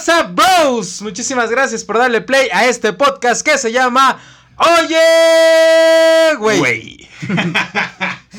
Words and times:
WhatsApp 0.00 0.34
Bros? 0.34 1.02
Muchísimas 1.02 1.50
gracias 1.50 1.84
por 1.84 1.98
darle 1.98 2.22
play 2.22 2.48
a 2.54 2.64
este 2.64 2.94
podcast 2.94 3.46
que 3.46 3.58
se 3.58 3.70
llama 3.70 4.18
Oye, 4.56 6.34
güey. 6.38 7.06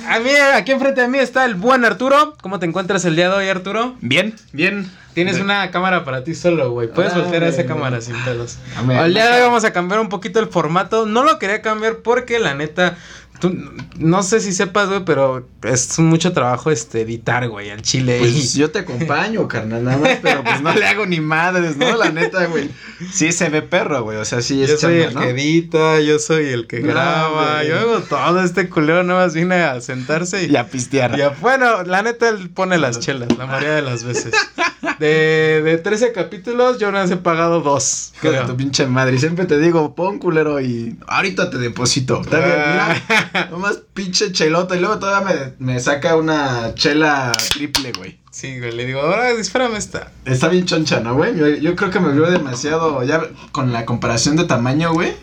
a 0.09 0.19
mí, 0.19 0.31
aquí 0.55 0.71
enfrente 0.71 1.01
de 1.01 1.07
mí 1.07 1.19
está 1.19 1.45
el 1.45 1.53
buen 1.53 1.85
Arturo. 1.85 2.35
¿Cómo 2.41 2.57
te 2.57 2.65
encuentras 2.65 3.05
el 3.05 3.15
día 3.15 3.29
de 3.29 3.35
hoy, 3.35 3.47
Arturo? 3.47 3.95
Bien, 4.01 4.33
bien. 4.53 4.89
Tienes 5.13 5.39
una 5.39 5.69
cámara 5.69 6.03
para 6.03 6.23
ti 6.23 6.33
solo, 6.33 6.71
güey. 6.71 6.87
Puedes 6.87 7.13
voltear 7.13 7.44
a 7.44 7.49
esa 7.49 7.67
cámara 7.67 8.01
sin 8.01 8.15
pedos. 8.23 8.57
El 8.89 9.13
día 9.13 9.28
de 9.28 9.33
hoy 9.35 9.41
vamos 9.41 9.63
a 9.63 9.71
cambiar 9.71 9.99
un 9.99 10.09
poquito 10.09 10.39
el 10.39 10.47
formato. 10.47 11.05
No 11.05 11.23
lo 11.23 11.37
quería 11.37 11.62
cambiar 11.62 11.97
porque 11.97 12.39
la 12.39 12.55
neta 12.55 12.97
Tú, 13.42 13.58
no 13.97 14.21
sé 14.21 14.39
si 14.39 14.53
sepas, 14.53 14.87
güey, 14.87 15.03
pero 15.03 15.47
es 15.63 15.97
mucho 15.97 16.31
trabajo 16.31 16.70
este 16.70 17.02
editar, 17.02 17.49
güey, 17.49 17.71
al 17.71 17.81
chile. 17.81 18.20
Pues 18.20 18.53
yo 18.53 18.70
te 18.70 18.80
acompaño, 18.80 19.48
carnal, 19.48 19.84
nada 19.84 19.98
más, 19.98 20.20
pero 20.21 20.44
pues 20.44 20.62
no 20.62 20.71
le 20.73 20.85
hago 20.85 21.08
ni 21.08 21.20
madres, 21.20 21.76
¿no? 21.76 21.98
La 21.98 22.12
neta, 22.12 22.45
güey. 22.45 22.70
Sí 23.12 23.31
se 23.31 23.50
ve 23.50 23.64
perro, 23.64 24.04
güey, 24.04 24.17
o 24.17 24.26
sea, 24.26 24.44
sí 24.44 24.62
es 24.62 24.70
Yo 24.70 24.77
soy 24.77 25.02
el 25.02 25.16
que 25.16 25.30
edita, 25.31 26.00
yo 26.02 26.20
soy 26.20 26.50
el 26.50 26.67
que 26.67 26.81
graba, 26.81 27.64
yo 27.64 27.80
hago 27.80 28.00
todo. 28.02 28.44
Este 28.44 28.70
culero 28.70 29.04
nada 29.04 29.26
más 29.26 29.34
viene 29.34 29.55
a 29.55 29.81
sentarse 29.81 30.45
y, 30.45 30.55
a 30.55 30.67
pistear. 30.67 31.17
Y 31.17 31.23
bueno, 31.42 31.81
la 31.81 32.03
neta, 32.03 32.30
él 32.30 32.52
pone 32.52 32.78
las 32.78 33.00
chelas, 33.00 33.36
la 33.39 33.48
mayoría 33.48 33.73
de 33.73 33.81
las 33.81 34.03
veces. 34.03 34.34
De, 34.99 35.62
de 35.63 35.77
13 35.77 36.12
capítulos, 36.12 36.80
yo 36.80 36.91
no 36.91 37.02
he 37.02 37.17
pagado 37.17 37.62
dos. 37.62 38.13
Que 38.22 38.31
tu 38.48 38.55
pinche 38.58 38.88
madre. 38.88 39.16
Y 39.16 39.20
siempre 39.20 39.45
te 39.45 39.59
digo, 39.59 39.95
pon 39.95 40.20
culero 40.20 40.59
y 40.59 40.98
ahorita 41.08 41.49
te 41.49 41.58
deposito. 41.58 42.22
Está 42.22 42.38
bien, 42.38 42.49
mira. 42.49 43.03
Ah. 43.34 43.48
Nomás 43.52 43.81
pinche 43.94 44.31
chelota. 44.31 44.75
Y 44.75 44.80
luego 44.80 44.99
todavía 44.99 45.53
me, 45.59 45.73
me 45.73 45.80
saca 45.80 46.16
una 46.16 46.73
chela 46.75 47.31
triple, 47.52 47.91
güey. 47.98 48.20
Sí, 48.31 48.59
güey, 48.59 48.72
le 48.72 48.86
digo, 48.86 49.02
ahora 49.02 49.34
disframe 49.34 49.77
esta. 49.77 50.12
Está 50.23 50.48
bien 50.48 50.66
choncha, 50.66 51.02
¿no, 51.02 51.16
güey? 51.16 51.38
Yo, 51.38 51.48
yo, 51.48 51.75
creo 51.75 51.91
que 51.91 52.00
me 52.00 52.13
veo 52.13 52.31
demasiado, 52.31 53.03
ya 53.03 53.22
con 53.52 53.73
la 53.73 53.86
comparación 53.86 54.38
de 54.38 54.45
tamaño, 54.45 54.94
güey. 54.94 55.13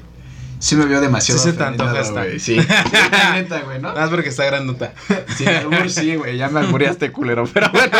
Sí 0.61 0.77
me 0.77 0.87
vio 0.87 1.01
demasiado. 1.01 1.41
Sí 1.41 1.51
se 1.51 2.01
esta. 2.01 2.25
Sí. 2.39 2.57
La 2.57 3.33
neta, 3.35 3.61
güey, 3.61 3.81
¿no? 3.81 3.95
Más 3.95 4.11
porque 4.11 4.29
está 4.29 4.45
grandota. 4.45 4.93
Sí, 5.37 5.45
sí, 5.89 6.17
güey. 6.17 6.37
Ya 6.37 6.49
me 6.49 6.61
albureaste 6.61 7.13
culero. 7.13 7.45
Pero 7.53 7.71
bueno. 7.71 7.97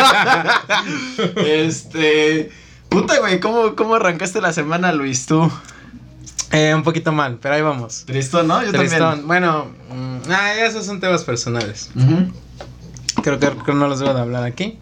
este. 1.47 2.51
Puta, 2.89 3.19
güey. 3.19 3.39
¿cómo, 3.39 3.75
¿Cómo 3.75 3.95
arrancaste 3.95 4.41
la 4.41 4.51
semana, 4.51 4.91
Luis, 4.91 5.25
tú? 5.25 5.49
Eh, 6.51 6.73
un 6.73 6.83
poquito 6.83 7.11
mal, 7.11 7.37
pero 7.39 7.55
ahí 7.55 7.61
vamos. 7.61 8.05
Tristón, 8.05 8.47
¿no? 8.47 8.63
Yo 8.63 8.71
Tristón. 8.71 9.27
Bueno, 9.27 9.67
mm, 9.91 10.31
ah, 10.31 10.53
esos 10.55 10.85
son 10.85 10.99
temas 10.99 11.23
personales. 11.23 11.91
creo, 13.23 13.39
que, 13.39 13.73
no 13.73 13.87
los 13.87 13.99
debo 13.99 14.13
de 14.13 14.21
hablar 14.21 14.43
aquí. 14.43 14.79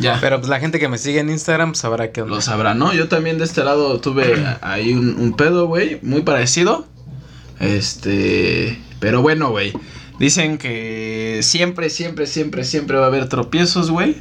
Ya. 0.00 0.18
Pero 0.22 0.38
pues 0.38 0.48
la 0.48 0.58
gente 0.58 0.78
que 0.78 0.88
me 0.88 0.96
sigue 0.96 1.20
en 1.20 1.28
Instagram 1.28 1.72
pues, 1.72 1.80
sabrá 1.80 2.12
que 2.12 2.22
Lo 2.22 2.40
sabrá, 2.40 2.72
¿no? 2.72 2.94
Yo 2.94 3.08
también 3.08 3.36
de 3.36 3.44
este 3.44 3.62
lado 3.62 4.00
tuve 4.00 4.42
ahí 4.62 4.94
un, 4.94 5.16
un 5.20 5.34
pedo, 5.34 5.66
güey, 5.66 5.98
muy 6.02 6.22
parecido. 6.22 6.86
Este, 7.62 8.78
pero 9.00 9.22
bueno, 9.22 9.50
güey. 9.50 9.72
Dicen 10.18 10.58
que 10.58 11.40
siempre, 11.42 11.90
siempre, 11.90 12.26
siempre, 12.26 12.64
siempre 12.64 12.98
va 12.98 13.04
a 13.04 13.08
haber 13.08 13.28
tropiezos, 13.28 13.90
güey. 13.90 14.16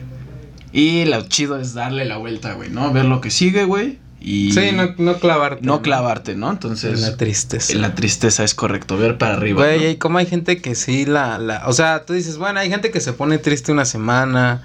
Y 0.72 1.06
lo 1.06 1.28
chido 1.28 1.59
es 1.59 1.73
darle 1.73 2.06
la 2.06 2.17
vuelta, 2.17 2.53
güey, 2.53 2.70
¿no? 2.70 2.94
Ver 2.94 3.06
lo 3.06 3.20
que 3.20 3.30
sigue, 3.30 3.66
güey. 3.66 4.00
Y 4.22 4.52
sí, 4.53 4.72
no, 4.72 4.94
no 4.98 5.20
clavarte. 5.20 5.66
No, 5.66 5.81
clavarte, 5.81 6.36
¿no? 6.36 6.52
Entonces. 6.52 6.94
En 6.94 7.02
la 7.02 7.17
tristeza. 7.17 7.73
En 7.73 7.81
la 7.81 7.95
tristeza 7.95 8.44
es 8.44 8.53
correcto, 8.53 8.95
ver 8.95 9.17
para 9.17 9.33
arriba. 9.33 9.66
Güey, 9.66 9.88
y 9.88 9.95
como 9.98 10.20
hay 10.20 10.28
gente 10.28 10.61
que 10.61 10.76
sí 10.76 11.05
la, 11.05 11.39
la. 11.39 11.64
O 11.67 11.73
sea, 11.73 12.05
tú 12.05 12.14
dices, 12.14 12.38
bueno, 12.38 12.59
hay 12.59 12.70
gente 12.70 12.92
que 12.92 13.02
se 13.02 13.14
pone 13.14 13.39
triste 13.39 13.72
una 13.72 13.86
semana. 13.86 14.64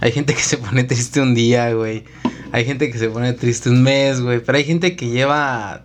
Hay 0.00 0.12
gente 0.12 0.34
que 0.34 0.42
se 0.42 0.58
pone 0.58 0.84
triste 0.84 1.20
un 1.20 1.34
día, 1.34 1.72
güey. 1.72 2.04
Hay 2.52 2.64
gente 2.64 2.90
que 2.90 2.98
se 2.98 3.08
pone 3.08 3.32
triste 3.32 3.70
un 3.70 3.82
mes, 3.82 4.20
güey. 4.20 4.40
Pero 4.40 4.58
hay 4.58 4.64
gente 4.64 4.94
que 4.94 5.08
lleva 5.08 5.82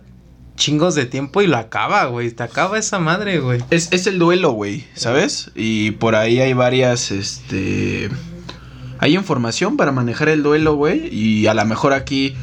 chingos 0.56 0.94
de 0.94 1.06
tiempo 1.06 1.42
y 1.42 1.46
lo 1.46 1.56
acaba, 1.56 2.04
güey. 2.06 2.30
Te 2.30 2.42
acaba 2.42 2.78
esa 2.78 2.98
madre, 2.98 3.38
güey. 3.40 3.62
Es, 3.70 3.88
es 3.92 4.06
el 4.06 4.18
duelo, 4.18 4.52
güey, 4.52 4.84
¿sabes? 4.94 5.50
Y 5.54 5.92
por 5.92 6.14
ahí 6.14 6.40
hay 6.40 6.52
varias, 6.52 7.10
este... 7.10 8.10
Hay 8.98 9.16
información 9.16 9.76
para 9.76 9.92
manejar 9.92 10.28
el 10.28 10.42
duelo, 10.42 10.76
güey. 10.76 11.14
Y 11.14 11.46
a 11.46 11.54
lo 11.54 11.64
mejor 11.64 11.92
aquí 11.92 12.34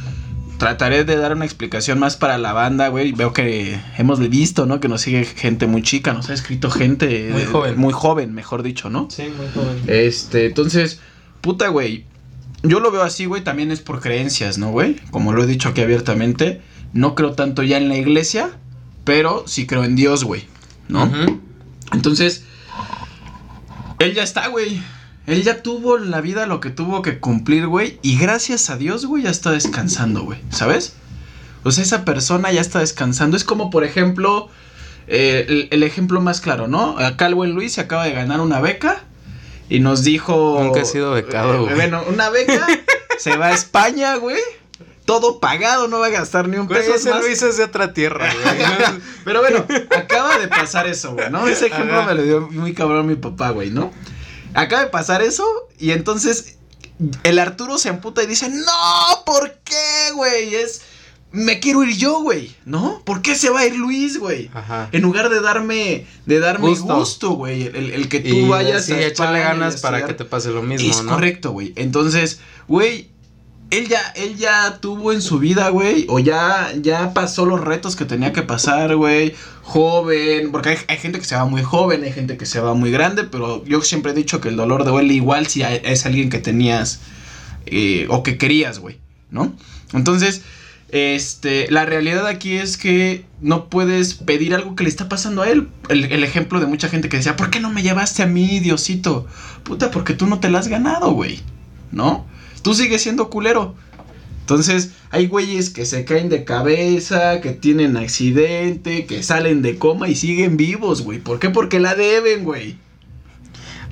trataré 0.57 1.05
de 1.05 1.15
dar 1.15 1.33
una 1.35 1.45
explicación 1.45 1.97
más 1.97 2.17
para 2.17 2.37
la 2.37 2.53
banda, 2.53 2.89
güey. 2.89 3.13
Veo 3.13 3.33
que 3.33 3.79
hemos 3.97 4.19
visto, 4.19 4.65
¿no? 4.65 4.79
Que 4.79 4.87
nos 4.87 5.01
sigue 5.01 5.23
gente 5.25 5.65
muy 5.65 5.81
chica, 5.81 6.13
nos 6.13 6.29
ha 6.29 6.33
escrito 6.33 6.69
gente... 6.69 7.29
Muy 7.31 7.45
joven. 7.45 7.79
Muy 7.79 7.93
joven, 7.93 8.33
mejor 8.33 8.61
dicho, 8.61 8.89
¿no? 8.89 9.07
Sí, 9.09 9.23
muy 9.35 9.47
joven. 9.53 9.81
Este, 9.87 10.45
entonces, 10.47 10.99
puta, 11.39 11.69
güey. 11.69 12.05
Yo 12.63 12.79
lo 12.79 12.91
veo 12.91 13.01
así, 13.01 13.25
güey, 13.25 13.43
también 13.43 13.71
es 13.71 13.79
por 13.79 14.01
creencias, 14.01 14.59
¿no, 14.59 14.69
güey? 14.69 14.97
Como 15.09 15.33
lo 15.33 15.43
he 15.43 15.47
dicho 15.47 15.69
aquí 15.69 15.81
abiertamente 15.81 16.61
no 16.93 17.15
creo 17.15 17.33
tanto 17.33 17.63
ya 17.63 17.77
en 17.77 17.89
la 17.89 17.95
iglesia, 17.95 18.51
pero 19.03 19.43
sí 19.47 19.65
creo 19.65 19.83
en 19.83 19.95
Dios, 19.95 20.23
güey, 20.23 20.45
¿no? 20.87 21.09
Entonces, 21.93 22.45
él 23.99 24.13
ya 24.13 24.23
está, 24.23 24.47
güey. 24.47 24.81
Él 25.27 25.43
ya 25.43 25.61
tuvo 25.61 25.97
en 25.97 26.11
la 26.11 26.21
vida 26.21 26.45
lo 26.47 26.59
que 26.59 26.69
tuvo 26.69 27.01
que 27.01 27.19
cumplir, 27.19 27.67
güey. 27.67 27.99
Y 28.01 28.17
gracias 28.17 28.69
a 28.69 28.77
Dios, 28.77 29.05
güey, 29.05 29.23
ya 29.23 29.29
está 29.29 29.51
descansando, 29.51 30.23
güey. 30.23 30.39
¿Sabes? 30.49 30.93
O 31.63 31.71
sea, 31.71 31.83
esa 31.83 32.05
persona 32.05 32.51
ya 32.51 32.61
está 32.61 32.79
descansando. 32.79 33.37
Es 33.37 33.43
como, 33.43 33.69
por 33.69 33.83
ejemplo, 33.83 34.49
eh, 35.07 35.67
el, 35.71 35.83
ejemplo 35.83 36.19
más 36.21 36.41
claro, 36.41 36.67
¿no? 36.67 36.97
Acá 36.97 37.27
el 37.27 37.35
buen 37.35 37.51
Luis 37.51 37.73
se 37.73 37.81
acaba 37.81 38.05
de 38.05 38.13
ganar 38.13 38.41
una 38.41 38.59
beca. 38.59 39.03
Y 39.69 39.79
nos 39.79 40.03
dijo. 40.03 40.59
Nunca 40.61 40.81
he 40.81 40.85
sido 40.85 41.11
becado, 41.11 41.53
eh, 41.53 41.59
güey. 41.59 41.75
bueno, 41.75 42.03
una 42.09 42.29
beca. 42.29 42.67
se 43.19 43.37
va 43.37 43.47
a 43.47 43.53
España, 43.53 44.15
güey 44.15 44.39
todo 45.11 45.41
pagado, 45.41 45.89
no 45.89 45.99
va 45.99 46.05
a 46.05 46.09
gastar 46.09 46.47
ni 46.47 46.55
un 46.55 46.69
peso 46.69 46.95
ese 46.95 47.09
más. 47.09 47.19
Luis 47.19 47.41
es 47.41 47.57
de 47.57 47.65
otra 47.65 47.91
tierra, 47.91 48.33
güey. 48.43 49.01
Pero 49.25 49.41
bueno, 49.41 49.65
acaba 49.89 50.37
de 50.37 50.47
pasar 50.47 50.87
eso, 50.87 51.15
güey, 51.15 51.29
¿no? 51.29 51.49
Ese 51.49 51.67
ejemplo 51.67 52.01
me 52.03 52.15
lo 52.15 52.23
dio 52.23 52.41
muy 52.49 52.73
cabrón 52.73 53.07
mi 53.07 53.15
papá, 53.15 53.49
güey, 53.49 53.71
¿no? 53.71 53.91
Acaba 54.53 54.83
de 54.83 54.89
pasar 54.89 55.21
eso 55.21 55.45
y 55.77 55.91
entonces 55.91 56.55
el 57.23 57.39
Arturo 57.39 57.77
se 57.77 57.89
amputa 57.89 58.23
y 58.23 58.27
dice, 58.27 58.47
no, 58.47 59.25
¿por 59.25 59.51
qué, 59.65 60.11
güey? 60.15 60.55
Es... 60.55 60.83
Me 61.33 61.59
quiero 61.59 61.83
ir 61.83 61.97
yo, 61.97 62.21
güey, 62.21 62.55
¿no? 62.63 63.01
¿Por 63.05 63.21
qué 63.21 63.35
se 63.35 63.49
va 63.49 63.61
a 63.61 63.65
ir 63.65 63.75
Luis, 63.75 64.17
güey? 64.17 64.49
Ajá. 64.53 64.87
En 64.93 65.01
lugar 65.01 65.29
de 65.29 65.41
darme, 65.41 66.05
de 66.25 66.39
darme 66.39 66.73
gusto, 66.73 67.31
güey, 67.31 67.63
el, 67.67 68.07
que 68.07 68.21
tú 68.21 68.47
vayas 68.47 68.85
sí, 68.85 68.93
a 68.93 69.07
echarle 69.07 69.39
ganas 69.39 69.81
para 69.81 70.05
que 70.05 70.13
te 70.13 70.23
pase 70.23 70.51
lo 70.51 70.61
mismo, 70.61 70.89
es 70.89 71.01
correcto, 71.01 71.51
güey. 71.51 71.73
Entonces, 71.75 72.39
güey, 72.67 73.10
él 73.71 73.87
ya, 73.87 74.01
él 74.15 74.35
ya 74.35 74.79
tuvo 74.81 75.13
en 75.13 75.21
su 75.21 75.39
vida, 75.39 75.69
güey, 75.69 76.05
o 76.09 76.19
ya, 76.19 76.73
ya 76.79 77.13
pasó 77.13 77.45
los 77.45 77.61
retos 77.61 77.95
que 77.95 78.03
tenía 78.03 78.33
que 78.33 78.43
pasar, 78.43 78.97
güey, 78.97 79.33
joven, 79.63 80.51
porque 80.51 80.77
hay, 80.87 80.97
gente 80.97 81.19
que 81.19 81.25
se 81.25 81.35
va 81.35 81.45
muy 81.45 81.63
joven, 81.63 82.03
hay 82.03 82.11
gente 82.11 82.35
que 82.35 82.45
se 82.45 82.59
va 82.59 82.73
muy 82.73 82.91
grande, 82.91 83.23
pero 83.23 83.63
yo 83.63 83.81
siempre 83.81 84.11
he 84.11 84.15
dicho 84.15 84.41
que 84.41 84.49
el 84.49 84.57
dolor 84.57 84.83
duele 84.83 85.13
igual 85.13 85.47
si 85.47 85.63
es 85.63 86.05
alguien 86.05 86.29
que 86.29 86.39
tenías 86.39 86.99
eh, 87.65 88.07
o 88.09 88.23
que 88.23 88.37
querías, 88.37 88.79
güey, 88.79 88.99
¿no? 89.29 89.55
Entonces, 89.93 90.41
este, 90.89 91.71
la 91.71 91.85
realidad 91.85 92.27
aquí 92.27 92.57
es 92.57 92.75
que 92.75 93.23
no 93.39 93.69
puedes 93.69 94.15
pedir 94.15 94.53
algo 94.53 94.75
que 94.75 94.83
le 94.83 94.89
está 94.89 95.07
pasando 95.07 95.43
a 95.43 95.49
él. 95.49 95.69
El, 95.87 96.11
el 96.11 96.25
ejemplo 96.25 96.59
de 96.59 96.65
mucha 96.65 96.89
gente 96.89 97.07
que 97.07 97.17
decía, 97.17 97.37
¿por 97.37 97.49
qué 97.49 97.61
no 97.61 97.69
me 97.69 97.83
llevaste 97.83 98.21
a 98.21 98.27
mí, 98.27 98.59
Diosito? 98.59 99.27
Puta, 99.63 99.91
porque 99.91 100.13
tú 100.13 100.27
no 100.27 100.41
te 100.41 100.49
la 100.49 100.59
has 100.59 100.67
ganado, 100.67 101.11
güey, 101.13 101.39
¿no? 101.93 102.29
Tú 102.61 102.73
sigues 102.73 103.01
siendo 103.01 103.29
culero. 103.29 103.75
Entonces, 104.41 104.91
hay 105.11 105.27
güeyes 105.27 105.69
que 105.69 105.85
se 105.85 106.03
caen 106.03 106.29
de 106.29 106.43
cabeza, 106.43 107.39
que 107.41 107.51
tienen 107.51 107.95
accidente, 107.95 109.05
que 109.05 109.23
salen 109.23 109.61
de 109.61 109.77
coma 109.77 110.09
y 110.09 110.15
siguen 110.15 110.57
vivos, 110.57 111.03
güey. 111.03 111.19
¿Por 111.19 111.39
qué? 111.39 111.49
Porque 111.49 111.79
la 111.79 111.95
deben, 111.95 112.43
güey. 112.43 112.77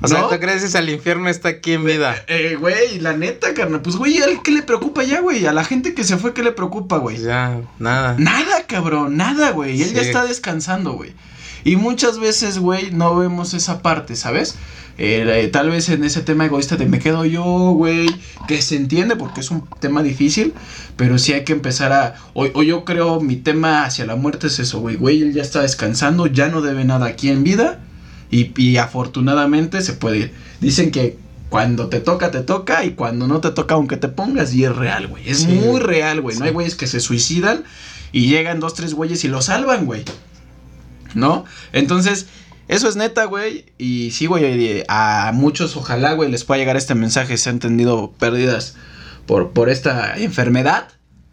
O 0.02 0.08
sea, 0.08 0.28
¿tú 0.28 0.38
crees 0.38 0.70
que 0.70 0.78
el 0.78 0.88
infierno 0.88 1.28
está 1.28 1.50
aquí 1.50 1.72
en 1.72 1.84
vida? 1.84 2.16
Eh, 2.26 2.56
güey, 2.58 2.98
la 3.00 3.16
neta, 3.16 3.52
carnal. 3.52 3.82
Pues, 3.82 3.96
güey, 3.96 4.18
qué 4.42 4.50
le 4.50 4.62
preocupa 4.62 5.02
ya, 5.02 5.20
güey? 5.20 5.46
A 5.46 5.52
la 5.52 5.64
gente 5.64 5.94
que 5.94 6.04
se 6.04 6.16
fue, 6.16 6.32
¿qué 6.32 6.42
le 6.42 6.52
preocupa, 6.52 6.96
güey? 6.96 7.18
Ya, 7.18 7.60
nada. 7.78 8.16
Nada, 8.18 8.66
cabrón, 8.66 9.16
nada, 9.16 9.50
güey. 9.50 9.82
Él 9.82 9.92
ya 9.92 10.00
está 10.02 10.24
descansando, 10.24 10.92
güey. 10.92 11.12
Y 11.64 11.76
muchas 11.76 12.18
veces, 12.18 12.58
güey, 12.58 12.90
no 12.90 13.14
vemos 13.16 13.52
esa 13.52 13.82
parte, 13.82 14.16
¿sabes? 14.16 14.56
Eh, 15.02 15.48
tal 15.50 15.70
vez 15.70 15.88
en 15.88 16.04
ese 16.04 16.20
tema 16.20 16.44
egoísta 16.44 16.76
de 16.76 16.84
me 16.84 16.98
quedo 16.98 17.24
yo, 17.24 17.42
güey, 17.42 18.06
que 18.46 18.60
se 18.60 18.76
entiende 18.76 19.16
porque 19.16 19.40
es 19.40 19.50
un 19.50 19.66
tema 19.80 20.02
difícil, 20.02 20.52
pero 20.96 21.16
sí 21.16 21.32
hay 21.32 21.42
que 21.44 21.54
empezar 21.54 21.90
a, 21.90 22.16
o, 22.34 22.62
yo 22.62 22.84
creo 22.84 23.18
mi 23.18 23.36
tema 23.36 23.86
hacia 23.86 24.04
la 24.04 24.14
muerte 24.16 24.48
es 24.48 24.58
eso, 24.58 24.78
güey, 24.80 24.96
güey, 24.96 25.22
él 25.22 25.32
ya 25.32 25.40
está 25.40 25.62
descansando, 25.62 26.26
ya 26.26 26.48
no 26.48 26.60
debe 26.60 26.84
nada 26.84 27.06
aquí 27.06 27.30
en 27.30 27.44
vida 27.44 27.80
y, 28.30 28.52
y 28.60 28.76
afortunadamente 28.76 29.80
se 29.80 29.94
puede 29.94 30.18
ir. 30.18 30.34
Dicen 30.60 30.90
que 30.90 31.16
cuando 31.48 31.88
te 31.88 32.00
toca, 32.00 32.30
te 32.30 32.42
toca 32.42 32.84
y 32.84 32.90
cuando 32.90 33.26
no 33.26 33.40
te 33.40 33.52
toca, 33.52 33.76
aunque 33.76 33.96
te 33.96 34.08
pongas, 34.08 34.52
y 34.52 34.66
es 34.66 34.76
real, 34.76 35.06
güey, 35.06 35.26
es 35.30 35.46
muy 35.46 35.80
real, 35.80 36.20
güey, 36.20 36.36
no 36.36 36.44
hay 36.44 36.52
güeyes 36.52 36.74
que 36.74 36.86
se 36.86 37.00
suicidan 37.00 37.64
y 38.12 38.26
llegan 38.26 38.60
dos, 38.60 38.74
tres 38.74 38.92
güeyes 38.92 39.24
y 39.24 39.28
lo 39.28 39.40
salvan, 39.40 39.86
güey. 39.86 40.04
¿No? 41.14 41.44
Entonces, 41.72 42.26
eso 42.70 42.88
es 42.88 42.96
neta, 42.96 43.24
güey. 43.24 43.66
Y 43.78 44.10
sí, 44.12 44.26
güey, 44.26 44.84
a 44.88 45.32
muchos 45.34 45.76
ojalá, 45.76 46.12
güey, 46.14 46.30
les 46.30 46.44
pueda 46.44 46.58
llegar 46.58 46.76
este 46.76 46.94
mensaje. 46.94 47.36
Se 47.36 47.50
han 47.50 47.58
tenido 47.58 48.12
pérdidas 48.18 48.76
por, 49.26 49.50
por 49.50 49.68
esta 49.68 50.16
enfermedad. 50.16 50.88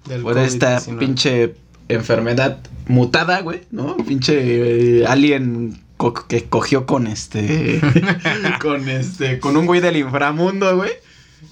Del 0.06 0.22
por 0.22 0.38
esta 0.38 0.80
COVID-19. 0.80 0.98
pinche 1.00 1.56
enfermedad 1.90 2.60
mutada, 2.88 3.42
güey, 3.42 3.62
¿no? 3.72 3.98
Pinche 3.98 5.02
eh, 5.02 5.06
alien 5.06 5.82
co- 5.98 6.14
que 6.14 6.46
cogió 6.46 6.86
con 6.86 7.08
este, 7.08 7.82
con 8.62 8.88
este, 8.90 9.40
con 9.40 9.58
un 9.58 9.66
güey 9.66 9.82
del 9.82 9.98
inframundo, 9.98 10.76
güey. 10.78 10.92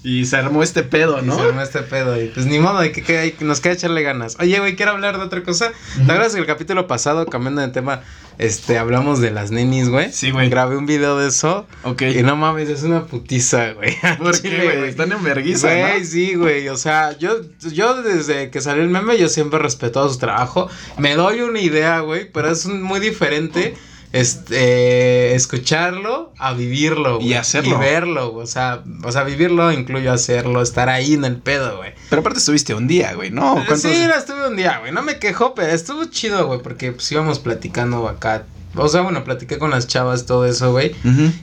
Y 0.03 0.25
se 0.25 0.37
armó 0.37 0.61
este 0.61 0.83
pedo, 0.83 1.19
Y 1.21 1.25
¿no? 1.25 1.35
se 1.35 1.41
armó 1.41 1.61
este 1.61 1.81
pedo 1.81 2.21
y 2.21 2.27
pues 2.27 2.45
ni 2.45 2.59
modo, 2.59 2.77
hay 2.79 2.91
que, 2.91 3.01
que- 3.01 3.17
hay 3.17 3.35
nos 3.39 3.59
queda 3.59 3.73
echarle 3.73 4.03
ganas. 4.03 4.37
Oye, 4.39 4.59
güey, 4.59 4.75
quiero 4.75 4.91
hablar 4.91 5.17
de 5.17 5.23
otra 5.23 5.41
cosa. 5.43 5.71
¿Te 5.95 6.03
acuerdas 6.03 6.33
que 6.33 6.39
el 6.39 6.45
capítulo 6.45 6.85
pasado, 6.87 7.25
cambiando 7.25 7.61
de 7.61 7.69
tema, 7.69 8.01
este, 8.37 8.77
hablamos 8.77 9.19
de 9.19 9.31
las 9.31 9.49
nenis, 9.49 9.89
güey? 9.89 10.11
Sí, 10.11 10.29
güey. 10.31 10.49
Grabé 10.49 10.77
un 10.77 10.85
video 10.85 11.17
de 11.17 11.29
eso. 11.29 11.65
Ok. 11.83 12.03
Y 12.03 12.21
no 12.21 12.35
mames, 12.35 12.69
es 12.69 12.83
una 12.83 13.05
putiza, 13.05 13.71
güey. 13.73 13.95
¿Por 14.19 14.39
Chile, 14.39 14.57
qué, 14.59 14.77
güey? 14.77 14.89
Están 14.89 15.11
en 15.11 15.23
vergüenza, 15.23 15.67
Güey, 15.75 15.99
¿no? 16.01 16.05
sí, 16.05 16.35
güey. 16.35 16.69
O 16.69 16.77
sea, 16.77 17.17
yo, 17.17 17.37
yo 17.71 18.01
desde 18.03 18.51
que 18.51 18.61
salió 18.61 18.83
el 18.83 18.89
meme, 18.89 19.17
yo 19.17 19.27
siempre 19.29 19.57
he 19.59 19.63
respetado 19.63 20.07
su 20.11 20.19
trabajo. 20.19 20.69
Me 20.97 21.15
doy 21.15 21.41
una 21.41 21.59
idea, 21.59 21.99
güey, 22.01 22.29
pero 22.31 22.51
es 22.51 22.65
un- 22.65 22.83
muy 22.83 22.99
diferente. 22.99 23.75
Este, 24.15 25.35
escucharlo 25.35 26.31
a 26.37 26.53
vivirlo. 26.53 27.19
Y 27.21 27.33
hacerlo. 27.33 27.75
Y 27.75 27.79
verlo, 27.79 28.31
güey, 28.31 28.43
o 28.43 28.47
sea, 28.47 28.81
o 29.03 29.11
sea, 29.11 29.23
vivirlo 29.23 29.71
incluye 29.71 30.07
hacerlo, 30.09 30.61
estar 30.61 30.89
ahí 30.89 31.13
en 31.13 31.25
el 31.25 31.37
pedo, 31.37 31.77
güey. 31.77 31.93
Pero 32.09 32.21
aparte 32.21 32.39
estuviste 32.39 32.73
un 32.73 32.87
día, 32.87 33.13
güey, 33.13 33.31
¿no? 33.31 33.53
¿Cuántos- 33.55 33.81
Sí, 33.81 33.89
estuve 34.17 34.47
un 34.47 34.55
día, 34.55 34.79
güey. 34.79 34.91
No 34.91 35.01
me 35.03 35.19
quejó, 35.19 35.53
pero 35.53 35.71
estuvo 35.71 36.05
chido, 36.05 36.47
güey, 36.47 36.61
porque 36.61 36.91
pues 36.91 37.11
íbamos 37.11 37.39
platicando 37.39 38.07
acá. 38.07 38.45
O 38.77 38.87
sea, 38.89 39.01
bueno, 39.01 39.23
platiqué 39.23 39.57
con 39.57 39.71
las 39.71 39.87
chavas, 39.87 40.25
todo 40.25 40.45
eso, 40.45 40.71
güey. 40.71 40.95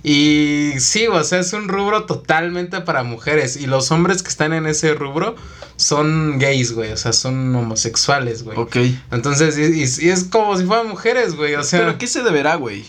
Y 0.02 0.73
sí, 0.79 1.06
o 1.06 1.23
sea, 1.25 1.40
es 1.40 1.52
un 1.52 1.69
rubro 1.69 2.05
totalmente 2.05 2.81
para 2.81 3.02
mujeres. 3.02 3.56
Y 3.56 3.67
los 3.67 3.90
hombres 3.90 4.23
que 4.23 4.29
están 4.29 4.52
en 4.52 4.67
ese 4.67 4.94
rubro 4.94 5.34
son 5.76 6.38
gays, 6.38 6.73
güey. 6.73 6.93
O 6.93 6.96
sea, 6.96 7.12
son 7.12 7.55
homosexuales, 7.55 8.43
güey. 8.43 8.58
Ok. 8.58 8.76
Entonces, 9.11 9.56
y, 9.58 9.82
y- 9.82 10.06
y 10.06 10.11
es 10.11 10.25
como 10.25 10.56
si 10.56 10.64
fueran 10.64 10.88
mujeres, 10.88 11.34
güey. 11.37 11.55
O 11.55 11.62
sea, 11.64 11.81
¿Pero 11.81 11.99
qué 11.99 12.06
se 12.06 12.23
deberá, 12.23 12.56
güey? 12.56 12.84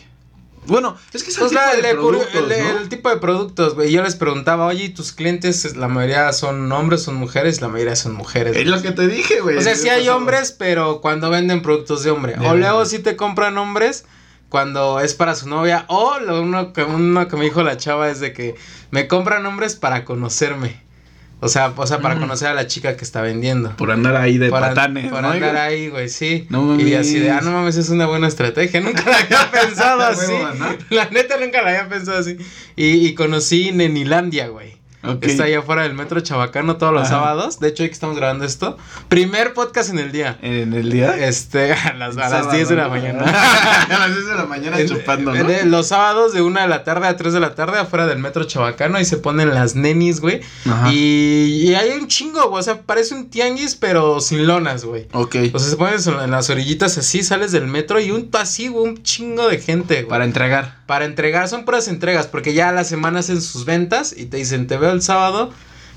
Bueno, 0.65 0.95
es 1.11 1.23
que 1.23 1.29
es 1.29 1.35
el 1.35 1.41
pues 1.41 1.51
tipo 1.51 1.61
la- 1.61 1.75
de 1.75 1.89
el, 1.89 1.95
productos, 1.97 2.51
el- 2.51 2.63
¿no? 2.63 2.79
el 2.79 2.87
tipo 2.87 3.09
de 3.09 3.17
productos, 3.17 3.75
güey. 3.75 3.91
Yo 3.91 4.01
les 4.01 4.15
preguntaba, 4.15 4.65
oye, 4.67 4.85
¿y 4.85 4.89
tus 4.89 5.11
clientes, 5.11 5.75
la 5.75 5.89
mayoría 5.89 6.31
son 6.31 6.71
hombres, 6.71 7.01
son 7.03 7.15
mujeres? 7.15 7.59
La 7.59 7.67
mayoría 7.67 7.97
son 7.97 8.13
mujeres. 8.13 8.55
Es 8.55 8.65
lo 8.67 8.81
que 8.81 8.91
te 8.91 9.07
dije, 9.07 9.41
güey. 9.41 9.57
O 9.57 9.61
sea, 9.61 9.75
sí 9.75 9.89
hay 9.89 10.07
hombres, 10.07 10.53
pero 10.57 11.01
cuando 11.01 11.29
venden 11.29 11.61
productos 11.61 12.03
de 12.03 12.11
hombre. 12.11 12.35
O 12.47 12.55
luego 12.55 12.85
sí 12.85 12.99
te 12.99 13.17
compran 13.17 13.57
hombres 13.57 14.05
cuando 14.53 14.99
es 14.99 15.15
para 15.15 15.33
su 15.33 15.49
novia. 15.49 15.85
O 15.87 16.19
lo 16.19 16.43
uno 16.43 16.73
que, 16.73 16.83
uno 16.83 17.27
que 17.27 17.35
me 17.37 17.45
dijo 17.45 17.63
la 17.63 17.75
chava 17.75 18.11
es 18.11 18.19
de 18.19 18.33
que 18.33 18.53
me 18.91 19.07
compran 19.07 19.43
hombres 19.47 19.73
para 19.75 20.05
conocerme. 20.05 20.79
O 21.39 21.47
sea, 21.49 21.73
o 21.75 21.87
sea, 21.87 22.01
para 22.01 22.13
Mm. 22.13 22.19
conocer 22.19 22.49
a 22.49 22.53
la 22.53 22.67
chica 22.67 22.95
que 22.95 23.03
está 23.03 23.23
vendiendo. 23.23 23.75
Por 23.77 23.89
andar 23.89 24.15
ahí 24.15 24.37
de 24.37 24.51
Para, 24.51 24.69
patanes, 24.69 25.09
para 25.11 25.23
¿no? 25.29 25.33
andar 25.33 25.57
ahí, 25.57 25.89
güey, 25.89 26.07
sí. 26.07 26.45
No 26.51 26.79
y 26.79 26.93
así 26.93 27.17
de, 27.17 27.31
ah, 27.31 27.41
no 27.41 27.51
mames, 27.51 27.77
es 27.77 27.89
una 27.89 28.05
buena 28.05 28.27
estrategia. 28.27 28.79
Nunca 28.81 29.03
la 29.09 29.17
había 29.17 29.49
pensado 29.63 30.03
así. 30.03 30.31
La 30.91 31.09
neta 31.09 31.37
nunca 31.37 31.63
la 31.63 31.69
había 31.69 31.89
pensado 31.89 32.19
así. 32.19 32.37
Y, 32.75 33.07
y 33.07 33.15
conocí 33.15 33.71
Nenilandia, 33.71 34.49
güey. 34.49 34.77
Está 35.21 35.43
allá 35.45 35.59
afuera 35.59 35.83
del 35.83 35.93
metro 35.93 36.19
Chabacano 36.21 36.77
todos 36.77 36.93
los 36.93 37.03
Ajá. 37.03 37.11
sábados. 37.11 37.59
De 37.59 37.67
hecho, 37.69 37.83
hoy 37.83 37.89
que 37.89 37.93
estamos 37.93 38.15
grabando 38.15 38.45
esto. 38.45 38.77
Primer 39.09 39.53
podcast 39.53 39.89
en 39.89 39.99
el 39.99 40.11
día. 40.11 40.37
En 40.41 40.73
el 40.73 40.91
día. 40.91 41.17
Este, 41.27 41.73
a 41.73 41.93
las, 41.93 42.15
a 42.17 42.21
las 42.21 42.29
Sábado, 42.31 42.51
10 42.53 42.69
de 42.69 42.75
la 42.75 42.87
mañana. 42.87 43.23
a 43.89 43.97
las 43.99 44.13
10 44.13 44.27
de 44.27 44.35
la 44.35 44.45
mañana 44.45 44.79
En- 44.79 44.87
chupando, 44.87 45.33
¿no? 45.33 45.49
en 45.49 45.71
los 45.71 45.87
sábados 45.87 46.33
de 46.33 46.41
1 46.41 46.61
de 46.61 46.67
la 46.67 46.83
tarde 46.83 47.07
a 47.07 47.17
3 47.17 47.33
de 47.33 47.39
la 47.39 47.55
tarde 47.55 47.79
afuera 47.79 48.07
del 48.07 48.19
metro 48.19 48.43
Chabacano 48.45 48.99
y 48.99 49.05
se 49.05 49.17
ponen 49.17 49.53
las 49.53 49.75
nenis, 49.75 50.19
güey. 50.21 50.41
Y, 50.91 51.65
y 51.69 51.75
hay 51.75 51.91
un 51.91 52.07
chingo, 52.07 52.49
güey. 52.49 52.59
O 52.61 52.63
sea, 52.63 52.81
parece 52.81 53.13
un 53.15 53.29
tianguis, 53.29 53.75
pero 53.75 54.19
sin 54.21 54.47
lonas, 54.47 54.85
güey. 54.85 55.07
Ok. 55.13 55.35
O 55.53 55.59
sea, 55.59 55.69
se 55.69 55.75
ponen 55.77 55.99
en 56.23 56.31
las 56.31 56.49
orillitas 56.49 56.97
así, 56.97 57.23
sales 57.23 57.51
del 57.51 57.67
metro 57.67 57.99
y 57.99 58.11
un 58.11 58.29
así, 58.33 58.67
güey, 58.67 58.85
un 58.89 59.03
chingo 59.03 59.47
de 59.47 59.59
gente, 59.59 59.95
güey. 59.95 60.07
Para 60.07 60.25
entregar. 60.25 60.77
Para 60.85 61.05
entregar, 61.05 61.47
son 61.47 61.65
puras 61.65 61.87
entregas, 61.87 62.27
porque 62.27 62.53
ya 62.53 62.69
a 62.69 62.71
la 62.71 62.83
semana 62.83 63.19
hacen 63.19 63.41
sus 63.41 63.65
ventas 63.65 64.13
y 64.15 64.25
te 64.25 64.37
dicen, 64.37 64.67
te 64.67 64.77
veo 64.77 64.92
el 64.93 65.01
sábado 65.01 65.51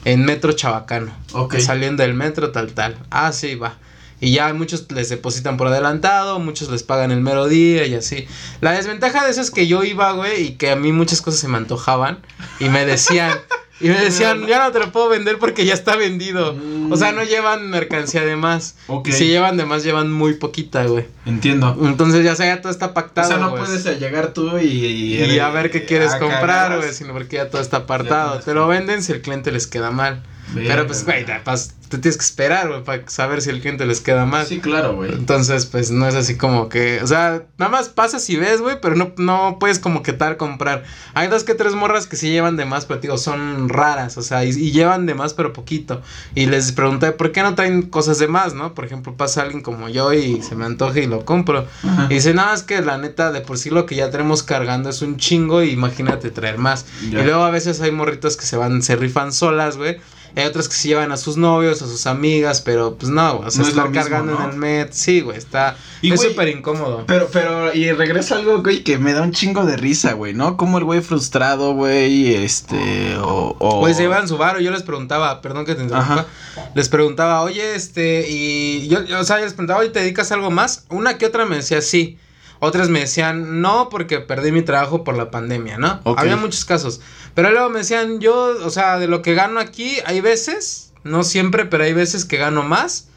en 0.05 0.25
Metro 0.25 0.53
Chabacano. 0.53 1.13
Ok. 1.33 1.59
Saliendo 1.59 2.03
del 2.03 2.15
metro, 2.15 2.53
tal, 2.53 2.73
tal. 2.73 2.97
Ah, 3.11 3.33
sí, 3.33 3.55
va. 3.55 3.77
Y 4.21 4.33
ya 4.33 4.53
muchos 4.55 4.91
les 4.93 5.11
depositan 5.11 5.57
por 5.57 5.67
adelantado, 5.67 6.39
muchos 6.39 6.71
les 6.71 6.83
pagan 6.83 7.11
el 7.11 7.21
mero 7.21 7.49
día 7.49 7.87
y 7.87 7.95
así. 7.95 8.27
La 8.61 8.73
desventaja 8.73 9.25
de 9.25 9.31
eso 9.31 9.43
es 9.43 9.51
que 9.51 9.67
yo 9.67 9.85
iba, 9.85 10.13
güey, 10.13 10.43
y 10.43 10.51
que 10.53 10.71
a 10.71 10.77
mí 10.77 10.93
muchas 10.93 11.21
cosas 11.21 11.41
se 11.41 11.49
me 11.49 11.59
antojaban 11.59 12.21
y 12.59 12.71
me 12.71 12.87
decían, 12.87 13.39
y 13.81 13.89
me 13.89 14.01
decían, 14.01 14.47
ya 14.47 14.65
no 14.65 14.73
te 14.73 14.79
lo 14.79 14.91
puedo 14.91 15.09
vender 15.09 15.39
porque 15.39 15.65
ya 15.65 15.75
está 15.75 15.97
vendido. 15.97 16.57
O 16.91 16.97
sea, 16.97 17.13
no 17.13 17.23
llevan 17.23 17.69
mercancía 17.69 18.25
de 18.25 18.37
más. 18.37 18.77
Y 19.05 19.13
si 19.13 19.27
llevan 19.27 19.57
de 19.57 19.67
más, 19.67 19.85
llevan 19.85 20.11
muy 20.11 20.35
poquita, 20.35 20.85
güey. 20.85 21.07
Entiendo. 21.27 21.77
Entonces 21.83 22.25
ya 22.25 22.35
sea, 22.37 22.47
ya 22.47 22.63
todo 22.63 22.73
está 22.73 22.87
O 22.87 22.95
pactado. 22.95 23.29
sea, 23.29 23.37
no 23.39 23.55
puedes 23.55 23.85
llegar 23.99 24.33
tú 24.33 24.59
y... 24.59 24.67
Y 24.67 25.39
a 25.39 25.51
ver 25.51 25.71
qué 25.71 25.85
quieres 25.85 26.15
comprar, 26.15 26.79
güey, 26.79 26.93
sino 26.93 27.13
porque 27.13 27.37
ya 27.37 27.51
todo 27.51 27.61
está 27.61 27.79
apartado. 27.79 28.41
Te 28.41 28.55
lo 28.55 28.67
venden 28.67 29.03
si 29.03 29.13
el 29.13 29.21
cliente 29.21 29.53
les 29.53 29.67
queda 29.67 29.91
mal. 29.91 30.23
Pero 30.55 30.87
pues, 30.87 31.05
güey, 31.05 31.25
te, 31.25 31.33
pas- 31.45 31.73
te 31.89 31.99
tienes 31.99 32.17
que 32.17 32.25
esperar, 32.25 32.69
güey, 32.69 32.83
para 32.85 33.09
saber 33.09 33.43
si 33.43 33.51
el 33.51 33.61
cliente 33.61 33.85
les 33.87 34.01
queda 34.01 34.25
mal. 34.27 34.47
Sí, 34.47 34.61
claro, 34.61 34.95
güey. 34.95 35.13
Entonces, 35.13 35.67
pues 35.67 35.91
no 35.91 36.07
es 36.09 36.15
así 36.15 36.37
como 36.37 36.69
que, 36.69 37.01
o 37.03 37.07
sea, 37.07 37.43
nada 37.59 37.71
más 37.71 37.89
pasas 37.89 38.29
y 38.31 38.37
ves, 38.37 38.61
güey, 38.61 38.81
pero 38.81 38.95
no, 38.97 39.13
no 39.19 39.57
puedes 39.59 39.79
como 39.79 40.03
que 40.03 40.13
tal 40.13 40.37
comprar. 40.37 40.85
Hay 41.15 41.29
dos 41.29 41.45
que 41.45 41.55
tres 41.55 41.75
morras 41.75 42.07
que 42.07 42.17
sí 42.17 42.31
llevan 42.31 42.57
de 42.57 42.65
más, 42.65 42.87
pero 42.87 43.01
digo, 43.01 43.19
son 43.19 43.69
raras, 43.69 44.17
o 44.19 44.23
sea, 44.23 44.45
y, 44.45 44.51
y 44.51 44.71
llevan 44.73 45.07
de 45.07 45.15
más, 45.15 45.35
pero 45.35 45.53
poquito. 45.53 46.01
Y 46.35 46.47
les 46.47 46.73
pregunté, 46.73 47.13
¿por 47.13 47.33
qué 47.33 47.43
no 47.43 47.55
traen 47.55 47.83
cosas 47.83 48.19
de 48.19 48.29
más, 48.29 48.55
no? 48.55 48.75
Por 48.75 48.85
ejemplo, 48.85 49.17
pasa 49.17 49.43
alguien 49.43 49.63
como 49.63 49.89
yo 49.89 50.13
y 50.13 50.43
se 50.43 50.55
me 50.55 50.65
antoja 50.65 50.99
y 51.01 51.07
lo 51.07 51.25
compro. 51.25 51.67
Ajá. 51.83 52.07
Y 52.11 52.15
dice, 52.15 52.35
nada, 52.35 52.55
es 52.55 52.63
que 52.63 52.81
la 52.83 52.99
neta, 52.99 53.33
de 53.33 53.41
por 53.41 53.59
sí 53.59 53.71
lo 53.71 53.85
que 53.87 53.97
ya 53.97 54.11
tenemos 54.11 54.43
cargando 54.43 54.91
es 54.91 55.03
un 55.03 55.17
chingo 55.17 55.63
y 55.63 55.71
imagínate 55.71 56.31
traer 56.31 56.59
más. 56.59 56.87
Ya. 57.11 57.21
Y 57.21 57.25
luego 57.25 57.43
a 57.45 57.51
veces 57.51 57.81
hay 57.81 57.91
morritos 57.93 58.37
que 58.37 58.47
se 58.47 58.57
van, 58.57 58.83
se 58.83 58.97
rifan 58.97 59.33
solas, 59.33 59.77
güey. 59.77 59.99
Hay 60.37 60.45
otras 60.45 60.69
que 60.69 60.75
se 60.75 60.89
llevan 60.89 61.13
a 61.13 61.17
sus 61.17 61.39
novios, 61.39 61.81
a 61.81 61.87
sus 61.87 62.07
amigas, 62.07 62.61
pero 62.61 62.97
pues 62.97 63.11
no, 63.11 63.39
güey, 63.39 63.49
o 63.49 63.51
sea, 63.51 63.63
No 63.63 63.69
es 63.69 63.75
mismo, 63.75 63.91
cargando 63.91 64.35
¿no? 64.35 64.45
en 64.45 64.51
el 64.51 64.57
met, 64.57 64.93
sí, 64.93 65.23
güey, 65.23 65.39
está, 65.39 65.79
Y, 66.03 66.13
es 66.13 66.21
súper 66.21 66.49
incómodo. 66.49 67.05
Pero, 67.07 67.29
pero, 67.33 67.73
y 67.75 67.91
regresa 67.93 68.37
algo, 68.37 68.63
güey, 68.63 68.85
que 68.85 68.99
me 68.99 69.15
da 69.15 69.23
un 69.23 69.33
chingo 69.33 69.65
de 69.65 69.79
risa, 69.79 70.13
güey, 70.13 70.35
¿no? 70.35 70.59
Como 70.59 70.77
el 70.77 70.85
güey 70.85 71.01
frustrado, 71.01 71.73
güey, 71.73 72.35
este, 72.35 73.17
o... 73.17 73.57
o... 73.59 73.81
Pues 73.81 73.97
se 73.97 74.03
llevan 74.03 74.29
su 74.29 74.37
varo, 74.37 74.61
yo 74.61 74.71
les 74.71 74.83
preguntaba, 74.83 75.41
perdón 75.41 75.65
que 75.65 75.75
te 75.75 75.83
interrumpa, 75.83 76.27
les 76.75 76.91
preguntaba, 76.91 77.41
oye, 77.41 77.75
este, 77.75 78.27
y 78.29 78.89
yo, 78.89 79.03
yo, 79.05 79.21
o 79.21 79.25
sea, 79.25 79.39
yo 79.39 79.45
les 79.45 79.55
preguntaba, 79.55 79.81
oye, 79.81 79.89
¿te 79.89 80.01
dedicas 80.01 80.31
a 80.33 80.35
algo 80.35 80.51
más? 80.51 80.85
Una 80.91 81.17
que 81.17 81.25
otra 81.25 81.47
me 81.47 81.57
decía 81.57 81.81
sí, 81.81 82.19
otras 82.61 82.89
me 82.89 83.01
decían 83.01 83.61
no 83.61 83.89
porque 83.91 84.21
perdí 84.21 84.53
mi 84.53 84.63
trabajo 84.63 85.05
por 85.05 85.17
la 85.17 85.31
pandemia, 85.31 85.79
¿no? 85.79 86.01
Había 86.17 86.37
muchos 86.37 86.65
casos, 86.65 87.01
pero 87.35 87.51
luego 87.51 87.69
me 87.71 87.81
decían, 87.81 88.21
yo, 88.21 88.55
o 88.65 88.71
sea, 88.71 88.99
de 88.99 89.07
lo 89.09 89.23
que 89.23 89.35
gano 89.35 89.61
aquí, 89.61 89.99
hay 90.07 90.21
veces, 90.21 90.93
no 91.05 91.23
siempre, 91.23 91.67
pero 91.67 91.85
hay 91.85 91.93
veces 91.93 92.25
que 92.25 92.37
gano 92.39 92.63
más. 92.63 93.09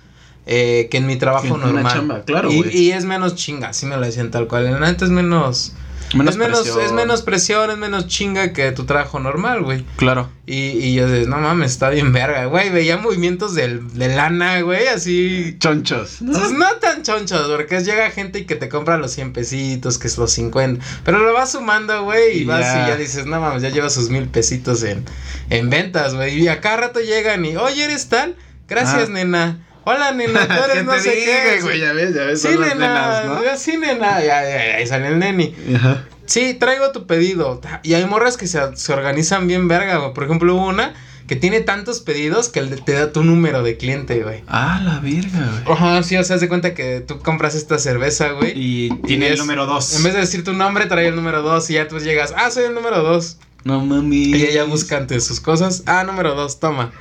eh, 0.46 0.88
que 0.89 0.98
en 0.98 1.05
mi 1.05 1.15
trabajo 1.15 1.58
normal. 1.58 1.93
chamba, 1.93 2.24
claro, 2.24 2.51
y, 2.51 2.67
y 2.69 2.91
es 2.91 3.05
menos 3.05 3.36
chinga, 3.36 3.69
así 3.69 3.86
me 3.86 3.96
lo 3.98 4.01
decían 4.01 4.31
tal 4.31 4.48
cual. 4.48 4.65
En 4.65 4.79
la 4.79 4.88
neta 4.88 5.05
es 5.05 5.12
menos. 5.12 5.74
Menos 6.13 6.34
es 6.34 6.39
menos, 6.39 6.62
presión. 6.62 6.82
es 6.86 6.92
menos 6.92 7.22
presión, 7.22 7.72
es 7.72 7.78
menos 7.78 8.08
chinga 8.08 8.51
que 8.54 8.72
tu 8.72 8.86
trabajo 8.86 9.20
normal, 9.20 9.62
güey. 9.62 9.86
Claro. 9.98 10.30
Y, 10.48 10.56
y 10.56 10.96
yo 10.96 11.08
decía, 11.08 11.30
no 11.30 11.38
mames, 11.38 11.72
está 11.72 11.89
bien 11.89 12.12
verga, 12.12 12.46
güey. 12.46 12.70
Veía 12.72 12.98
movimientos 12.98 13.54
del, 13.54 13.94
de 13.94 14.08
lana, 14.16 14.62
güey, 14.62 14.88
así. 14.88 15.56
Chonchos. 15.60 16.18
Pues 16.25 16.51
no 16.51 16.66
tan 16.82 17.04
chonchos, 17.04 17.48
porque 17.50 17.84
llega 17.84 18.10
gente 18.10 18.39
y 18.39 18.46
que 18.46 18.56
te 18.56 18.70
compra 18.70 18.98
los 18.98 19.12
100 19.12 19.34
pesitos, 19.34 20.00
que 20.00 20.08
es 20.08 20.18
los 20.18 20.32
50. 20.32 20.84
Pero 21.04 21.20
lo 21.20 21.34
vas 21.34 21.51
sumando, 21.51 22.04
güey, 22.04 22.39
y 22.39 22.46
vas 22.46 22.62
ya. 22.62 22.86
y 22.86 22.88
ya 22.89 22.96
dices, 22.98 23.25
no 23.28 23.39
mames, 23.39 23.62
ya 23.62 23.70
lleva 23.70 23.89
sus 23.92 24.10
mil 24.10 24.28
pesitos 24.28 24.82
en, 24.84 25.06
en 25.51 25.70
ventas, 25.70 26.16
güey. 26.16 26.39
Y 26.42 26.48
a 26.48 26.60
cada 26.62 26.78
rato 26.78 27.00
llegan 27.01 27.46
y, 27.46 27.56
oye, 27.56 27.84
¿eres 27.84 28.10
tal? 28.10 28.36
Gracias, 28.68 29.10
Ah. 29.10 29.13
nena. 29.13 29.66
Hola, 29.89 30.12
nena, 30.12 30.48
tú 30.48 30.53
eres 30.65 30.75
¿Qué 30.75 30.84
no 30.84 31.00
sé 31.00 31.12
qué. 31.12 31.62
güey? 31.63 31.79
Ya 31.79 31.93
ves, 31.93 32.13
ya 32.13 32.24
ves. 32.25 32.41
Sí, 32.43 32.50
nena, 32.50 33.24
nenas, 33.24 33.60
sí, 33.60 33.75
nena. 33.77 34.19
Ya, 34.19 34.43
ya, 34.43 34.67
ya, 34.67 34.75
ahí 34.75 34.86
sale 34.86 35.08
el 35.08 35.17
neni. 35.17 35.55
¿no? 35.67 35.77
Ajá. 35.77 36.05
Sí, 36.27 36.53
traigo 36.53 36.91
tu 36.91 37.08
pedido. 37.08 37.60
Y 37.81 37.96
hay 37.96 38.05
morras 38.05 38.38
que 38.38 38.46
se, 38.46 38.60
se 38.75 38.93
organizan 38.93 39.48
bien 39.48 39.67
verga, 39.67 39.98
güey. 39.98 40.13
Por 40.13 40.25
ejemplo, 40.25 40.53
hubo 40.53 40.67
una 40.67 40.93
que 41.25 41.36
tiene 41.36 41.62
tantos 41.62 42.01
pedidos 42.01 42.50
que 42.50 42.62
te 42.62 42.91
da 42.91 43.12
tu 43.12 43.24
número 43.24 43.63
de 43.63 43.77
cliente, 43.77 44.22
güey. 44.22 44.43
Ah, 44.48 44.79
la 44.84 45.00
verga, 45.00 45.63
güey. 45.63 45.75
Ajá, 45.75 46.03
sí, 46.03 46.17
o 46.17 46.24
sea, 46.24 46.36
haz 46.36 46.41
de 46.41 46.50
cuenta 46.50 46.75
que 46.75 47.01
tú 47.01 47.17
compras 47.19 47.55
esta 47.55 47.79
cerveza, 47.79 48.29
güey. 48.34 48.53
Y 48.55 48.89
tiene 49.08 49.29
el 49.29 49.39
número 49.39 49.65
dos. 49.65 49.96
En 49.96 50.03
vez 50.03 50.13
de 50.13 50.19
decir 50.19 50.43
tu 50.43 50.53
nombre, 50.53 50.86
trae 50.86 51.08
el 51.08 51.15
número 51.15 51.41
2 51.41 51.67
y 51.72 51.74
ya 51.74 51.88
tú 51.88 51.98
llegas, 51.98 52.31
ah, 52.38 52.51
soy 52.51 52.65
el 52.65 52.75
número 52.75 53.01
2. 53.01 53.38
No 53.63 53.84
mami. 53.84 54.36
Y 54.36 54.43
ella 54.43 54.65
busca 54.65 54.98
ante 54.98 55.19
sus 55.19 55.39
cosas, 55.39 55.81
ah, 55.88 56.03
número 56.03 56.36
2, 56.36 56.60
toma. 56.60 56.91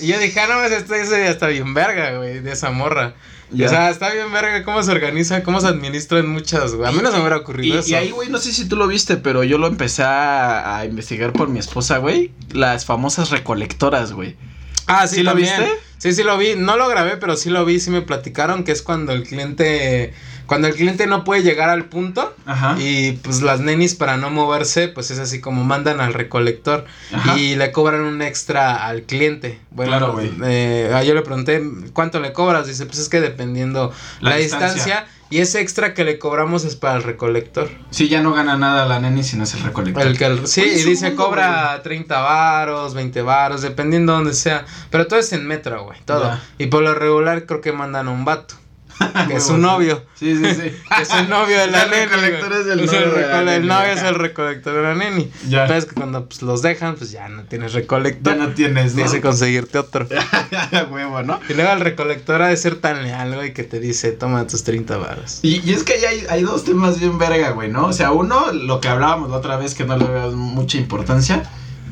Y 0.00 0.06
yo 0.08 0.18
dije, 0.18 0.40
ah, 0.40 0.46
no, 0.48 0.62
ese 0.64 1.08
ya 1.10 1.30
está 1.30 1.46
bien 1.48 1.72
verga, 1.74 2.16
güey, 2.18 2.40
de 2.40 2.52
esa 2.52 2.70
morra. 2.70 3.14
O 3.52 3.56
sea, 3.68 3.90
está 3.90 4.10
bien 4.12 4.32
verga 4.32 4.64
cómo 4.64 4.82
se 4.82 4.90
organiza, 4.90 5.42
cómo 5.42 5.60
se 5.60 5.66
administran 5.68 6.26
muchas, 6.26 6.74
güey. 6.74 6.88
A 6.88 6.92
mí 6.92 7.00
no 7.02 7.10
se 7.10 7.16
me 7.16 7.20
hubiera 7.20 7.36
ocurrido 7.36 7.76
Y, 7.76 7.78
eso. 7.78 7.90
y 7.90 7.94
ahí, 7.94 8.10
güey, 8.10 8.30
no 8.30 8.38
sé 8.38 8.50
si 8.52 8.66
tú 8.66 8.76
lo 8.76 8.86
viste, 8.86 9.18
pero 9.18 9.44
yo 9.44 9.58
lo 9.58 9.66
empecé 9.66 10.02
a, 10.04 10.78
a 10.78 10.84
investigar 10.86 11.32
por 11.34 11.48
mi 11.48 11.58
esposa, 11.58 11.98
güey. 11.98 12.32
Las 12.52 12.86
famosas 12.86 13.30
recolectoras, 13.30 14.12
güey. 14.12 14.36
Ah, 14.86 15.06
sí, 15.06 15.16
¿Sí 15.16 15.22
lo 15.22 15.32
también. 15.32 15.54
viste? 15.58 15.74
Sí, 15.98 16.12
sí 16.14 16.22
lo 16.24 16.36
vi, 16.38 16.54
no 16.56 16.76
lo 16.76 16.88
grabé, 16.88 17.18
pero 17.18 17.36
sí 17.36 17.50
lo 17.50 17.64
vi, 17.64 17.78
sí 17.78 17.90
me 17.90 18.02
platicaron 18.02 18.64
que 18.64 18.72
es 18.72 18.82
cuando 18.82 19.12
el 19.12 19.22
cliente, 19.22 20.14
cuando 20.46 20.68
el 20.68 20.74
cliente 20.74 21.06
no 21.06 21.24
puede 21.24 21.42
llegar 21.42 21.68
al 21.70 21.84
punto 21.86 22.34
Ajá. 22.46 22.76
y 22.78 23.12
pues 23.22 23.42
las 23.42 23.60
nenis 23.60 23.94
para 23.94 24.16
no 24.16 24.30
moverse, 24.30 24.88
pues 24.88 25.10
es 25.10 25.18
así 25.18 25.40
como 25.40 25.64
mandan 25.64 26.00
al 26.00 26.14
recolector 26.14 26.84
Ajá. 27.12 27.36
y 27.38 27.56
le 27.56 27.72
cobran 27.72 28.02
un 28.02 28.22
extra 28.22 28.86
al 28.86 29.02
cliente. 29.02 29.60
Bueno, 29.70 29.90
Claro, 29.92 30.12
güey. 30.12 30.30
eh, 30.44 31.02
yo 31.06 31.14
le 31.14 31.22
pregunté, 31.22 31.62
¿cuánto 31.92 32.20
le 32.20 32.32
cobras? 32.32 32.66
Dice, 32.66 32.86
pues 32.86 32.98
es 32.98 33.08
que 33.08 33.20
dependiendo 33.20 33.92
La 34.20 34.30
la, 34.30 34.36
distancia. 34.36 34.74
distancia. 34.74 35.06
y 35.30 35.38
ese 35.38 35.60
extra 35.60 35.94
que 35.94 36.04
le 36.04 36.18
cobramos 36.18 36.64
es 36.64 36.76
para 36.76 36.96
el 36.96 37.02
recolector. 37.02 37.70
Sí, 37.90 38.08
ya 38.10 38.20
no 38.20 38.34
gana 38.34 38.58
nada 38.58 38.84
la 38.84 39.00
neni 39.00 39.22
si 39.22 39.36
no 39.38 39.44
es 39.44 39.54
el 39.54 39.62
recolector. 39.62 40.06
El 40.06 40.18
que 40.18 40.26
el- 40.26 40.46
sí, 40.46 40.60
Oye, 40.60 40.78
y 40.80 40.84
dice 40.84 41.08
mundo, 41.08 41.24
cobra 41.24 41.80
30 41.82 42.20
varos, 42.20 42.92
20 42.92 43.22
varos, 43.22 43.62
dependiendo 43.62 44.12
donde 44.12 44.34
sea. 44.34 44.66
Pero 44.90 45.06
todo 45.06 45.18
es 45.18 45.32
en 45.32 45.46
metro, 45.46 45.84
güey, 45.84 45.98
todo. 46.04 46.24
Ya. 46.24 46.42
Y 46.58 46.66
por 46.66 46.82
lo 46.82 46.94
regular 46.94 47.46
creo 47.46 47.62
que 47.62 47.72
mandan 47.72 48.08
a 48.08 48.10
un 48.10 48.26
vato. 48.26 48.56
Que 49.28 49.34
es 49.36 49.44
sí. 49.46 49.52
novio. 49.54 50.02
Sí, 50.14 50.36
sí, 50.36 50.54
sí. 50.54 50.72
Que 50.96 51.02
es 51.02 51.10
el 51.12 51.28
novio 51.28 51.58
de 51.58 51.66
la 51.68 51.82
El 51.82 51.90
neni. 51.90 52.06
recolector 52.06 52.52
es 52.52 52.66
el 52.66 52.80
el, 52.80 52.86
novio 52.86 53.00
de 53.00 53.44
la 53.44 53.56
el 53.56 53.66
novio 53.66 53.92
es 53.92 54.02
el 54.02 54.14
recolector 54.14 54.74
de 54.74 54.82
la 54.82 54.94
neni. 54.94 55.30
Ya. 55.48 55.62
Entonces 55.62 55.90
cuando 55.92 56.26
pues, 56.26 56.42
los 56.42 56.62
dejan, 56.62 56.96
pues 56.96 57.10
ya 57.10 57.28
no 57.28 57.44
tienes 57.44 57.72
recolector. 57.72 58.36
Ya 58.36 58.44
no 58.46 58.50
tienes, 58.52 58.92
¿no? 58.92 58.96
Tienes 58.96 59.12
que 59.12 59.20
conseguirte 59.20 59.78
otro. 59.78 60.06
Huevo, 60.90 61.22
¿no? 61.22 61.40
Y 61.48 61.54
luego 61.54 61.72
el 61.72 61.80
recolector 61.80 62.42
ha 62.42 62.48
de 62.48 62.56
ser 62.56 62.76
tan 62.76 63.02
leal, 63.02 63.34
güey, 63.34 63.52
que 63.52 63.64
te 63.64 63.80
dice, 63.80 64.12
toma 64.12 64.46
tus 64.46 64.64
30 64.64 64.96
varos. 64.96 65.40
Y, 65.42 65.60
y 65.68 65.72
es 65.74 65.82
que 65.82 65.94
ahí 65.94 66.04
hay, 66.04 66.26
hay 66.28 66.42
dos 66.42 66.64
temas 66.64 66.98
bien 67.00 67.18
verga, 67.18 67.50
güey, 67.50 67.70
¿no? 67.70 67.86
O 67.86 67.92
sea, 67.92 68.12
uno, 68.12 68.52
lo 68.52 68.80
que 68.80 68.88
hablábamos 68.88 69.30
la 69.30 69.36
otra 69.36 69.56
vez 69.56 69.74
que 69.74 69.84
no 69.84 69.96
le 69.96 70.06
veo 70.06 70.32
mucha 70.32 70.78
importancia. 70.78 71.42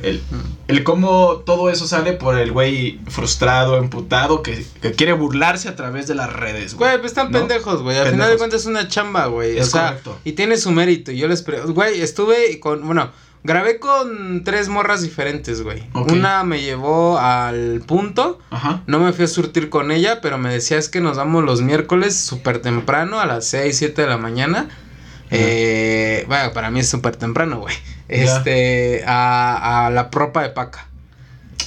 El, 0.02 0.22
el 0.68 0.84
cómo 0.84 1.42
todo 1.46 1.70
eso 1.70 1.86
sale 1.86 2.12
por 2.14 2.38
el 2.38 2.52
güey 2.52 2.98
frustrado, 3.08 3.76
emputado, 3.78 4.42
que, 4.42 4.64
que 4.80 4.92
quiere 4.92 5.12
burlarse 5.12 5.68
a 5.68 5.76
través 5.76 6.06
de 6.06 6.14
las 6.14 6.32
redes, 6.32 6.74
güey. 6.74 6.90
Güey, 6.90 7.00
pues 7.00 7.12
están 7.12 7.30
¿no? 7.30 7.38
pendejos, 7.38 7.82
güey. 7.82 7.98
Al 7.98 8.08
final 8.10 8.30
de 8.30 8.36
cuentas 8.38 8.62
es 8.62 8.66
una 8.66 8.88
chamba, 8.88 9.26
güey. 9.26 9.58
O 9.58 9.62
Es 9.62 9.70
sea, 9.70 9.88
correcto. 9.88 10.18
y 10.24 10.32
tiene 10.32 10.56
su 10.56 10.70
mérito. 10.70 11.12
Y 11.12 11.18
yo 11.18 11.28
les 11.28 11.44
Güey, 11.44 12.00
estuve 12.00 12.58
con. 12.60 12.86
Bueno, 12.86 13.10
grabé 13.42 13.78
con 13.78 14.42
tres 14.44 14.68
morras 14.68 15.02
diferentes, 15.02 15.62
güey. 15.62 15.82
Una 15.94 16.44
me 16.44 16.62
llevó 16.62 17.18
al 17.18 17.82
punto. 17.86 18.38
Ajá. 18.50 18.82
No 18.86 19.00
me 19.00 19.12
fui 19.12 19.24
a 19.24 19.28
surtir 19.28 19.70
con 19.70 19.90
ella, 19.90 20.20
pero 20.20 20.38
me 20.38 20.52
decía 20.52 20.78
es 20.78 20.88
que 20.88 21.00
nos 21.00 21.16
vamos 21.16 21.44
los 21.44 21.62
miércoles 21.62 22.16
súper 22.16 22.60
temprano, 22.62 23.20
a 23.20 23.26
las 23.26 23.46
6, 23.46 23.76
7 23.76 24.02
de 24.02 24.08
la 24.08 24.18
mañana. 24.18 24.68
Eh, 25.30 26.24
bueno, 26.28 26.52
para 26.52 26.70
mí 26.70 26.80
es 26.80 26.88
súper 26.88 27.16
temprano, 27.16 27.60
güey. 27.60 27.74
Este, 28.08 29.04
a, 29.06 29.86
a 29.86 29.90
la 29.90 30.10
propa 30.10 30.42
de 30.42 30.50
paca. 30.50 30.86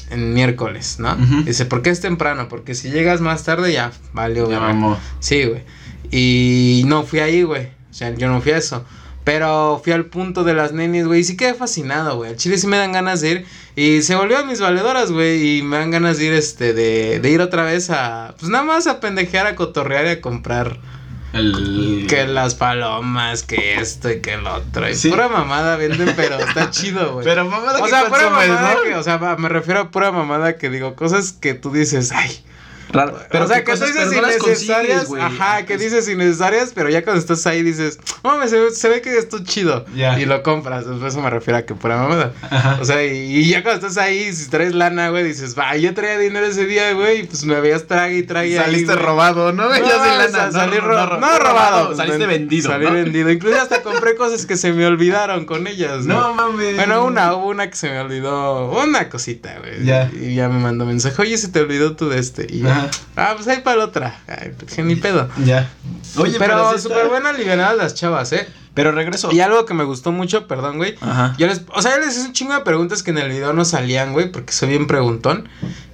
En 0.09 0.33
miércoles, 0.33 0.97
¿no? 0.99 1.15
Dice, 1.43 1.65
¿por 1.65 1.81
qué 1.81 1.89
es 1.89 1.99
temprano? 2.01 2.47
Porque 2.47 2.75
si 2.75 2.91
llegas 2.91 3.19
más 3.21 3.43
tarde 3.43 3.73
ya 3.73 3.91
valió, 4.13 4.47
mamó. 4.49 4.99
Sí, 5.19 5.45
güey. 5.45 5.63
Y 6.11 6.83
no 6.85 7.03
fui 7.03 7.19
ahí, 7.19 7.41
güey. 7.41 7.69
O 7.89 7.93
sea, 7.93 8.13
yo 8.13 8.27
no 8.27 8.39
fui 8.41 8.51
a 8.51 8.57
eso. 8.57 8.85
Pero 9.23 9.81
fui 9.83 9.93
al 9.93 10.05
punto 10.05 10.43
de 10.43 10.53
las 10.53 10.73
nenis, 10.73 11.07
güey. 11.07 11.21
Y 11.21 11.23
sí 11.23 11.37
quedé 11.37 11.55
fascinado, 11.55 12.17
güey. 12.17 12.31
Al 12.31 12.35
chile 12.35 12.57
sí 12.57 12.67
me 12.67 12.77
dan 12.77 12.91
ganas 12.91 13.21
de 13.21 13.31
ir. 13.31 13.45
Y 13.75 14.01
se 14.03 14.13
volvió 14.15 14.37
a 14.37 14.43
mis 14.43 14.59
valedoras, 14.59 15.11
güey. 15.11 15.59
Y 15.59 15.63
me 15.63 15.77
dan 15.77 15.89
ganas 15.89 16.17
de 16.17 16.25
ir, 16.25 16.33
este, 16.33 16.73
de, 16.73 17.19
de 17.19 17.29
ir 17.29 17.41
otra 17.41 17.63
vez 17.63 17.89
a. 17.89 18.35
Pues 18.37 18.51
nada 18.51 18.65
más 18.65 18.85
a 18.85 18.99
pendejear, 18.99 19.47
a 19.47 19.55
cotorrear 19.55 20.05
y 20.05 20.09
a 20.09 20.21
comprar. 20.21 20.79
El... 21.33 22.05
Que 22.07 22.25
las 22.27 22.55
palomas, 22.55 23.43
que 23.43 23.75
esto 23.79 24.11
y 24.11 24.21
que 24.21 24.33
el 24.33 24.45
otro. 24.45 24.87
Y 24.89 24.95
Sí. 24.95 25.09
pura 25.09 25.27
mamada 25.27 25.75
venden, 25.77 26.13
pero 26.15 26.37
está 26.39 26.69
chido, 26.71 27.13
güey. 27.13 27.25
Pero 27.25 27.45
mamada 27.45 27.79
o 27.79 27.83
que 27.83 27.89
sea, 27.89 28.05
pura 28.07 28.29
mamada 28.29 28.75
¿no? 28.75 28.83
que, 28.83 28.95
o 28.95 29.03
sea, 29.03 29.17
me 29.37 29.49
refiero 29.49 29.79
a 29.81 29.91
pura 29.91 30.11
mamada 30.11 30.57
que 30.57 30.69
digo, 30.69 30.95
cosas 30.95 31.31
que 31.33 31.53
tú 31.55 31.71
dices, 31.71 32.11
ay, 32.11 32.43
Raro. 32.93 33.17
o 33.17 33.47
sea, 33.47 33.63
¿qué 33.63 33.71
que 33.73 33.77
tú 33.77 33.85
dices 33.85 34.07
Pero 34.09 34.27
innecesarias. 34.31 35.07
ajá, 35.19 35.65
que 35.65 35.77
dices 35.77 36.07
innecesarias, 36.07 36.71
pero 36.73 36.89
ya 36.89 37.03
cuando 37.03 37.19
estás 37.19 37.45
ahí 37.47 37.63
dices, 37.63 37.99
mames, 38.23 38.49
se, 38.51 38.59
ve- 38.59 38.71
se 38.71 38.89
ve 38.89 39.01
que 39.01 39.17
esto 39.17 39.37
es 39.37 39.43
chido. 39.43 39.85
Y 39.95 40.25
lo 40.25 40.43
compras. 40.43 40.85
Por 40.85 41.07
eso 41.07 41.21
me 41.21 41.29
refiero 41.29 41.57
a 41.57 41.61
que 41.63 41.73
pura 41.75 41.97
mamada. 41.97 42.33
Ajá. 42.49 42.77
O 42.81 42.85
sea, 42.85 43.03
y, 43.05 43.35
y 43.37 43.49
ya 43.49 43.63
cuando 43.63 43.87
estás 43.87 44.03
ahí, 44.03 44.31
si 44.33 44.49
traes 44.49 44.73
lana, 44.73 45.09
güey, 45.09 45.23
dices, 45.23 45.57
va, 45.57 45.75
yo 45.75 45.93
traía 45.93 46.17
dinero 46.17 46.45
ese 46.45 46.65
día, 46.65 46.93
güey, 46.93 47.21
y 47.21 47.23
pues 47.23 47.43
me 47.45 47.59
veías 47.59 47.85
trague 47.87 48.17
y 48.19 48.23
trague. 48.23 48.57
ahí, 48.59 48.65
Saliste 48.65 48.93
güey. 48.93 49.05
robado, 49.05 49.51
¿no? 49.51 49.67
No, 49.69 49.73
sin 49.75 49.83
o 49.83 49.87
lana, 49.87 50.27
sea, 50.29 50.45
no, 50.47 50.51
salí 50.51 50.77
no, 50.77 50.81
ro- 50.87 51.19
no, 51.19 51.39
robado. 51.39 51.95
Saliste 51.95 52.19
ven- 52.27 52.29
vendido. 52.43 52.69
Salí 52.69 52.85
¿no? 52.85 52.91
vendido. 52.93 53.31
Incluso 53.31 53.61
hasta 53.61 53.81
compré 53.81 54.15
cosas 54.15 54.45
que 54.45 54.55
se 54.57 54.71
me 54.73 54.85
olvidaron 54.85 55.45
con 55.45 55.67
ellas. 55.67 56.05
No 56.05 56.33
mames. 56.33 56.75
Bueno, 56.75 57.05
una, 57.05 57.33
hubo 57.33 57.47
una 57.47 57.69
que 57.69 57.75
se 57.75 57.89
me 57.89 57.99
olvidó, 57.99 58.71
una 58.83 59.09
cosita, 59.09 59.57
güey. 59.59 59.83
Ya. 59.83 60.09
Y 60.13 60.35
ya 60.35 60.49
me 60.49 60.59
mandó 60.59 60.85
mensaje, 60.85 61.21
oye, 61.21 61.37
se 61.37 61.47
te 61.49 61.59
olvidó 61.61 61.95
tú 61.95 62.09
de 62.09 62.19
este. 62.19 62.45
Y 62.49 62.61
ya, 62.61 62.82
Ajá. 62.85 62.91
ah, 63.15 63.33
pues 63.35 63.47
ahí 63.47 63.61
para 63.61 63.77
la 63.77 63.85
otra. 63.85 64.21
Ay, 64.27 64.53
que 64.73 64.83
ni 64.83 64.95
pedo. 64.95 65.29
Ya. 65.43 65.69
Oye, 66.17 66.37
pero 66.39 66.69
está- 66.69 66.79
súper 66.81 67.07
buena 67.07 67.29
alivianadas 67.29 67.77
las 67.77 67.93
chavas, 67.95 68.31
¿eh? 68.33 68.47
Pero 68.73 68.91
regreso. 68.91 69.31
Y 69.31 69.39
algo 69.39 69.65
que 69.65 69.73
me 69.75 69.83
gustó 69.83 70.11
mucho, 70.11 70.47
perdón, 70.47 70.77
güey. 70.77 70.95
Ajá. 71.01 71.35
Yo 71.37 71.45
les, 71.47 71.61
o 71.73 71.81
sea, 71.81 71.95
yo 71.95 71.99
les 72.05 72.17
hice 72.17 72.27
un 72.27 72.33
chingo 72.33 72.53
de 72.53 72.61
preguntas 72.61 73.03
que 73.03 73.11
en 73.11 73.19
el 73.19 73.29
video 73.29 73.53
no 73.53 73.65
salían, 73.65 74.13
güey, 74.13 74.31
porque 74.31 74.51
soy 74.51 74.69
bien 74.69 74.87
preguntón. 74.87 75.47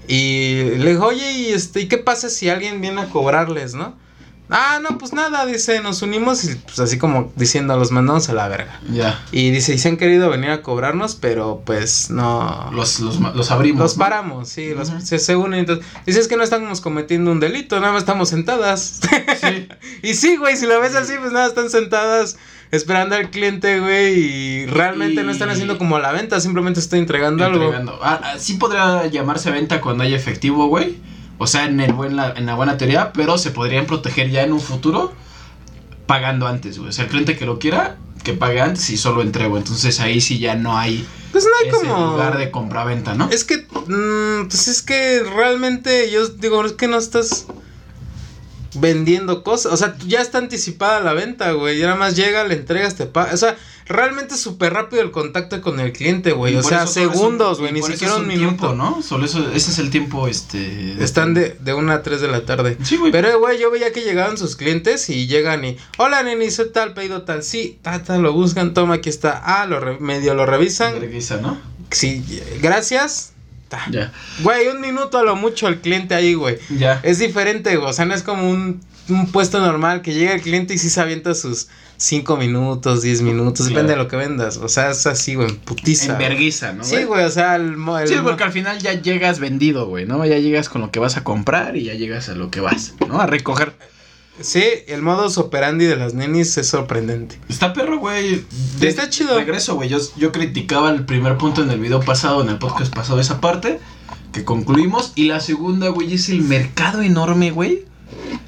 Y 0.08 0.64
le 0.78 0.92
dijo, 0.92 1.06
oye, 1.08 1.32
¿y, 1.34 1.48
este, 1.50 1.82
¿y 1.82 1.88
qué 1.88 1.98
pasa 1.98 2.30
si 2.30 2.50
alguien 2.50 2.82
viene 2.82 3.02
a 3.02 3.06
cobrarles, 3.10 3.76
no? 3.76 3.96
Ah, 4.52 4.80
no, 4.82 4.98
pues 4.98 5.14
nada, 5.14 5.46
dice, 5.46 5.80
nos 5.82 6.02
unimos 6.02 6.44
y 6.44 6.56
pues 6.56 6.80
así 6.80 6.98
como 6.98 7.32
diciendo, 7.36 7.78
los 7.78 7.92
mandamos 7.92 8.30
a 8.30 8.34
la 8.34 8.48
verga. 8.48 8.80
Ya. 8.92 9.24
Y 9.32 9.52
dice, 9.52 9.76
y 9.76 9.78
se 9.78 9.90
han 9.90 9.98
querido 9.98 10.30
venir 10.30 10.50
a 10.50 10.64
cobrarnos, 10.64 11.16
pero 11.16 11.62
pues 11.66 12.10
no. 12.10 12.72
Los, 12.74 13.00
los, 13.00 13.20
los 13.20 13.52
abrimos. 13.52 13.80
Los 13.80 13.98
¿no? 13.98 14.00
paramos, 14.00 14.50
sí, 14.50 14.74
los, 14.74 14.90
se, 15.04 15.20
se 15.20 15.36
unen. 15.36 15.60
Entonces, 15.60 15.86
dice, 16.06 16.20
es 16.20 16.28
que 16.28 16.36
no 16.36 16.44
estamos 16.44 16.82
cometiendo 16.82 17.32
un 17.32 17.40
delito, 17.40 17.80
nada 17.80 17.94
más 17.94 18.02
estamos 18.02 18.30
sentadas. 18.30 19.00
Sí. 19.40 19.68
y 20.02 20.16
sí, 20.16 20.38
güey, 20.38 20.58
si 20.58 20.66
lo 20.66 20.80
ves 20.82 20.96
así, 20.96 21.14
pues 21.20 21.32
nada, 21.32 21.46
están 21.46 21.70
sentadas 21.70 22.38
esperando 22.72 23.16
al 23.16 23.30
cliente, 23.30 23.80
güey, 23.80 24.20
y 24.20 24.66
realmente 24.66 25.24
no 25.24 25.32
están 25.32 25.50
haciendo 25.50 25.78
como 25.78 26.00
la 26.00 26.12
venta, 26.12 26.40
simplemente 26.40 26.80
estoy 26.80 27.00
entregando, 27.00 27.46
Entregando. 27.46 28.00
Ah, 28.02 28.20
ah, 28.24 28.40
sí 28.40 28.56
podría 28.56 29.06
llamarse 29.08 29.52
venta 29.52 29.82
cuando 29.82 30.04
hay 30.04 30.14
efectivo, 30.14 30.68
güey. 30.68 30.98
O 31.40 31.48
sea, 31.48 31.66
en, 31.66 31.80
el 31.80 31.94
buen, 31.94 32.16
la, 32.16 32.34
en 32.34 32.46
la 32.46 32.54
buena 32.54 32.78
teoría, 32.78 33.12
pero 33.14 33.38
se 33.38 33.50
podrían 33.50 33.86
proteger 33.86 34.30
ya 34.30 34.44
en 34.44 34.54
un 34.54 34.60
futuro 34.60 35.14
pagando 36.06 36.48
antes, 36.48 36.78
güey. 36.78 36.90
O 36.90 36.92
sea, 36.92 37.06
el 37.06 37.10
cliente 37.10 37.38
que 37.38 37.46
lo 37.46 37.58
quiera, 37.60 37.98
que 38.24 38.34
pague 38.34 38.62
antes 38.62 38.90
y 38.90 38.98
solo 38.98 39.22
entrego. 39.22 39.58
Entonces 39.58 40.00
ahí 40.00 40.22
sí 40.22 40.38
ya 40.38 40.56
no 40.56 40.78
hay. 40.78 41.08
Pues 41.32 41.46
no 41.46 41.52
hay 41.62 41.70
ese 41.70 41.88
como. 41.88 42.12
lugar 42.12 42.38
de 42.38 42.52
compra-venta, 42.52 43.16
¿no? 43.16 43.30
Es 43.30 43.46
que, 43.46 43.58
mm, 43.58 44.48
pues 44.48 44.68
es 44.68 44.82
que 44.82 45.24
realmente 45.24 46.12
yo 46.12 46.28
digo, 46.28 46.64
es 46.66 46.74
que 46.74 46.88
no 46.88 46.98
estás 46.98 47.46
vendiendo 48.76 49.44
cosas. 49.44 49.72
O 49.74 49.78
sea, 49.78 49.96
ya 50.06 50.22
está 50.22 50.38
anticipada 50.38 51.00
la 51.00 51.14
venta, 51.14 51.52
güey. 51.54 51.78
Ya 51.78 51.86
nada 51.88 51.98
más 51.98 52.16
llega, 52.16 52.44
le 52.44 52.56
entregas, 52.56 52.96
te 52.96 53.06
paga. 53.06 53.34
O 53.34 53.38
sea, 53.38 53.58
realmente 53.88 54.36
es 54.36 54.40
súper 54.42 54.74
rápido 54.74 55.02
el 55.02 55.12
contacto 55.12 55.62
con 55.62 55.80
el 55.80 55.92
cliente, 55.94 56.32
güey. 56.32 56.54
Y 56.54 56.58
O 56.58 56.64
sea, 56.64 56.86
segundos, 56.88 57.58
y 57.58 57.62
güey. 57.62 57.74
Ni 57.74 57.82
siquiera 57.82 58.16
un 58.16 58.28
tiempo, 58.28 58.46
minuto. 58.72 58.76
¿no? 58.76 59.02
Solo 59.02 59.26
eso, 59.26 59.50
ese 59.54 59.72
es 59.72 59.80
el 59.80 59.90
tiempo, 59.90 60.28
este... 60.28 61.04
Están 61.04 61.34
de, 61.34 61.58
de 61.60 61.74
una 61.74 61.96
a 61.96 62.04
3 62.04 62.22
de 62.22 62.28
la 62.28 62.46
tarde. 62.46 62.78
Sí, 62.84 62.98
güey. 62.98 63.12
Pero, 63.12 63.40
güey, 63.40 63.60
yo 63.60 63.72
veía 63.72 63.92
que 63.92 64.02
llegaban 64.02 64.38
sus 64.38 64.56
clientes 64.56 65.10
y 65.10 65.28
llegan 65.28 65.66
y, 65.66 65.78
hola, 65.98 66.22
neni, 66.24 66.52
soy 66.52 66.72
tal, 66.72 66.94
pedido 66.94 67.24
tal, 67.24 67.44
sí, 67.44 67.80
tata, 67.82 68.18
lo 68.18 68.34
buscan, 68.34 68.74
toma, 68.74 68.96
aquí 68.96 69.10
está, 69.10 69.42
ah, 69.44 69.66
lo 69.66 69.80
re- 69.80 70.00
medio 70.00 70.34
lo 70.36 70.46
revisan, 70.46 71.00
Vergüenza, 71.00 71.38
¿no? 71.38 71.60
sí, 71.92 72.24
gracias. 72.62 73.34
Ya. 73.92 74.12
Güey, 74.42 74.68
un 74.68 74.82
minuto 74.82 75.18
a 75.18 75.24
lo 75.24 75.36
mucho 75.36 75.68
el 75.68 75.80
cliente 75.82 76.16
ahí, 76.16 76.34
güey. 76.34 76.58
Ya. 76.70 77.00
Es 77.04 77.20
diferente, 77.20 77.76
güey, 77.78 77.90
o 77.90 77.94
sea, 77.94 78.06
no 78.06 78.14
es 78.14 78.24
como 78.24 78.50
un, 78.50 78.82
un 79.10 79.32
puesto 79.32 79.60
normal 79.60 80.02
que 80.02 80.14
llega 80.14 80.34
el 80.34 80.42
cliente 80.42 80.74
y 80.74 80.78
sí 80.78 80.90
se 80.90 81.00
avienta 81.02 81.34
sus 81.36 81.68
5 81.98 82.38
minutos, 82.38 83.02
10 83.02 83.22
minutos, 83.24 83.68
Claro. 83.68 83.70
depende 83.76 83.92
de 83.94 83.98
lo 83.98 84.08
que 84.08 84.16
vendas, 84.16 84.56
o 84.58 84.70
sea, 84.70 84.92
es 84.92 85.06
así, 85.06 85.36
güey, 85.36 85.50
en 85.50 85.58
putiza. 85.58 86.14
En 86.14 86.18
verguiza, 86.18 86.72
¿no? 86.74 86.84
Sí, 86.84 87.04
güey, 87.04 87.26
o 87.26 87.30
sea, 87.30 87.56
el, 87.58 87.76
mo- 87.76 88.00
el 88.00 88.08
Sí, 88.08 88.16
porque 88.24 88.44
al 88.44 88.52
final 88.54 88.80
ya 88.80 88.94
llegas 88.94 89.40
vendido, 89.40 89.86
güey, 89.88 90.06
¿no? 90.06 90.26
Ya 90.26 90.38
llegas 90.38 90.70
con 90.70 90.80
lo 90.82 90.92
que 90.92 91.00
vas 91.00 91.18
a 91.18 91.24
comprar 91.26 91.76
y 91.76 91.84
ya 91.84 91.94
llegas 91.96 92.30
a 92.30 92.36
lo 92.36 92.50
que 92.52 92.62
vas, 92.62 92.94
¿no? 93.08 93.20
A 93.20 93.26
recoger. 93.28 93.74
Sí, 94.42 94.64
el 94.88 95.02
modus 95.02 95.38
operandi 95.38 95.86
de 95.86 95.96
las 95.96 96.14
nenis 96.14 96.58
es 96.58 96.68
sorprendente. 96.68 97.40
Está 97.50 97.74
perro, 97.74 98.00
güey. 98.00 98.46
Está 98.82 99.10
chido. 99.10 99.38
Regreso, 99.38 99.76
güey. 99.76 99.90
Yo, 99.90 99.98
yo 100.18 100.32
criticaba 100.32 100.90
el 100.92 101.06
primer 101.06 101.38
punto 101.38 101.62
en 101.62 101.72
el 101.72 101.80
video 101.80 102.00
pasado, 102.00 102.42
en 102.42 102.50
el 102.50 102.58
podcast 102.58 102.94
pasado, 102.94 103.20
esa 103.20 103.42
parte 103.42 103.80
que 104.32 104.46
concluimos. 104.46 105.12
Y 105.16 105.26
la 105.26 105.40
segunda, 105.40 105.90
güey, 105.90 106.14
es 106.14 106.30
el 106.30 106.42
mercado 106.42 107.02
enorme, 107.02 107.52
güey, 107.52 107.86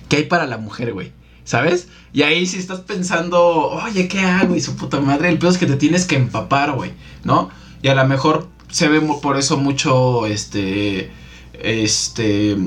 que 0.08 0.18
hay 0.18 0.24
para 0.24 0.46
la 0.46 0.58
mujer, 0.58 0.94
güey. 0.94 1.12
¿Sabes? 1.44 1.88
Y 2.14 2.22
ahí 2.22 2.46
si 2.46 2.58
estás 2.58 2.82
pensando, 2.82 3.42
oye, 3.70 4.08
¿qué 4.08 4.20
hago? 4.20 4.56
Y 4.56 4.62
su 4.62 4.76
puta 4.76 5.00
madre, 5.00 5.30
el 5.30 5.40
peor 5.40 5.54
es 5.54 5.58
que 5.58 5.66
te 5.66 5.76
tienes 5.76 6.06
que 6.06 6.16
empapar, 6.16 6.72
güey, 6.74 6.92
¿no? 7.24 7.50
Y 7.82 7.88
a 7.88 7.96
lo 7.96 8.06
mejor 8.08 8.48
se 8.70 8.88
ve 8.88 9.02
por 9.22 9.38
eso 9.38 9.58
mucho, 9.58 10.26
este, 10.28 11.12
este, 11.54 12.58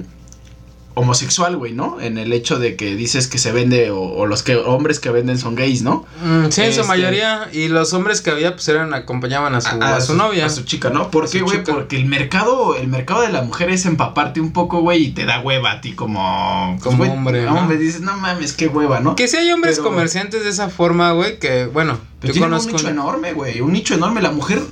homosexual, 0.94 1.56
güey, 1.56 1.72
¿no? 1.72 2.00
En 2.00 2.18
el 2.18 2.32
hecho 2.32 2.58
de 2.58 2.76
que 2.76 2.94
dices 2.94 3.26
que 3.26 3.38
se 3.38 3.50
vende 3.52 3.90
o, 3.90 4.00
o 4.00 4.26
los 4.26 4.42
que 4.42 4.56
hombres 4.56 5.00
que 5.00 5.10
venden 5.10 5.38
son 5.38 5.54
gays, 5.56 5.82
¿no? 5.82 6.06
Mm, 6.24 6.50
sí, 6.50 6.60
en 6.62 6.72
su 6.72 6.80
Este- 6.80 6.84
mayoría. 6.84 7.48
Y 7.52 7.68
los 7.68 7.92
hombres 7.94 8.20
que 8.20 8.30
había, 8.30 8.52
pues 8.52 8.68
eran, 8.68 8.94
acompañaban 8.94 9.54
a 9.54 9.60
su, 9.60 9.76
a, 9.82 10.00
su 10.00 10.14
novia. 10.14 10.46
A 10.46 10.48
su 10.50 10.62
chica, 10.62 10.90
¿no? 10.90 11.10
¿Por 11.10 11.24
A 11.24 11.28
qué, 11.28 11.40
güey? 11.42 11.64
Porque 11.64 11.96
el 11.96 12.06
mercado, 12.06 12.76
el 12.76 12.86
mercado 12.88 13.22
de 13.22 13.30
la 13.32 13.42
mujer 13.42 13.70
es 13.70 13.86
empaparte 13.86 14.40
un 14.40 14.52
poco, 14.52 14.80
güey, 14.80 15.06
y 15.06 15.10
te 15.10 15.24
da 15.24 15.40
hueva 15.40 15.72
a 15.72 15.80
ti 15.80 15.92
como... 15.94 16.78
pues, 16.82 16.96
Como 16.96 17.12
hombre, 17.12 17.44
No, 17.44 17.66
me 17.66 17.76
dices, 17.76 18.00
no 18.00 18.16
mames, 18.16 18.52
qué 18.52 18.68
hueva, 18.68 19.00
¿no? 19.00 19.16
Que 19.16 19.26
sí 19.28 19.36
hay 19.36 19.50
hombres 19.50 19.76
Pero- 19.78 19.88
comerciantes 19.90 20.44
de 20.44 20.50
esa 20.50 20.68
forma, 20.68 21.12
güey, 21.12 21.38
que, 21.38 21.66
bueno, 21.66 21.98
Pero 22.20 22.34
yo 22.34 22.40
conozco... 22.42 22.70
un 22.70 22.76
nicho 22.76 22.88
enorme, 22.88 23.32
güey, 23.32 23.60
un 23.60 23.72
nicho 23.72 23.94
enorme. 23.94 24.22
La 24.22 24.30
mujer, 24.30 24.62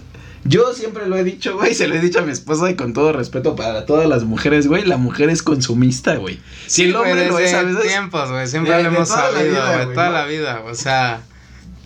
yo 0.44 0.72
siempre 0.74 1.06
lo 1.06 1.16
he 1.16 1.24
dicho, 1.24 1.56
güey, 1.56 1.74
se 1.74 1.86
lo 1.88 1.94
he 1.94 2.00
dicho 2.00 2.18
a 2.18 2.22
mi 2.22 2.32
esposa 2.32 2.70
y 2.70 2.74
con 2.74 2.92
todo 2.92 3.12
respeto 3.12 3.54
para 3.54 3.86
todas 3.86 4.08
las 4.08 4.24
mujeres, 4.24 4.66
güey, 4.66 4.84
la 4.84 4.96
mujer 4.96 5.30
es 5.30 5.42
consumista, 5.42 6.16
güey. 6.16 6.40
Si 6.66 6.82
el 6.84 6.96
güey, 6.96 7.10
hombre 7.10 7.28
lo 7.28 7.38
es 7.38 7.54
a 7.54 7.62
veces... 7.62 7.82
tiempos, 7.82 8.30
güey, 8.30 8.46
siempre 8.46 8.74
De- 8.74 8.82
lo 8.82 8.88
hemos 8.90 9.08
sabido, 9.08 9.62
güey, 9.74 9.94
toda 9.94 10.10
la 10.10 10.24
vida, 10.26 10.62
o 10.66 10.74
sea, 10.74 11.22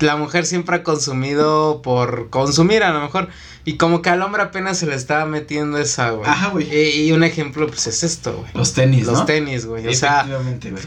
la 0.01 0.17
mujer 0.17 0.47
siempre 0.47 0.77
ha 0.77 0.83
consumido 0.83 1.83
por 1.83 2.31
consumir 2.31 2.83
a 2.83 2.93
lo 2.93 3.01
mejor, 3.01 3.29
y 3.65 3.79
como 3.79 4.01
que 4.01 4.11
al 4.11 4.23
hombre 4.23 4.43
apenas 4.43 4.79
se 4.79 4.87
le 4.87 4.95
estaba 4.95 5.27
metiendo 5.27 5.77
esa, 5.79 6.11
güey. 6.11 6.31
Ajá, 6.31 6.51
güey. 6.51 6.73
Y, 6.73 7.09
y 7.09 7.13
un 7.13 7.25
ejemplo, 7.25 7.67
pues, 7.67 7.89
es 7.89 8.05
esto, 8.05 8.33
güey. 8.37 8.49
Los 8.55 8.75
tenis, 8.75 9.07
Los 9.07 9.19
¿no? 9.19 9.25
tenis, 9.25 9.67
güey, 9.67 9.89
o 9.89 9.93
sea... 9.93 10.25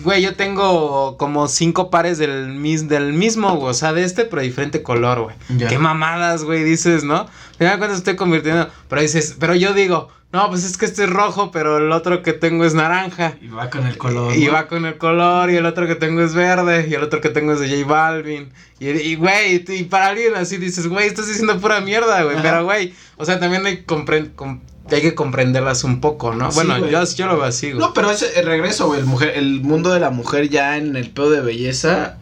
Güey. 0.02 0.22
Yo 0.22 0.36
tengo 0.36 1.18
como 1.18 1.50
cinco 1.50 1.90
pares 1.90 2.18
del, 2.20 2.48
mis, 2.48 2.88
del 2.88 3.12
mismo, 3.12 3.54
güey, 3.58 3.72
o 3.72 3.74
sea, 3.74 3.92
de 3.92 4.06
este, 4.06 4.24
pero 4.24 4.42
diferente 4.44 4.82
color, 4.82 5.24
güey. 5.24 5.36
Qué 5.68 5.78
mamadas, 5.78 6.46
güey, 6.46 6.64
dices, 6.64 7.04
¿no? 7.04 7.28
Mira 7.60 7.78
cuánto 7.78 7.96
estoy 7.96 8.16
convirtiendo. 8.16 8.70
Pero 8.88 9.02
dices, 9.02 9.36
pero 9.40 9.54
yo 9.56 9.74
digo, 9.74 10.08
no, 10.32 10.48
pues 10.50 10.64
es 10.64 10.78
que 10.78 10.86
este 10.86 11.06
es 11.06 11.10
rojo, 11.10 11.52
pero 11.52 11.78
el 11.78 11.92
otro 11.92 12.22
que 12.22 12.34
tengo 12.34 12.64
es 12.64 12.74
naranja. 12.76 13.34
Y 13.42 13.48
va 13.48 13.70
con 13.70 13.86
el 13.88 13.98
color. 13.98 14.36
Y 14.36 14.46
¿no? 14.46 14.54
va 14.54 14.68
con 14.68 14.86
el 14.86 14.98
color, 14.98 15.50
y 15.50 15.56
el 15.56 15.66
otro 15.66 15.88
que 15.88 15.96
tengo 15.96 16.22
es 16.22 16.34
verde, 16.36 16.88
y 16.90 16.94
el 16.94 17.04
otro 17.04 17.20
que 17.20 17.30
tengo 17.30 17.54
es 17.54 17.60
de 17.60 17.68
J 17.70 17.88
Balvin. 17.88 18.52
Y, 18.80 18.90
y 18.90 19.16
güey, 19.16 19.56
y, 19.68 19.74
y 19.74 19.84
para 19.86 20.08
alguien 20.08 20.36
así 20.36 20.58
dices, 20.58 20.88
güey, 20.88 21.08
estás 21.08 21.28
diciendo 21.28 21.60
pura 21.60 21.82
mierda, 21.82 22.22
güey. 22.24 22.36
Ajá. 22.36 22.44
Pero, 22.44 22.64
güey, 22.66 22.94
o 23.18 23.26
sea, 23.26 23.40
también 23.40 23.66
hay, 23.66 23.84
compren- 23.88 24.34
com- 24.36 24.62
hay 24.92 25.02
que 25.02 25.16
comprenderlas 25.16 25.84
un 25.84 26.00
poco, 26.00 26.34
¿no? 26.34 26.52
Sí, 26.52 26.56
bueno, 26.64 26.88
yo, 26.88 27.04
yo 27.04 27.26
lo 27.26 27.36
veo 27.38 27.46
así, 27.46 27.72
güey. 27.72 27.80
No, 27.80 27.94
pero 27.94 28.10
es 28.12 28.22
el 28.38 28.46
regreso, 28.46 28.86
güey. 28.88 29.00
El, 29.00 29.06
mujer, 29.08 29.34
el 29.36 29.62
mundo 29.62 29.90
de 29.90 30.00
la 30.00 30.12
mujer 30.12 30.48
ya 30.50 30.78
en 30.78 30.96
el 30.96 31.10
pedo 31.10 31.32
de 31.32 31.42
belleza 31.42 32.19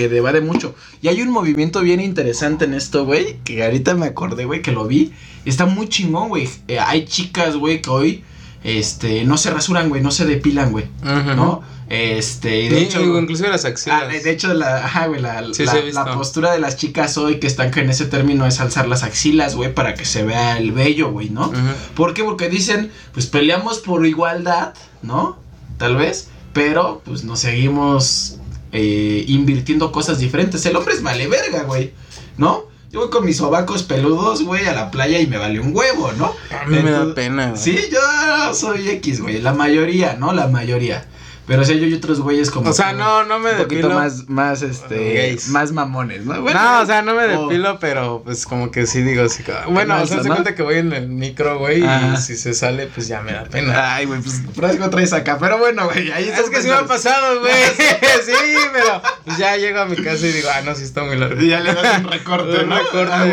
que 0.00 0.08
debate 0.08 0.40
mucho. 0.40 0.74
Y 1.02 1.08
hay 1.08 1.20
un 1.20 1.30
movimiento 1.30 1.80
bien 1.82 2.00
interesante 2.00 2.64
en 2.64 2.72
esto, 2.74 3.04
güey. 3.04 3.38
Que 3.44 3.62
ahorita 3.64 3.94
me 3.94 4.06
acordé, 4.06 4.44
güey, 4.46 4.62
que 4.62 4.72
lo 4.72 4.86
vi. 4.86 5.12
Está 5.44 5.66
muy 5.66 5.88
chingón, 5.88 6.28
güey. 6.30 6.48
Eh, 6.68 6.78
hay 6.78 7.04
chicas, 7.04 7.56
güey, 7.56 7.82
que 7.82 7.90
hoy 7.90 8.24
este, 8.64 9.24
no 9.24 9.36
se 9.36 9.50
rasuran, 9.50 9.88
güey, 9.90 10.02
no 10.02 10.10
se 10.10 10.24
depilan, 10.24 10.72
güey. 10.72 10.86
¿No? 11.02 11.62
Este, 11.90 12.48
de 12.70 12.82
hecho. 12.82 13.00
inclusive 13.18 13.48
las 13.48 13.64
axilas. 13.64 14.02
Ah, 14.04 14.06
de 14.06 14.30
hecho, 14.30 14.54
la, 14.54 14.84
ajá, 14.86 15.08
güey, 15.08 15.20
la, 15.20 15.42
Sí, 15.52 15.64
la- 15.92 16.14
postura 16.14 16.52
de 16.52 16.60
las 16.60 16.76
chicas 16.76 17.18
hoy 17.18 17.40
que 17.40 17.46
están 17.48 17.76
en 17.76 17.90
ese 17.90 18.06
término 18.06 18.46
es 18.46 18.60
alzar 18.60 18.86
las 18.88 19.02
axilas, 19.02 19.54
güey, 19.56 19.74
para 19.74 19.94
que 19.94 20.04
se 20.04 20.22
vea 20.22 20.56
el 20.56 20.70
vello, 20.72 21.10
güey, 21.10 21.30
¿no? 21.30 21.48
Ujú. 21.48 21.58
¿Por 21.96 22.14
qué? 22.14 22.22
Porque 22.24 22.48
dicen, 22.48 22.90
pues 23.12 23.26
peleamos 23.26 23.80
por 23.80 24.06
igualdad, 24.06 24.72
¿no? 25.02 25.36
Tal 25.78 25.96
vez, 25.96 26.28
pero 26.52 27.02
pues 27.04 27.24
nos 27.24 27.40
seguimos 27.40 28.36
eh, 28.72 29.24
invirtiendo 29.28 29.92
cosas 29.92 30.18
diferentes. 30.18 30.64
El 30.66 30.76
hombre 30.76 30.94
es 30.94 31.02
vale 31.02 31.26
verga, 31.28 31.64
güey, 31.64 31.92
¿no? 32.36 32.64
Yo 32.90 33.00
voy 33.00 33.10
con 33.10 33.24
mis 33.24 33.36
sobacos 33.36 33.84
peludos, 33.84 34.42
güey, 34.42 34.66
a 34.66 34.72
la 34.72 34.90
playa 34.90 35.20
y 35.20 35.26
me 35.26 35.38
vale 35.38 35.60
un 35.60 35.74
huevo, 35.74 36.10
¿no? 36.18 36.34
A 36.50 36.66
mí 36.66 36.78
me 36.82 36.90
da 36.90 37.14
pena, 37.14 37.50
güey. 37.50 37.62
Sí, 37.62 37.78
yo 37.90 38.54
soy 38.54 38.88
X, 38.88 39.20
güey, 39.20 39.40
la 39.40 39.52
mayoría, 39.52 40.14
¿no? 40.14 40.32
La 40.32 40.48
mayoría. 40.48 41.06
Pero 41.50 41.64
sí, 41.64 41.80
yo 41.80 41.86
y 41.86 41.94
otros 41.94 42.20
güeyes 42.20 42.48
como... 42.50 42.70
O 42.70 42.72
sea, 42.72 42.92
no, 42.92 43.24
no 43.24 43.40
me 43.40 43.50
Un 43.50 43.56
poquito 43.56 43.88
depilo. 43.88 43.94
más, 44.00 44.28
más, 44.28 44.62
este, 44.62 45.14
Gays. 45.14 45.48
más 45.48 45.72
mamones, 45.72 46.24
¿no? 46.24 46.34
no, 46.34 46.80
o 46.80 46.86
sea, 46.86 47.02
no 47.02 47.12
me 47.14 47.24
o- 47.24 47.48
depilo, 47.48 47.78
pero 47.80 48.22
pues 48.24 48.46
como 48.46 48.70
que 48.70 48.86
sí 48.86 49.02
digo 49.02 49.24
así. 49.24 49.42
Bueno, 49.68 50.00
o 50.00 50.06
sea, 50.06 50.22
se 50.22 50.28
¿no? 50.28 50.34
cuenta 50.36 50.54
que 50.54 50.62
voy 50.62 50.76
en 50.76 50.92
el 50.92 51.08
micro, 51.08 51.58
güey, 51.58 51.82
y 51.84 52.16
si 52.18 52.36
se 52.36 52.54
sale, 52.54 52.86
pues 52.86 53.08
ya 53.08 53.20
me 53.22 53.32
da 53.32 53.44
pena. 53.44 53.96
Ay, 53.96 54.06
güey, 54.06 54.20
pues 54.20 54.42
por 54.54 54.64
algo 54.64 54.88
traes 54.90 55.12
acá. 55.12 55.38
Pero 55.40 55.58
bueno, 55.58 55.86
güey, 55.86 56.12
ahí 56.12 56.28
es 56.28 56.48
que 56.50 56.62
sí 56.62 56.68
me 56.68 56.74
ha 56.74 56.86
pasado, 56.86 57.40
güey. 57.40 57.52
sí, 58.24 58.32
pero 58.72 59.02
pues 59.24 59.36
ya 59.36 59.56
llego 59.56 59.80
a 59.80 59.86
mi 59.86 59.96
casa 59.96 60.26
y 60.26 60.32
digo, 60.32 60.48
ah, 60.54 60.60
no, 60.64 60.74
sí 60.76 60.84
está 60.84 61.02
muy 61.02 61.16
largo. 61.16 61.40
Y 61.42 61.48
ya 61.48 61.58
le 61.60 61.74
das 61.74 61.98
un 61.98 62.04
recorte, 62.10 62.64
Un 62.64 62.70
recorte, 62.70 63.12
Ah, 63.12 63.24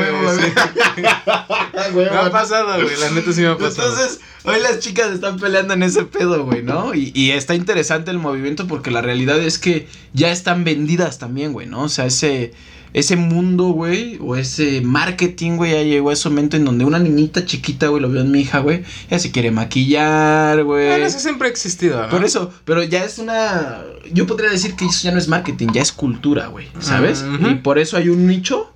güey, 1.94 2.10
Me 2.10 2.18
ha 2.18 2.32
pasado, 2.32 2.82
güey, 2.82 2.98
la 3.00 3.10
neta 3.12 3.32
sí 3.32 3.42
me 3.42 3.48
ha 3.50 3.58
pasado. 3.58 3.90
Entonces, 3.90 4.20
hoy 4.44 4.60
las 4.62 4.80
chicas 4.80 5.12
están 5.12 5.38
peleando 5.40 5.74
en 5.74 5.84
ese 5.84 6.04
pedo, 6.06 6.44
güey, 6.46 6.64
¿no? 6.64 6.94
Y, 6.94 7.12
y 7.14 7.32
está 7.32 7.54
interesante 7.56 8.07
el 8.12 8.20
movimiento 8.20 8.68
porque 8.68 8.92
la 8.92 9.02
realidad 9.02 9.40
es 9.40 9.60
que 9.60 9.88
ya 10.14 10.32
están 10.32 10.64
vendidas 10.64 11.20
también, 11.20 11.54
güey, 11.54 11.68
¿no? 11.68 11.84
O 11.84 11.90
sea, 11.90 12.06
ese, 12.06 12.54
ese 12.94 13.16
mundo, 13.16 13.66
güey, 13.70 14.18
o 14.22 14.36
ese 14.36 14.82
marketing, 14.82 15.58
güey, 15.58 15.72
ya 15.72 15.84
llegó 15.84 16.10
a 16.10 16.14
ese 16.14 16.30
momento 16.30 16.58
en 16.58 16.66
donde 16.66 16.86
una 16.86 17.00
niñita 17.00 17.46
chiquita, 17.46 17.88
güey, 17.88 18.02
lo 18.02 18.10
veo 18.10 18.22
en 18.22 18.32
mi 18.32 18.42
hija, 18.42 18.60
güey, 18.60 18.84
ya 19.10 19.20
se 19.20 19.32
quiere 19.32 19.52
maquillar, 19.52 20.64
güey. 20.64 20.88
Bueno, 20.88 21.06
eso 21.06 21.20
siempre 21.20 21.48
ha 21.48 21.52
existido, 21.52 22.02
¿no? 22.02 22.10
Por 22.10 22.24
eso, 22.24 22.52
pero 22.66 22.84
ya 22.84 23.04
es 23.04 23.20
una. 23.20 23.82
Yo 24.12 24.26
podría 24.26 24.50
decir 24.50 24.76
que 24.76 24.86
eso 24.86 25.02
ya 25.04 25.12
no 25.12 25.18
es 25.18 25.28
marketing, 25.28 25.68
ya 25.74 25.82
es 25.82 25.92
cultura, 25.92 26.48
güey. 26.48 26.68
¿Sabes? 26.80 27.24
Y 27.40 27.56
por 27.56 27.80
eso 27.80 27.98
hay 27.98 28.10
un 28.10 28.28
nicho 28.28 28.72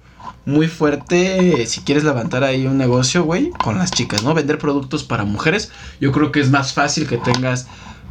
muy 0.45 0.67
fuerte. 0.67 1.65
Si 1.67 1.81
quieres 1.81 2.03
levantar 2.03 2.43
ahí 2.43 2.65
un 2.65 2.77
negocio, 2.77 3.23
güey, 3.23 3.51
con 3.51 3.77
las 3.77 3.91
chicas, 3.91 4.23
¿no? 4.23 4.33
Vender 4.33 4.57
productos 4.57 5.03
para 5.03 5.23
mujeres. 5.23 5.71
Yo 5.99 6.11
creo 6.11 6.31
que 6.31 6.39
es 6.39 6.49
más 6.49 6.73
fácil 6.73 7.07
que 7.07 7.17
tengas 7.17 7.67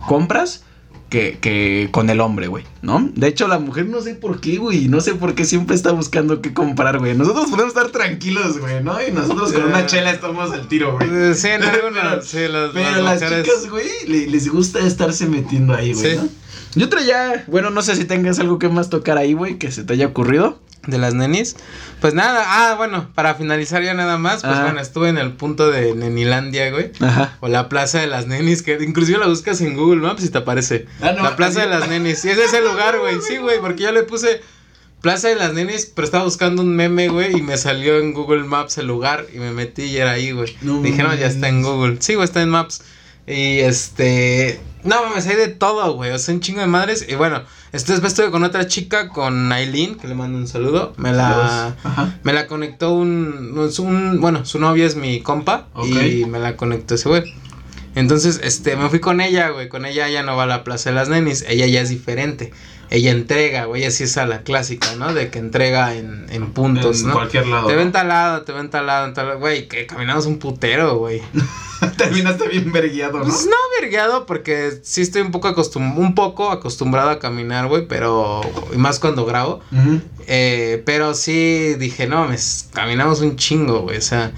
compras. 0.07 0.65
Que, 1.11 1.39
que 1.41 1.89
con 1.91 2.09
el 2.09 2.21
hombre, 2.21 2.47
güey, 2.47 2.65
¿no? 2.83 3.11
De 3.17 3.27
hecho, 3.27 3.49
la 3.49 3.59
mujer 3.59 3.87
no 3.89 4.01
sé 4.01 4.15
por 4.15 4.41
qué, 4.41 4.59
güey. 4.59 4.87
No 4.89 5.01
sé 5.01 5.15
por 5.15 5.35
qué 5.35 5.45
siempre 5.45 5.75
está 5.75 5.91
buscando 5.91 6.41
qué 6.41 6.55
comprar, 6.55 7.01
güey. 7.01 7.17
Nosotros 7.17 7.51
podemos 7.51 7.75
estar 7.75 7.91
tranquilos, 7.91 8.59
güey, 8.61 8.83
¿no? 8.85 8.97
Y 9.05 9.11
nosotros 9.11 9.53
con 9.53 9.65
una 9.65 9.87
chela 9.87 10.13
estamos 10.13 10.53
al 10.53 10.69
tiro, 10.69 10.97
güey. 10.97 11.09
Eh, 11.13 11.35
Sí, 11.35 11.49
en 11.51 11.65
algunas, 11.65 12.25
sí, 12.25 12.39
las, 12.49 12.71
Pero 12.73 13.03
las 13.03 13.21
mujeres- 13.21 13.45
chicas, 13.45 13.69
güey, 13.69 13.89
le- 14.07 14.29
les 14.29 14.49
gusta 14.49 14.79
estarse 14.87 15.27
metiendo 15.27 15.75
ahí, 15.75 15.95
güey, 15.95 16.13
Sí. 16.13 16.17
¿no? 16.17 16.29
Yo 16.77 16.89
traía, 16.89 17.43
bueno, 17.49 17.71
no 17.71 17.83
sé 17.83 17.97
si 17.97 18.05
tengas 18.05 18.39
algo 18.39 18.61
que 18.61 18.69
más 18.69 18.89
tocar 18.89 19.19
ahí, 19.19 19.33
güey, 19.33 19.59
que 19.59 19.73
se 19.73 19.83
te 19.83 19.95
haya 19.95 20.07
ocurrido. 20.07 20.61
De 20.87 20.99
las 20.99 21.15
nenis. 21.15 21.57
Pues 22.01 22.15
nada, 22.15 22.43
ah, 22.47 22.75
bueno, 22.77 23.11
para 23.15 23.35
finalizar 23.35 23.83
ya 23.83 23.95
nada 23.95 24.17
más, 24.17 24.43
pues 24.43 24.55
Ajá. 24.55 24.65
bueno, 24.65 24.81
estuve 24.81 25.09
en 25.09 25.19
el 25.19 25.33
punto 25.33 25.71
de 25.71 25.95
Nenilandia, 25.95 26.71
güey. 26.71 26.93
Ajá. 27.01 27.37
O 27.41 27.49
la 27.49 27.69
plaza 27.69 28.01
de 28.01 28.07
las 28.07 28.27
nenis, 28.27 28.63
que 28.63 28.79
inclusive 28.81 29.19
la 29.19 29.27
buscas 29.27 29.61
en 29.61 29.77
Google 29.77 30.01
Maps 30.01 30.25
y 30.25 30.31
te 30.31 30.39
aparece. 30.39 30.87
Ah, 31.01 31.13
no, 31.13 31.23
la 31.23 31.37
plaza 31.37 31.61
de 31.61 31.69
las 31.69 31.89
nenis. 31.89 32.21
Sí, 32.21 32.31
ese 32.31 32.45
es 32.47 32.55
el 32.55 32.65
lugar, 32.65 32.99
güey. 32.99 33.21
Sí, 33.21 33.37
güey, 33.37 33.61
porque 33.61 33.83
yo 33.83 33.93
le 33.93 34.03
puse 34.05 34.41
plaza 35.01 35.29
de 35.29 35.37
las 35.37 35.53
nenis, 35.53 35.91
pero 35.95 36.05
estaba 36.05 36.25
buscando 36.25 36.63
un 36.63 36.75
meme, 36.75 37.09
güey, 37.09 37.37
y 37.37 37.43
me 37.43 37.57
salió 37.57 37.99
en 37.99 38.13
Google 38.13 38.45
Maps 38.45 38.79
el 38.79 38.87
lugar 38.87 39.27
y 39.33 39.39
me 39.39 39.53
metí 39.53 39.85
y 39.85 39.97
era 39.99 40.13
ahí, 40.13 40.33
güey. 40.33 40.57
No 40.63 40.81
Dije, 40.81 41.03
no, 41.03 41.15
ya 41.15 41.27
está 41.27 41.49
en. 41.49 41.63
Google. 41.63 41.97
Sí, 42.01 42.15
güey, 42.15 42.25
está 42.25 42.43
en 42.43 42.51
Maps. 42.51 42.83
Y 43.31 43.61
este. 43.61 44.61
No, 44.83 45.05
mames, 45.05 45.27
hay 45.27 45.37
de 45.37 45.49
todo, 45.49 45.95
güey. 45.95 46.11
O 46.11 46.19
sea, 46.19 46.35
un 46.35 46.41
chingo 46.41 46.61
de 46.61 46.67
madres. 46.67 47.07
Y 47.09 47.15
bueno, 47.15 47.43
este, 47.73 47.93
después 47.93 48.13
estuve 48.13 48.31
con 48.31 48.43
otra 48.45 48.67
chica, 48.67 49.09
con 49.09 49.53
Aileen, 49.53 49.95
que 49.97 50.09
le 50.09 50.15
mando 50.15 50.39
un 50.39 50.49
saludo. 50.49 50.95
Me 50.97 51.13
la. 51.13 51.77
Me 52.25 52.33
la 52.33 52.47
conectó 52.47 52.93
un, 52.93 53.71
un. 53.79 54.21
Bueno, 54.21 54.45
su 54.45 54.59
novia 54.59 54.87
es 54.87 54.97
mi 54.97 55.21
compa. 55.21 55.69
Y 55.85 56.25
me 56.25 56.39
la 56.39 56.57
conectó 56.57 56.97
ese 56.97 57.09
güey. 57.09 57.23
Entonces, 57.95 58.41
este, 58.43 58.77
me 58.77 58.89
fui 58.89 59.01
con 59.01 59.21
ella, 59.21 59.51
güey. 59.51 59.69
Con 59.69 59.85
ella 59.85 60.09
ya 60.09 60.23
no 60.23 60.37
va 60.37 60.45
a 60.45 60.47
la 60.47 60.65
Plaza 60.65 60.91
de 60.91 60.97
las 60.97 61.09
Nenis. 61.09 61.45
Ella 61.49 61.67
ya 61.67 61.81
es 61.81 61.89
diferente. 61.89 62.53
Ella 62.91 63.13
entrega, 63.13 63.67
güey. 63.67 63.83
Ella 63.83 63.91
sí 63.93 64.05
es 64.05 64.17
a 64.17 64.27
la 64.27 64.43
clásica, 64.43 64.95
¿no? 64.97 65.15
De 65.15 65.31
que 65.31 65.39
entrega 65.39 65.95
en, 65.95 66.27
en 66.31 66.53
puntos, 66.53 67.01
en 67.03 67.07
¿no? 67.09 67.13
cualquier 67.15 67.47
lado. 67.47 67.69
Te 67.69 67.77
ven 67.77 67.93
talado, 67.93 68.43
te 68.43 68.53
ven 68.53 68.69
talado, 68.69 69.07
en 69.07 69.15
tal- 69.15 69.39
güey, 69.39 69.69
que 69.69 69.87
caminamos 69.87 70.27
un 70.27 70.39
putero, 70.39 70.97
güey. 70.99 71.23
Terminaste 71.97 72.49
bien 72.49 72.73
verguiado, 72.73 73.19
¿no? 73.19 73.25
Pues 73.25 73.47
no 73.47 73.57
vergueado, 73.81 74.27
porque 74.27 74.73
sí 74.83 75.01
estoy 75.03 75.23
un 75.23 75.31
poco 75.31 75.49
acostum 75.49 75.99
un 75.99 76.15
poco 76.15 76.51
acostumbrado 76.51 77.11
a 77.11 77.19
caminar, 77.19 77.69
güey, 77.69 77.87
pero, 77.87 78.41
y 78.73 78.77
más 78.77 78.99
cuando 78.99 79.25
grabo, 79.25 79.61
eh, 80.27 80.83
pero 80.85 81.15
sí 81.15 81.75
dije, 81.79 82.07
no, 82.07 82.27
me 82.29 82.37
caminamos 82.75 83.21
un 83.21 83.37
chingo, 83.37 83.81
güey, 83.83 83.97
o 83.97 84.03
sea, 84.03 84.33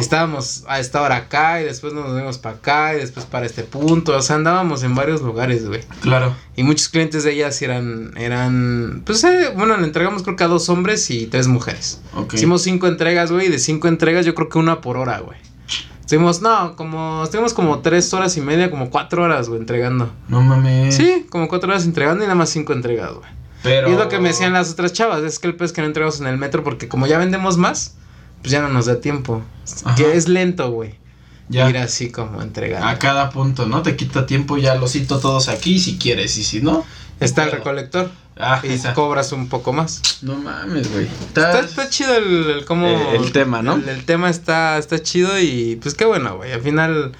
estábamos 0.00 0.64
a 0.68 0.80
esta 0.80 1.02
hora 1.02 1.16
acá 1.16 1.60
y 1.60 1.64
después 1.64 1.92
nos 1.92 2.08
movimos 2.08 2.38
para 2.38 2.56
acá 2.56 2.94
y 2.94 2.98
después 2.98 3.26
para 3.26 3.46
este 3.46 3.62
punto, 3.62 4.16
o 4.16 4.22
sea, 4.22 4.36
andábamos 4.36 4.82
en 4.82 4.94
varios 4.94 5.22
lugares, 5.22 5.66
güey. 5.66 5.80
Claro. 6.00 6.34
Y 6.56 6.62
muchos 6.62 6.88
clientes 6.88 7.24
de 7.24 7.32
ellas 7.32 7.60
eran, 7.62 8.12
eran, 8.16 9.02
pues, 9.04 9.22
eh, 9.24 9.52
bueno, 9.56 9.76
le 9.76 9.84
entregamos 9.84 10.22
creo 10.22 10.36
que 10.36 10.44
a 10.44 10.48
dos 10.48 10.68
hombres 10.68 11.10
y 11.10 11.26
tres 11.26 11.48
mujeres. 11.48 12.00
Ok. 12.14 12.34
Hicimos 12.34 12.62
cinco 12.62 12.86
entregas, 12.86 13.30
güey, 13.30 13.46
y 13.46 13.50
de 13.50 13.58
cinco 13.58 13.88
entregas 13.88 14.26
yo 14.26 14.34
creo 14.34 14.48
que 14.48 14.58
una 14.58 14.80
por 14.80 14.96
hora, 14.96 15.20
güey. 15.20 15.38
Estuvimos, 16.00 16.40
no, 16.40 16.74
como, 16.74 17.24
estuvimos 17.24 17.52
como 17.52 17.80
tres 17.80 18.14
horas 18.14 18.34
y 18.38 18.40
media, 18.40 18.70
como 18.70 18.88
cuatro 18.88 19.24
horas, 19.24 19.50
güey, 19.50 19.60
entregando. 19.60 20.10
No 20.28 20.40
mames. 20.40 20.94
Sí, 20.94 21.26
como 21.28 21.48
cuatro 21.48 21.68
horas 21.68 21.84
entregando 21.84 22.24
y 22.24 22.26
nada 22.26 22.34
más 22.34 22.48
cinco 22.48 22.72
entregas, 22.72 23.12
güey. 23.12 23.28
Pero. 23.62 23.90
Y 23.90 23.92
es 23.92 23.98
lo 23.98 24.08
que 24.08 24.18
me 24.18 24.28
decían 24.28 24.54
las 24.54 24.72
otras 24.72 24.94
chavas, 24.94 25.22
es 25.22 25.38
que 25.38 25.48
el 25.48 25.56
pez 25.56 25.72
que 25.72 25.82
no 25.82 25.86
entregamos 25.86 26.18
en 26.20 26.26
el 26.26 26.38
metro 26.38 26.64
porque 26.64 26.88
como 26.88 27.06
ya 27.06 27.18
vendemos 27.18 27.58
más, 27.58 27.96
pues 28.40 28.52
ya 28.52 28.60
no 28.60 28.68
nos 28.68 28.86
da 28.86 29.00
tiempo. 29.00 29.42
Ajá. 29.84 29.94
Que 29.94 30.16
es 30.16 30.28
lento, 30.28 30.70
güey. 30.70 30.94
Ya. 31.50 31.68
ir 31.70 31.78
así 31.78 32.10
como 32.10 32.42
entregando. 32.42 32.86
A 32.86 32.98
cada 32.98 33.30
punto, 33.30 33.66
¿no? 33.66 33.82
Te 33.82 33.96
quita 33.96 34.26
tiempo, 34.26 34.58
ya 34.58 34.74
los 34.74 34.92
cito 34.92 35.18
todos 35.18 35.48
aquí 35.48 35.78
si 35.78 35.96
quieres, 35.96 36.36
y 36.36 36.44
si 36.44 36.60
no. 36.60 36.84
Está 37.20 37.44
el 37.44 37.52
recolector 37.52 38.10
Ah, 38.40 38.60
y 38.62 38.68
esa. 38.68 38.94
cobras 38.94 39.32
un 39.32 39.48
poco 39.48 39.72
más. 39.72 40.00
No 40.22 40.36
mames, 40.36 40.92
güey. 40.92 41.06
Está, 41.26 41.58
está 41.60 41.88
chido 41.90 42.14
el, 42.14 42.50
el 42.50 42.64
cómo... 42.64 42.86
Eh, 42.86 43.16
el 43.16 43.32
tema, 43.32 43.62
¿no? 43.62 43.74
El, 43.74 43.88
el 43.88 44.04
tema 44.04 44.30
está, 44.30 44.78
está 44.78 45.02
chido 45.02 45.40
y 45.40 45.76
pues 45.82 45.94
qué 45.94 46.04
bueno, 46.04 46.36
güey. 46.36 46.52
Al 46.52 46.60
final, 46.60 47.12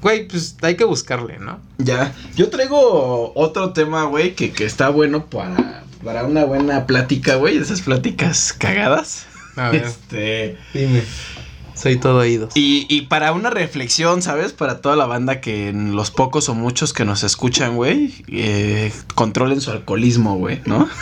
güey, 0.00 0.26
pues 0.26 0.56
hay 0.62 0.76
que 0.76 0.84
buscarle, 0.84 1.38
¿no? 1.38 1.60
Ya. 1.78 2.14
Yo 2.36 2.48
traigo 2.48 3.32
otro 3.34 3.74
tema, 3.74 4.04
güey, 4.04 4.34
que, 4.34 4.52
que 4.52 4.64
está 4.64 4.88
bueno 4.88 5.26
para, 5.26 5.84
para 6.02 6.24
una 6.24 6.44
buena 6.44 6.86
plática, 6.86 7.34
güey. 7.34 7.58
Esas 7.58 7.82
pláticas 7.82 8.54
cagadas. 8.54 9.26
A 9.56 9.70
ver, 9.70 9.82
Este. 9.84 10.56
dime. 10.72 11.02
Soy 11.74 11.96
todo 11.96 12.18
oídos. 12.18 12.52
Y, 12.56 12.86
y 12.88 13.02
para 13.02 13.32
una 13.32 13.50
reflexión, 13.50 14.22
¿sabes? 14.22 14.52
Para 14.52 14.80
toda 14.80 14.96
la 14.96 15.06
banda 15.06 15.40
que 15.40 15.68
en 15.68 15.96
los 15.96 16.10
pocos 16.10 16.48
o 16.48 16.54
muchos 16.54 16.92
que 16.92 17.04
nos 17.04 17.22
escuchan, 17.24 17.76
güey, 17.76 18.14
eh, 18.28 18.92
controlen 19.14 19.60
su 19.60 19.70
alcoholismo, 19.70 20.36
güey, 20.36 20.60
¿no? 20.66 20.88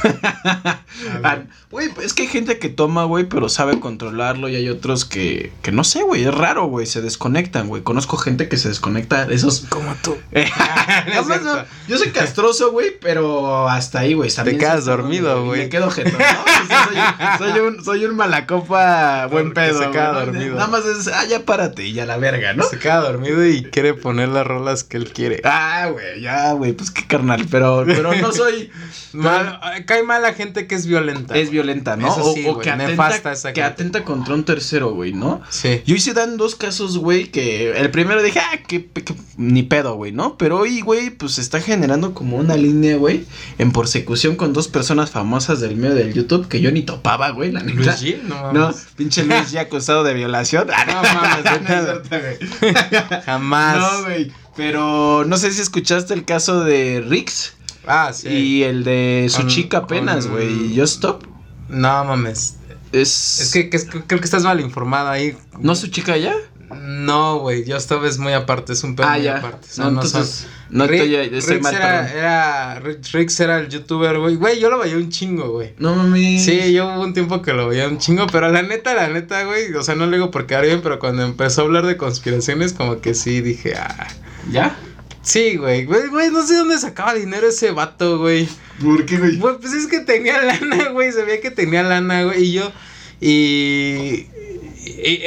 Ah, 1.25 1.39
Güey, 1.71 1.89
es 2.05 2.13
que 2.13 2.23
hay 2.23 2.29
gente 2.29 2.59
que 2.59 2.69
toma, 2.69 3.05
güey, 3.05 3.25
pero 3.25 3.49
sabe 3.49 3.81
controlarlo 3.81 4.51
y 4.51 4.57
hay 4.57 4.69
otros 4.69 5.07
que, 5.07 5.51
que 5.63 5.73
no 5.73 5.85
sé, 5.85 6.03
güey, 6.03 6.25
es 6.25 6.35
raro, 6.35 6.67
güey, 6.67 6.85
se 6.85 7.01
desconectan, 7.01 7.67
güey. 7.69 7.83
Conozco 7.83 8.19
gente 8.19 8.47
que 8.47 8.59
se 8.59 8.69
desconecta 8.69 9.25
de 9.25 9.35
esos... 9.35 9.61
Como 9.71 9.95
tú. 10.03 10.19
No 10.33 10.41
es 10.41 10.51
no, 11.15 11.23
no, 11.23 11.41
cierto. 11.41 11.65
yo 11.89 11.97
soy 11.97 12.11
castroso, 12.11 12.73
güey, 12.73 12.99
pero 13.01 13.71
hasta 13.71 14.01
ahí, 14.01 14.13
güey. 14.13 14.31
también 14.31 14.59
quedas 14.59 14.85
soy- 14.85 14.97
dormido, 14.97 15.47
güey. 15.47 15.63
Me 15.63 15.69
quedo 15.71 15.91
jetón, 15.91 16.13
¿no? 16.13 16.19
O 16.19 16.67
sea, 16.67 17.39
soy, 17.39 17.51
soy 17.53 17.61
un, 17.61 17.83
soy 17.85 18.05
un 18.05 18.17
malacopa 18.17 19.27
buen 19.29 19.47
Porque 19.55 19.61
pedo, 19.63 19.79
se 19.83 19.91
queda 19.91 20.13
dormido. 20.13 20.57
Nada 20.67 20.79
más 20.79 20.85
es, 20.87 21.09
ah, 21.09 21.25
ya 21.29 21.45
párate 21.45 21.87
y 21.87 21.93
ya 21.93 22.07
la 22.07 22.17
verga, 22.17 22.53
¿no? 22.55 22.65
Se 22.65 22.79
queda 22.79 23.01
dormido 23.01 23.47
y 23.47 23.63
quiere 23.65 23.95
poner 23.95 24.29
las 24.29 24.47
rolas 24.47 24.85
que 24.85 24.97
él 24.97 25.13
quiere. 25.13 25.41
Ah, 25.45 25.89
güey, 25.93 26.21
ya, 26.21 26.53
güey, 26.53 26.73
pues 26.73 26.91
qué 26.91 27.07
carnal, 27.07 27.47
pero, 27.51 27.85
pero 27.87 28.15
no 28.15 28.33
soy... 28.33 28.71
Mal, 29.13 29.61
cae 29.87 30.03
mal 30.03 30.23
la 30.23 30.33
gente 30.33 30.67
que 30.67 30.75
es 30.75 30.87
violenta. 30.87 31.37
Es 31.37 31.51
violenta, 31.51 31.97
¿no? 31.97 32.09
Eso 32.11 32.31
o, 32.31 32.35
sí, 32.35 32.47
o 32.47 32.55
güey, 32.55 32.65
que, 32.65 32.71
atenta, 32.71 32.89
nefasta 32.91 33.33
esa 33.33 33.53
que 33.53 33.63
atenta 33.63 34.05
contra 34.05 34.35
un 34.35 34.45
tercero, 34.45 34.93
güey, 34.95 35.13
¿no? 35.13 35.43
Sí. 35.51 35.83
Yo 35.85 35.95
hice 35.95 36.15
dan 36.15 36.39
dos 36.39 36.55
casos, 36.55 36.97
güey, 36.97 37.27
que 37.31 37.73
el 37.77 37.91
primero 37.91 38.23
dije, 38.23 38.39
ah, 38.41 38.59
qué, 38.67 38.87
qué- 38.87 39.15
ni 39.37 39.63
pedo, 39.65 39.95
güey, 39.97 40.13
¿no? 40.13 40.39
Pero 40.39 40.59
hoy, 40.61 40.81
güey, 40.81 41.11
pues 41.11 41.33
se 41.33 41.41
está 41.43 41.61
generando 41.61 42.15
como 42.15 42.37
una 42.39 42.57
línea, 42.57 42.97
güey, 42.97 43.27
en 43.59 43.73
persecución 43.73 44.37
con 44.37 44.53
dos 44.55 44.69
personas 44.69 45.11
famosas 45.11 45.61
del 45.61 45.77
medio 45.77 45.95
del 45.95 46.15
YouTube 46.15 46.49
que 46.49 46.61
yo 46.63 46.71
ni 46.73 46.83
topaba, 46.83 47.31
güey, 47.31 47.53
la 47.53 47.61
neta. 47.61 47.75
Luis 47.77 47.89
G, 47.89 48.23
no 48.23 48.53
No, 48.53 48.75
pinche 48.97 49.25
Luis 49.25 49.53
G 49.53 49.59
acusado 49.59 50.05
de 50.05 50.15
violación. 50.15 50.33
Ah, 50.59 50.85
No 50.87 51.03
mames, 51.15 52.11
no, 52.11 52.19
güey. 52.21 53.23
Jamás. 53.27 53.77
No, 53.77 54.03
güey. 54.05 54.33
Pero 54.57 55.25
no 55.27 55.37
sé 55.39 55.51
si 55.53 55.61
escuchaste 55.63 56.13
el 56.15 56.25
caso 56.25 56.63
de 56.65 57.03
Rix 57.07 57.55
Ah, 57.87 58.11
sí. 58.13 58.29
y 58.29 58.63
el 58.65 58.85
de 58.85 59.27
su 59.31 59.39
Con- 59.39 59.49
chica 59.49 59.79
apenas, 59.79 60.27
güey. 60.27 60.77
Just 60.77 60.95
Stop. 60.97 61.25
No 61.69 62.05
mames. 62.05 62.57
Es. 62.93 63.41
Es 63.41 63.53
que, 63.53 63.71
que 63.71 63.77
es- 63.79 63.87
creo 63.87 64.21
que 64.21 64.25
estás 64.25 64.43
mal 64.45 64.61
informado 64.61 65.09
ahí. 65.09 65.37
¿No 65.59 65.73
es 65.73 65.79
su 65.79 65.87
chica 65.89 66.17
ya? 66.19 66.35
No, 66.75 67.39
güey. 67.41 67.65
Yo 67.65 67.77
esta 67.77 67.97
vez 67.97 68.19
muy 68.19 68.33
aparte. 68.33 68.73
Es 68.73 68.83
un 68.85 68.97
pedo 68.97 69.07
Ah, 69.09 69.15
muy 69.15 69.23
ya. 69.23 69.39
aparte. 69.39 69.69
No, 69.79 69.85
no 69.85 70.03
entonces. 70.03 70.29
son- 70.29 70.63
No 70.71 70.87
Rick- 70.87 71.03
estoy, 71.03 71.37
estoy 71.39 71.55
Rix 71.57 71.63
mal, 71.65 71.75
era, 71.75 72.13
era, 72.13 72.81
Rix 72.81 73.13
Rix 73.13 73.41
era 73.41 73.59
el 73.59 73.69
youtuber, 73.69 74.19
güey. 74.19 74.37
Güey, 74.37 74.59
yo 74.59 74.71
lo 74.71 74.79
veía 74.79 74.97
un 74.97 75.11
chingo, 75.11 75.51
güey. 75.51 75.75
No 75.79 75.95
mames. 75.95 76.45
Sí, 76.45 76.73
yo 76.73 76.87
hubo 76.87 77.03
un 77.03 77.13
tiempo 77.13 77.43
que 77.43 77.53
lo 77.53 77.69
veía 77.69 77.87
un 77.89 77.99
chingo, 77.99 78.27
pero 78.33 78.49
la 78.51 78.63
neta, 78.63 78.95
la 78.95 79.09
neta, 79.09 79.45
güey, 79.45 79.73
o 79.75 79.83
sea, 79.83 79.95
no 79.97 80.07
le 80.07 80.17
digo 80.17 80.31
por 80.31 80.47
quedar 80.47 80.65
bien, 80.65 80.81
pero 80.83 80.99
cuando 80.99 81.25
empezó 81.25 81.61
a 81.61 81.65
hablar 81.65 81.85
de 81.87 81.99
conspiraciones, 81.99 82.73
como 82.73 83.03
que 83.03 83.13
sí, 83.13 83.43
dije, 83.43 83.75
ah, 83.77 84.09
¿Ya? 84.51 84.75
sí, 85.21 85.57
güey, 85.57 85.85
güey, 85.85 86.09
güey, 86.09 86.31
no 86.31 86.43
sé 86.47 86.57
dónde 86.57 86.79
sacaba 86.79 87.13
dinero 87.13 87.49
ese 87.49 87.71
vato, 87.73 88.19
güey. 88.19 88.49
¿Por 88.83 89.05
qué, 89.05 89.19
güey? 89.19 89.37
Güey, 89.37 89.59
pues 89.61 89.75
es 89.75 89.87
que 89.89 90.01
tenía 90.01 90.41
lana, 90.43 90.89
güey, 90.93 91.13
se 91.13 91.23
veía 91.23 91.43
que 91.43 91.51
tenía 91.51 91.83
lana, 91.83 92.23
güey, 92.25 92.45
y 92.45 92.53
yo, 92.53 92.73
y, 93.21 94.27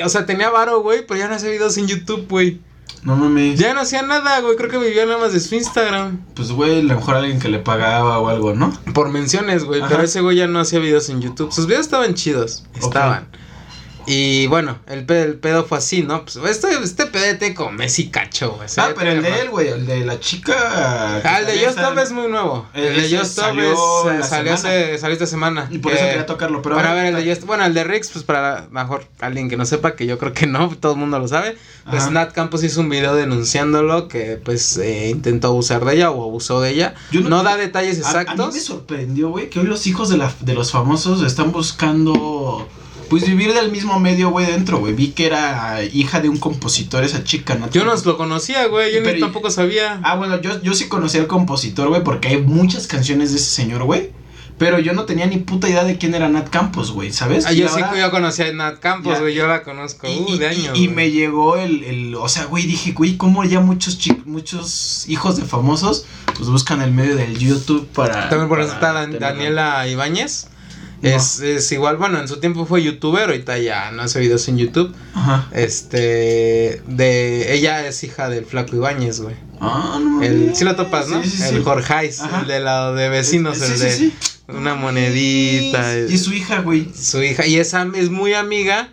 o 0.04 0.10
sea, 0.10 0.26
tenía 0.26 0.50
varo, 0.50 0.82
güey, 0.82 1.06
pero 1.06 1.20
ya 1.20 1.28
no 1.28 1.36
hacía 1.36 1.50
videos 1.50 1.78
en 1.78 1.88
YouTube, 1.88 2.28
güey. 2.30 2.60
No 3.04 3.16
mames. 3.16 3.60
Ya 3.60 3.74
no 3.74 3.82
hacía 3.82 4.02
nada, 4.02 4.40
güey, 4.42 4.56
creo 4.56 4.70
que 4.70 4.78
vivía 4.80 5.06
nada 5.06 5.20
más 5.20 5.32
de 5.32 5.40
su 5.40 5.54
Instagram. 5.54 6.22
Pues, 6.34 6.52
güey, 6.52 6.80
a 6.80 6.84
lo 6.84 6.96
mejor 6.96 7.16
alguien 7.16 7.40
que 7.40 7.50
le 7.50 7.60
pagaba 7.60 8.20
o 8.20 8.30
algo, 8.30 8.56
¿no? 8.56 8.74
Por 8.94 9.10
menciones, 9.10 9.64
güey, 9.64 9.82
pero 9.88 10.02
ese 10.02 10.22
güey 10.22 10.38
ya 10.38 10.48
no 10.48 10.60
hacía 10.60 10.80
videos 10.80 11.10
en 11.10 11.22
YouTube. 11.22 11.52
Sus 11.52 11.68
videos 11.68 11.86
estaban 11.86 12.16
chidos, 12.16 12.64
estaban. 12.76 13.28
Y 14.08 14.48
bueno, 14.48 14.78
el 14.88 15.06
pedo, 15.06 15.24
el 15.24 15.36
pedo 15.36 15.66
fue 15.66 15.78
así, 15.80 16.02
¿no? 16.04 16.24
Pues 16.24 16.36
este, 16.38 16.68
este 16.84 17.06
pedete 17.08 17.54
con 17.54 17.76
Messi 17.76 18.10
cacho, 18.10 18.54
güey. 18.54 18.68
Ah, 18.78 18.90
pero 18.96 19.12
el 19.12 19.22
de 19.24 19.40
él, 19.42 19.50
güey, 19.50 19.68
el 19.70 19.86
de 19.86 20.06
la 20.06 20.20
chica. 20.20 20.54
Ah, 21.24 21.40
el 21.40 21.46
de 21.46 21.52
también 21.54 21.66
Just 21.68 21.78
Stop 21.80 21.90
sale- 21.94 22.04
es 22.04 22.12
muy 22.12 22.28
nuevo. 22.28 22.68
Eh, 22.74 22.88
El 22.96 23.10
de 23.10 23.18
Just 23.18 23.32
Stop 23.32 23.46
salió 23.46 24.12
eh, 24.12 24.24
salió, 24.24 24.54
hace, 24.54 24.98
salió 24.98 25.14
esta 25.14 25.26
semana. 25.26 25.68
Y 25.72 25.78
por 25.80 25.92
eso 25.94 26.02
Que- 26.04 26.10
quería 26.10 26.26
tocarlo, 26.26 26.62
pero. 26.62 26.76
Pero 26.76 26.88
a 26.90 26.94
ver, 26.94 27.08
el 27.08 27.16
de 27.24 27.30
Just, 27.34 27.46
bueno, 27.46 27.66
el 27.66 27.74
de 27.74 27.84
Rix, 27.84 28.10
pues 28.10 28.24
para 28.24 28.68
mejor 28.72 29.06
alguien 29.20 29.50
que 29.50 29.58
no 29.58 29.66
sepa, 29.66 29.96
que 29.96 30.06
yo 30.06 30.18
creo 30.18 30.34
que 30.34 30.48
no, 30.48 30.70
todo 30.80 30.94
el 30.94 31.00
mundo 31.00 31.20
lo 31.20 31.28
sabe. 31.28 31.58
Pues. 31.90 32.10
Nat 32.12 32.32
Campos 32.32 32.64
hizo 32.64 32.82
un 32.82 32.90
video 32.90 33.16
denunciándolo 33.16 34.08
que 34.08 34.40
pues 34.44 34.78
eh, 34.78 35.10
intentó 35.10 35.48
abusar 35.50 35.86
de 35.86 35.96
ella 35.96 36.12
o 36.12 36.24
abusó 36.24 36.62
de 36.62 36.72
ella. 36.72 36.96
No, 37.12 37.44
da 37.44 37.58
detalles 37.58 38.04
A- 38.04 38.10
A, 38.10 38.14
mí 38.14 38.20
exactos. 38.22 38.54
me 38.56 38.60
sorprendió, 38.60 39.30
güey, 39.30 39.50
que 39.50 39.60
hoy 39.60 39.68
los 39.68 39.86
hijos 39.88 40.10
de, 40.10 40.18
la, 40.18 40.34
de 40.40 40.54
los 40.54 40.72
famosos 40.72 41.22
están 41.24 41.52
buscando. 41.52 42.68
Pues 43.10 43.26
vivir 43.28 43.54
del 43.54 43.72
mismo 43.72 44.00
medio, 44.00 44.30
güey, 44.30 44.46
dentro, 44.46 44.80
güey. 44.80 44.94
Vi 44.94 45.10
que 45.10 45.26
era 45.28 45.84
hija 45.84 46.20
de 46.22 46.30
un 46.30 46.38
compositor 46.38 47.04
esa 47.04 47.24
chica, 47.24 47.56
¿no? 47.56 47.70
Yo 47.70 47.86
no 47.86 47.94
lo 47.96 48.18
conocía, 48.18 48.66
güey, 48.68 48.94
yo 48.94 49.02
ni 49.02 49.20
tampoco 49.20 49.50
sabía. 49.52 50.00
Ah, 50.04 50.16
bueno, 50.16 50.42
yo, 50.42 50.62
yo 50.62 50.74
sí 50.74 50.88
conocí 50.88 51.18
al 51.18 51.28
compositor, 51.28 51.88
güey, 51.90 52.04
porque 52.04 52.30
hay 52.30 52.38
muchas 52.42 52.88
canciones 52.88 53.32
de 53.32 53.38
ese 53.38 53.50
señor, 53.50 53.84
güey. 53.84 54.12
Pero 54.58 54.80
yo 54.80 54.94
no 54.94 55.04
tenía 55.04 55.26
ni 55.26 55.36
puta 55.36 55.68
idea 55.68 55.84
de 55.84 55.98
quién 55.98 56.16
era 56.16 56.30
Nat 56.30 56.48
Campos, 56.50 56.92
güey, 56.94 57.12
¿sabes? 57.12 57.46
Ah, 57.46 57.52
yo 57.52 57.68
ahora- 57.70 57.92
sí 57.94 58.00
yo 58.00 58.10
conocía 58.10 58.48
a 58.48 58.54
Nat 58.54 58.80
Campos, 58.80 59.20
güey, 59.20 59.36
yo 59.36 59.48
la 59.48 59.64
conozco, 59.64 60.08
Y, 60.08 60.18
uh, 60.18 60.26
y- 60.30 60.38
de 60.38 60.46
y- 60.46 60.48
años. 60.48 60.78
y 60.80 60.88
me 60.88 61.12
llegó 61.12 61.58
el, 61.58 61.84
el, 61.84 62.16
o 62.16 62.30
sea, 62.30 62.46
güey, 62.46 62.66
dije, 62.66 62.94
güey, 62.94 63.18
¿cómo 63.18 63.44
ya 63.44 63.60
muchos 63.60 63.98
chi- 64.00 64.22
muchos 64.26 65.10
hijos 65.10 65.36
de 65.36 65.44
famosos, 65.44 66.06
pues 66.38 66.48
buscan 66.50 66.82
el 66.82 66.92
medio 66.92 67.18
del 67.18 67.38
YouTube 67.38 67.86
para... 67.94 68.30
También 68.30 68.48
por 68.48 68.62
eso 68.62 68.72
está 68.72 68.94
Dan- 68.94 69.20
Daniela 69.20 69.86
Ibáñez. 69.90 70.48
Es, 71.06 71.40
es 71.40 71.72
igual, 71.72 71.98
bueno, 71.98 72.20
en 72.20 72.28
su 72.28 72.38
tiempo 72.38 72.66
fue 72.66 72.82
youtuber, 72.84 73.24
ahorita 73.30 73.58
ya 73.60 73.92
no 73.92 74.02
hace 74.04 74.20
videos 74.20 74.48
en 74.48 74.58
YouTube. 74.58 74.94
Ajá. 75.14 75.48
Este, 75.54 76.82
de, 76.88 77.54
ella 77.54 77.88
es 77.88 78.04
hija 78.04 78.30
del 78.30 78.46
Flaco 78.46 78.76
Ibáñez, 78.76 79.22
güey. 79.22 79.36
Ah, 79.60 80.00
no 80.02 80.22
El, 80.22 80.56
sí 80.56 80.64
lo 80.64 80.76
topas, 80.76 81.08
¿no? 81.08 81.24
Sí, 81.24 81.30
sí, 81.30 81.44
el 81.44 81.58
sí. 81.58 81.64
Jorgeis, 81.64 82.22
el 82.42 82.48
de 82.48 82.60
la 82.60 82.92
de 82.92 83.10
vecinos, 83.10 83.58
Sí, 83.58 83.72
el 83.74 83.80
de 83.80 83.92
sí. 83.92 84.14
una 84.48 84.76
monedita. 84.76 86.00
Y 86.00 86.18
su 86.18 86.34
hija, 86.34 86.62
güey. 86.62 86.92
su 86.94 87.22
hija, 87.24 87.46
y 87.46 87.58
esa 87.58 87.88
es 87.96 88.10
muy 88.10 88.34
amiga 88.34 88.90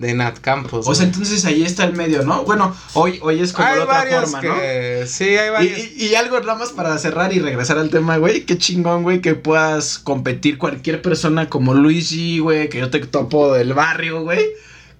de 0.00 0.14
Nat 0.14 0.38
Campos. 0.40 0.86
O 0.88 0.94
sea, 0.94 1.04
güey. 1.04 1.12
entonces 1.14 1.44
ahí 1.44 1.62
está 1.62 1.84
el 1.84 1.92
medio, 1.92 2.22
¿no? 2.24 2.42
Bueno, 2.44 2.74
hoy, 2.94 3.18
hoy 3.22 3.40
es 3.40 3.52
como 3.52 3.68
hay 3.68 3.76
de 3.76 3.80
otra 3.82 4.02
forma, 4.22 4.40
que, 4.40 5.04
sí, 5.06 5.24
hay 5.36 5.46
¿no? 5.48 5.52
varios. 5.52 5.78
Y, 5.78 5.94
y- 5.96 6.06
y 6.08 6.14
algo 6.14 6.40
nada 6.40 6.54
más 6.56 6.70
para 6.70 6.96
cerrar 6.98 7.32
y 7.34 7.38
regresar 7.38 7.76
al 7.78 7.90
tema, 7.90 8.16
güey. 8.16 8.46
Qué 8.46 8.56
chingón, 8.56 9.02
güey, 9.02 9.20
que 9.20 9.34
puedas 9.34 9.98
competir 9.98 10.56
cualquier 10.56 11.02
persona 11.02 11.48
como 11.50 11.74
Luigi, 11.74 12.38
güey, 12.38 12.68
que 12.70 12.78
yo 12.78 12.88
te 12.90 12.98
topo 13.00 13.52
del 13.52 13.74
barrio, 13.74 14.22
güey, 14.22 14.44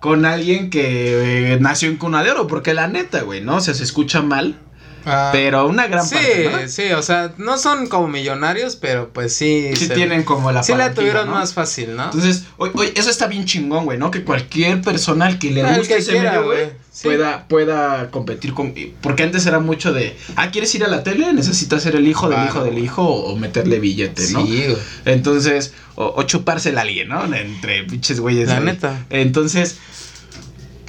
con 0.01 0.27
alguien 0.27 0.69
que 0.69 1.55
eh, 1.55 1.59
nació 1.61 1.89
en 1.89 1.97
cuna 1.97 2.23
de 2.23 2.31
oro. 2.33 2.47
Porque 2.47 2.75
la 2.75 2.87
neta, 2.87 3.23
güey, 3.23 3.41
¿no? 3.41 3.57
O 3.57 3.61
sea, 3.61 3.73
se 3.73 3.85
escucha 3.85 4.21
mal, 4.21 4.59
Ah, 5.07 5.31
pero 5.33 5.67
una 5.67 5.87
gran 5.87 6.07
sí, 6.07 6.15
parte, 6.15 6.51
¿no? 6.63 6.69
sí, 6.69 6.93
o 6.93 7.03
sea, 7.03 7.33
no 7.39 7.57
son 7.59 7.87
como 7.87 8.09
millonarios, 8.09 8.77
pero 8.77 9.11
pues 9.13 9.35
sí. 9.35 9.71
Sí 9.75 9.87
se- 9.87 9.95
tienen 9.95 10.23
como 10.25 10.53
la 10.53 10.63
Sí 10.63 10.75
la 10.75 10.93
tuvieron 10.95 11.27
¿no? 11.29 11.35
más 11.35 11.55
fácil, 11.55 11.97
¿no? 11.97 12.05
Entonces, 12.05 12.45
hoy, 12.59 12.71
hoy, 12.75 12.93
eso 12.95 13.09
está 13.11 13.27
bien 13.27 13.45
chingón, 13.47 13.85
güey, 13.87 13.99
¿no? 13.99 14.11
Que 14.11 14.23
cualquier 14.25 14.83
persona 14.83 15.27
al 15.27 15.39
que 15.39 15.51
le 15.51 15.63
Ah, 15.63 15.77
guste 15.79 15.95
que 15.95 16.01
ese 16.01 16.11
quiera, 16.13 16.33
medio, 16.33 16.45
güey. 16.45 16.81
Sí. 16.93 17.05
pueda, 17.07 17.47
pueda 17.47 18.11
competir 18.11 18.53
con... 18.53 18.75
Porque 19.01 19.23
antes 19.23 19.47
era 19.47 19.59
mucho 19.61 19.93
de, 19.93 20.17
ah, 20.37 20.51
¿quieres 20.51 20.75
ir 20.75 20.85
a 20.85 20.89
la 20.89 21.03
tele? 21.05 21.33
Necesitas 21.33 21.83
ser 21.85 21.95
el 21.97 22.07
hijo 22.07 22.29
del 22.29 22.37
Claro. 22.37 22.51
hijo 22.51 22.65
del 22.65 22.79
hijo 22.79 23.03
o 23.05 23.37
meterle 23.37 23.79
billete, 23.79 24.23
¿no? 24.33 24.45
Sí, 24.45 24.65
güey. 24.67 24.77
Entonces, 25.07 25.73
o, 25.95 26.13
o 26.17 26.23
chupársela 26.25 26.81
a 26.81 26.83
alguien, 26.83 27.09
¿no? 27.09 27.25
Entre 27.35 27.85
pinches 27.85 28.21
güeyes. 28.21 28.49
La 28.49 28.57
güey. 28.61 28.67
neta. 28.67 29.07
Entonces, 29.09 29.79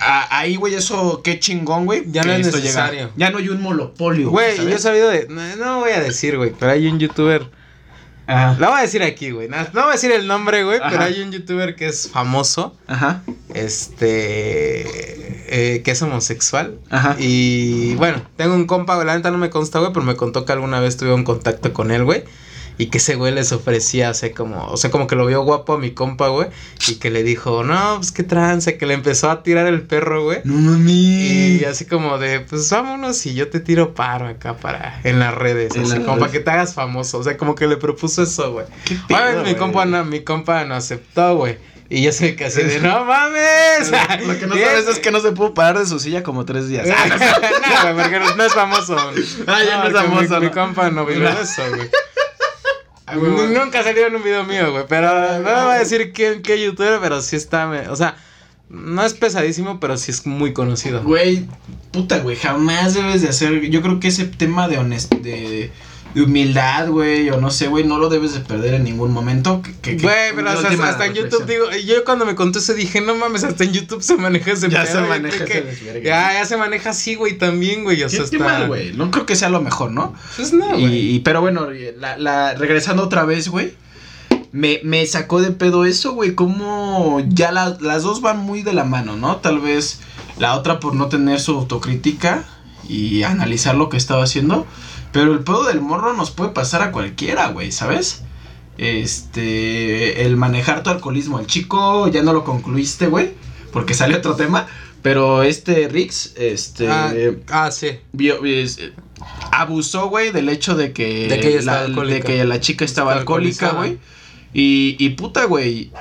ahí, 0.01 0.55
güey, 0.55 0.75
eso, 0.75 1.21
qué 1.23 1.39
chingón, 1.39 1.85
güey. 1.85 2.03
Ya 2.07 2.23
no 2.23 2.33
es 2.33 2.45
necesario. 2.45 3.11
Ya 3.15 3.29
no 3.29 3.37
hay 3.37 3.49
un 3.49 3.61
monopolio. 3.61 4.29
Güey, 4.29 4.57
yo 4.57 4.69
he 4.69 4.79
sabido 4.79 5.09
de. 5.09 5.27
No, 5.29 5.55
no 5.57 5.79
voy 5.79 5.91
a 5.91 6.01
decir, 6.01 6.37
güey, 6.37 6.53
pero 6.57 6.71
hay 6.71 6.87
un 6.87 6.99
youtuber. 6.99 7.49
Ajá. 8.27 8.55
La 8.59 8.69
voy 8.69 8.79
a 8.79 8.81
decir 8.83 9.03
aquí, 9.03 9.31
güey. 9.31 9.49
No, 9.49 9.57
no 9.73 9.81
voy 9.81 9.89
a 9.89 9.93
decir 9.93 10.11
el 10.11 10.27
nombre, 10.27 10.63
güey, 10.63 10.79
pero 10.89 11.03
hay 11.03 11.21
un 11.21 11.31
youtuber 11.31 11.75
que 11.75 11.87
es 11.87 12.09
famoso. 12.09 12.77
Ajá. 12.87 13.23
Este. 13.53 14.85
eh, 15.51 15.81
que 15.83 15.91
es 15.91 16.01
homosexual. 16.01 16.79
Ajá. 16.89 17.15
Y 17.19 17.95
bueno, 17.95 18.21
tengo 18.37 18.55
un 18.55 18.65
compa, 18.67 18.95
güey, 18.95 19.05
la 19.05 19.15
neta 19.15 19.31
no 19.31 19.37
me 19.37 19.49
consta, 19.49 19.79
güey, 19.79 19.91
pero 19.91 20.05
me 20.05 20.15
contó 20.15 20.45
que 20.45 20.53
alguna 20.53 20.79
vez 20.79 20.97
tuve 20.97 21.13
un 21.13 21.23
contacto 21.23 21.73
con 21.73 21.91
él, 21.91 22.05
güey. 22.05 22.23
Y 22.81 22.87
que 22.87 22.97
ese 22.97 23.13
güey 23.13 23.31
les 23.31 23.51
ofrecía, 23.51 24.09
o 24.09 24.13
sea, 24.15 24.31
como, 24.31 24.65
o 24.65 24.75
sea, 24.75 24.89
como 24.89 25.05
que 25.05 25.15
lo 25.15 25.27
vio 25.27 25.43
guapo 25.43 25.73
a 25.73 25.77
mi 25.77 25.91
compa, 25.91 26.29
güey. 26.29 26.47
Y 26.87 26.95
que 26.95 27.11
le 27.11 27.21
dijo, 27.21 27.63
no, 27.63 27.97
pues 27.97 28.11
qué 28.11 28.23
trance, 28.23 28.75
que 28.75 28.87
le 28.87 28.95
empezó 28.95 29.29
a 29.29 29.43
tirar 29.43 29.67
el 29.67 29.83
perro, 29.83 30.23
güey. 30.23 30.39
No 30.45 30.55
mami. 30.55 31.59
Y 31.61 31.63
así 31.65 31.85
como 31.85 32.17
de, 32.17 32.39
pues 32.39 32.67
vámonos 32.71 33.23
y 33.27 33.35
yo 33.35 33.49
te 33.51 33.59
tiro 33.59 33.93
paro 33.93 34.27
acá 34.27 34.57
para, 34.57 34.99
en 35.03 35.19
las 35.19 35.35
redes, 35.35 35.75
En 35.75 35.83
o 35.83 35.85
sea, 35.85 36.03
como 36.03 36.17
para 36.17 36.31
que 36.31 36.39
te 36.39 36.49
hagas 36.49 36.73
famoso. 36.73 37.19
O 37.19 37.23
sea, 37.23 37.37
como 37.37 37.53
que 37.53 37.67
le 37.67 37.77
propuso 37.77 38.23
eso, 38.23 38.51
güey. 38.51 38.65
Qué 38.83 38.95
mi 39.07 39.41
güey. 39.41 39.55
compa 39.57 39.85
no, 39.85 40.03
mi 40.03 40.21
compa 40.21 40.65
no 40.65 40.73
aceptó, 40.73 41.35
güey. 41.35 41.59
Y 41.87 42.01
yo 42.01 42.11
soy 42.11 42.35
casi 42.35 42.63
de, 42.63 42.79
no 42.79 43.05
mames. 43.05 43.91
Lo 44.25 44.39
que 44.39 44.47
no 44.47 44.55
sabes 44.65 44.87
es 44.87 44.97
que 44.97 45.11
no 45.11 45.19
se 45.19 45.33
pudo 45.33 45.53
parar 45.53 45.77
de 45.77 45.85
su 45.85 45.99
silla 45.99 46.23
como 46.23 46.45
tres 46.45 46.67
días. 46.67 46.87
no, 46.87 47.93
güey, 47.93 48.03
porque 48.03 48.19
no, 48.19 48.35
no 48.35 48.43
es 48.43 48.53
famoso. 48.55 48.97
Ah, 49.45 49.59
ya 49.63 49.83
no 49.83 49.87
es 49.87 49.93
famoso, 49.93 50.39
Mi, 50.39 50.47
mi 50.47 50.51
compa 50.51 50.89
no 50.89 51.05
vive 51.05 51.29
eso, 51.39 51.61
güey. 51.75 51.87
Nunca 53.15 53.83
salió 53.83 54.07
en 54.07 54.15
un 54.15 54.23
video 54.23 54.43
mío, 54.43 54.71
güey. 54.71 54.85
Pero 54.87 55.11
no 55.39 55.43
me 55.43 55.63
voy 55.63 55.75
a 55.75 55.79
decir 55.79 56.11
quién, 56.13 56.41
qué 56.41 56.63
youtuber, 56.63 56.99
pero 57.01 57.21
sí 57.21 57.35
está. 57.35 57.67
me- 57.67 57.87
O 57.89 57.95
sea, 57.95 58.15
no 58.69 59.03
es 59.03 59.13
pesadísimo, 59.13 59.79
pero 59.79 59.97
sí 59.97 60.11
es 60.11 60.25
muy 60.25 60.53
conocido. 60.53 61.03
Güey, 61.03 61.45
puta, 61.91 62.19
güey, 62.19 62.35
jamás 62.37 62.93
debes 62.93 63.21
de 63.21 63.29
hacer. 63.29 63.61
Yo 63.69 63.81
creo 63.81 63.99
que 63.99 64.07
ese 64.09 64.25
tema 64.25 64.67
de 64.67 64.77
honest 64.77 65.13
de, 65.15 65.71
de 66.13 66.21
humildad, 66.23 66.89
güey, 66.89 67.29
o 67.29 67.39
no 67.39 67.49
sé, 67.51 67.67
güey, 67.67 67.83
no 67.85 67.97
lo 67.97 68.09
debes 68.09 68.33
de 68.33 68.41
perder 68.41 68.73
en 68.73 68.83
ningún 68.83 69.11
momento. 69.13 69.61
Que, 69.81 69.95
Güey, 69.97 70.35
pero 70.35 70.49
hasta, 70.49 70.67
hasta 70.89 71.05
en 71.05 71.13
YouTube 71.13 71.45
digo, 71.45 71.65
yo 71.85 72.03
cuando 72.03 72.25
me 72.25 72.35
contó 72.35 72.59
eso 72.59 72.73
dije, 72.73 72.99
no 73.01 73.15
mames, 73.15 73.43
hasta 73.45 73.63
en 73.63 73.71
YouTube 73.73 74.01
se 74.03 74.15
maneja 74.17 74.51
ese 74.51 74.69
Ya 74.69 74.83
pedo, 74.83 75.01
se 75.01 75.07
maneja 75.07 75.43
ese. 75.45 76.01
Ya, 76.03 76.33
ya 76.33 76.45
se 76.45 76.57
maneja 76.57 76.89
así, 76.89 77.15
güey, 77.15 77.37
también, 77.37 77.83
güey. 77.83 78.03
O 78.03 78.09
sea, 78.09 78.23
Qué, 78.25 78.29
qué 78.29 78.35
está. 78.37 78.47
mal, 78.49 78.67
güey. 78.67 78.93
No 78.93 79.09
creo 79.11 79.25
que 79.25 79.35
sea 79.35 79.49
lo 79.49 79.61
mejor, 79.61 79.91
¿no? 79.91 80.13
Pues 80.35 80.51
no, 80.53 80.67
güey. 80.69 80.85
y, 80.85 81.15
y- 81.15 81.19
pero 81.19 81.39
bueno, 81.41 81.67
la, 81.97 82.17
la, 82.17 82.53
regresando 82.55 83.03
otra 83.03 83.23
vez, 83.25 83.47
güey. 83.47 83.73
Me, 84.51 84.81
me 84.83 85.05
sacó 85.05 85.39
de 85.41 85.51
pedo 85.51 85.85
eso, 85.85 86.11
güey. 86.11 86.35
Como 86.35 87.21
ya 87.29 87.53
la- 87.53 87.77
las 87.79 88.03
dos 88.03 88.19
van 88.19 88.39
muy 88.39 88.63
de 88.63 88.73
la 88.73 88.83
mano, 88.83 89.15
¿no? 89.15 89.37
Tal 89.37 89.59
vez 89.59 89.99
la 90.39 90.55
otra 90.57 90.81
por 90.81 90.93
no 90.93 91.07
tener 91.07 91.39
su 91.39 91.57
autocrítica 91.57 92.43
y 92.89 93.23
analizar 93.23 93.75
lo 93.75 93.87
que 93.87 93.95
estaba 93.95 94.23
haciendo. 94.25 94.67
Pero 95.11 95.33
el 95.33 95.39
pedo 95.39 95.65
del 95.65 95.81
morro 95.81 96.13
nos 96.13 96.31
puede 96.31 96.51
pasar 96.51 96.81
a 96.81 96.91
cualquiera, 96.91 97.47
güey, 97.49 97.71
¿sabes? 97.71 98.23
Este. 98.77 100.23
El 100.25 100.37
manejar 100.37 100.83
tu 100.83 100.89
alcoholismo. 100.89 101.39
El 101.39 101.47
chico 101.47 102.07
ya 102.07 102.23
no 102.23 102.33
lo 102.33 102.43
concluiste, 102.43 103.07
güey. 103.07 103.31
Porque 103.73 103.93
sale 103.93 104.15
otro 104.15 104.35
tema. 104.35 104.67
Pero 105.01 105.43
este 105.43 105.87
Rix, 105.87 106.33
este. 106.37 106.87
Ah, 106.89 107.13
ah, 107.49 107.71
sí. 107.71 107.99
vio- 108.13 108.43
es- 108.45 108.77
eh, 108.79 108.93
abusó, 109.51 110.09
güey, 110.09 110.31
del 110.31 110.49
hecho 110.49 110.75
de 110.75 110.93
que, 110.93 111.27
De 111.27 111.39
que 111.39 111.61
la, 111.61 111.87
de 111.87 112.21
que 112.21 112.43
la 112.45 112.59
chica 112.59 112.85
estaba 112.85 113.13
alcohólica, 113.13 113.71
güey. 113.71 113.99
Y, 114.53 114.95
y 114.99 115.09
puta, 115.11 115.45
güey. 115.45 115.91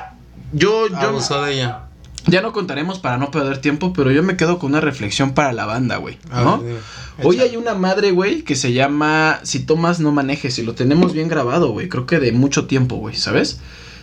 Yo, 0.52 0.88
yo 0.88 0.96
Abusó 0.96 1.42
de 1.44 1.54
ella. 1.54 1.84
Ya 2.26 2.42
no 2.42 2.52
contaremos 2.52 2.98
para 2.98 3.18
no 3.18 3.30
perder 3.30 3.58
tiempo, 3.58 3.92
pero 3.92 4.10
yo 4.10 4.22
me 4.22 4.36
quedo 4.36 4.58
con 4.58 4.70
una 4.70 4.80
reflexión 4.80 5.32
para 5.32 5.52
la 5.52 5.66
banda, 5.66 5.96
güey. 5.96 6.18
Hoy 7.22 7.40
hay 7.40 7.56
una 7.56 7.74
madre, 7.74 8.12
güey, 8.12 8.42
que 8.42 8.56
se 8.56 8.72
llama 8.72 9.40
Si 9.42 9.60
tomas, 9.60 10.00
no 10.00 10.12
manejes. 10.12 10.58
Y 10.58 10.62
lo 10.62 10.74
tenemos 10.74 11.12
bien 11.12 11.28
grabado, 11.28 11.70
güey. 11.70 11.88
Creo 11.88 12.06
que 12.06 12.18
de 12.18 12.32
mucho 12.32 12.66
tiempo, 12.66 12.96
güey, 12.96 13.16
¿sabes? 13.16 13.60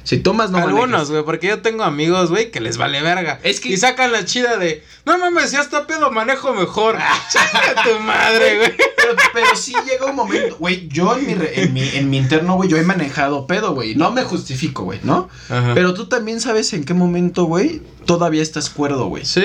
Si 0.08 0.20
tomas, 0.20 0.52
no 0.52 0.60
Algunos, 0.60 1.12
güey, 1.12 1.24
porque 1.26 1.48
yo 1.48 1.62
tengo 1.62 1.84
amigos, 1.84 2.30
güey, 2.30 2.50
que 2.50 2.62
les 2.62 2.78
vale 2.78 3.02
verga. 3.02 3.41
Es 3.43 3.60
que- 3.60 3.67
Y 3.67 3.76
sacan 3.76 4.13
la 4.13 4.24
chida 4.24 4.56
de, 4.56 4.82
no 5.06 5.17
mames, 5.17 5.52
ya 5.52 5.60
está 5.60 5.86
pedo, 5.86 6.12
manejo 6.12 6.54
mejor. 6.54 6.96
Chinga 7.30 7.84
tu 7.84 8.00
madre, 8.04 8.56
güey. 8.58 8.72
Pero, 8.78 9.15
pero 9.34 9.56
sí 9.58 9.74
llega 9.86 10.06
un 10.06 10.15
momento, 10.15 10.56
güey. 10.60 10.88
Yo 10.88 11.17
en 11.17 11.28
mi, 11.28 11.34
re- 11.36 11.62
en 11.62 11.74
mi, 11.74 11.82
en 11.89 12.10
mi 12.10 12.17
interno, 12.20 12.56
güey, 12.56 12.70
yo 12.70 12.78
he 12.78 12.84
manejado 12.84 13.48
pedo, 13.48 13.74
güey. 13.74 13.96
No 13.96 14.12
me 14.12 14.24
justifico, 14.24 14.84
güey, 14.84 15.02
¿no? 15.04 15.28
Ajá. 15.50 15.74
Pero 15.74 15.93
tú 15.93 16.08
también 16.08 16.39
sabes 16.39 16.72
en 16.72 16.86
qué 16.86 16.93
momento, 16.93 17.43
güey, 17.43 17.82
todavía 18.06 18.41
estás 18.41 18.70
cuerdo, 18.70 19.08
güey. 19.08 19.26
Sí, 19.26 19.43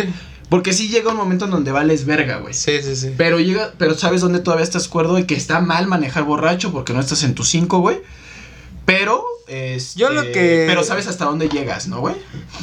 Porque 0.49 0.73
sí 0.73 0.89
llega 0.91 1.11
un 1.11 1.17
momento 1.17 1.47
en 1.47 1.51
donde 1.51 1.73
vales 1.73 2.07
verga, 2.07 2.37
güey. 2.37 2.55
sí, 2.55 2.81
sí, 2.83 2.95
sí. 2.95 3.13
Pero 3.17 3.41
llega, 3.41 3.73
pero 3.79 3.95
sabes 3.99 4.21
dónde 4.21 4.39
todavía 4.39 4.63
estás 4.63 4.87
cuerdo 4.87 5.19
y 5.19 5.25
que 5.25 5.35
está 5.35 5.59
mal 5.59 5.89
manejar 5.89 6.23
borracho 6.23 6.71
porque 6.71 6.93
no 6.93 7.01
estás 7.01 7.25
en 7.25 7.35
tu 7.35 7.43
5, 7.43 7.79
güey. 7.81 7.99
Pero, 8.85 9.25
este, 9.47 9.99
Yo 10.01 10.11
lo 10.11 10.23
que- 10.23 10.65
Pero 10.67 10.83
sabes 10.85 11.07
hasta 11.07 11.25
dónde 11.25 11.49
llegas, 11.49 11.87
¿no, 11.89 12.01
güey? 12.01 12.17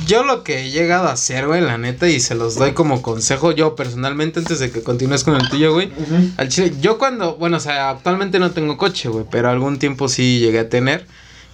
Yo 0.05 0.23
lo 0.23 0.43
que 0.43 0.61
he 0.65 0.69
llegado 0.71 1.07
a 1.07 1.13
hacer, 1.13 1.47
güey, 1.47 1.61
la 1.61 1.77
neta, 1.77 2.07
y 2.09 2.19
se 2.19 2.35
los 2.35 2.55
doy 2.55 2.73
como 2.73 3.01
consejo 3.01 3.51
yo 3.51 3.75
personalmente 3.75 4.39
antes 4.39 4.59
de 4.59 4.69
que 4.71 4.81
continúes 4.83 5.23
con 5.23 5.35
el 5.35 5.47
tuyo, 5.49 5.73
güey. 5.73 5.91
Al 6.37 6.49
chile, 6.49 6.73
yo 6.81 6.97
cuando, 6.97 7.35
bueno, 7.37 7.57
o 7.57 7.59
sea, 7.61 7.89
actualmente 7.89 8.39
no 8.39 8.51
tengo 8.51 8.77
coche, 8.77 9.07
güey, 9.09 9.25
pero 9.31 9.49
algún 9.49 9.79
tiempo 9.79 10.09
sí 10.09 10.39
llegué 10.39 10.59
a 10.59 10.69
tener. 10.69 11.05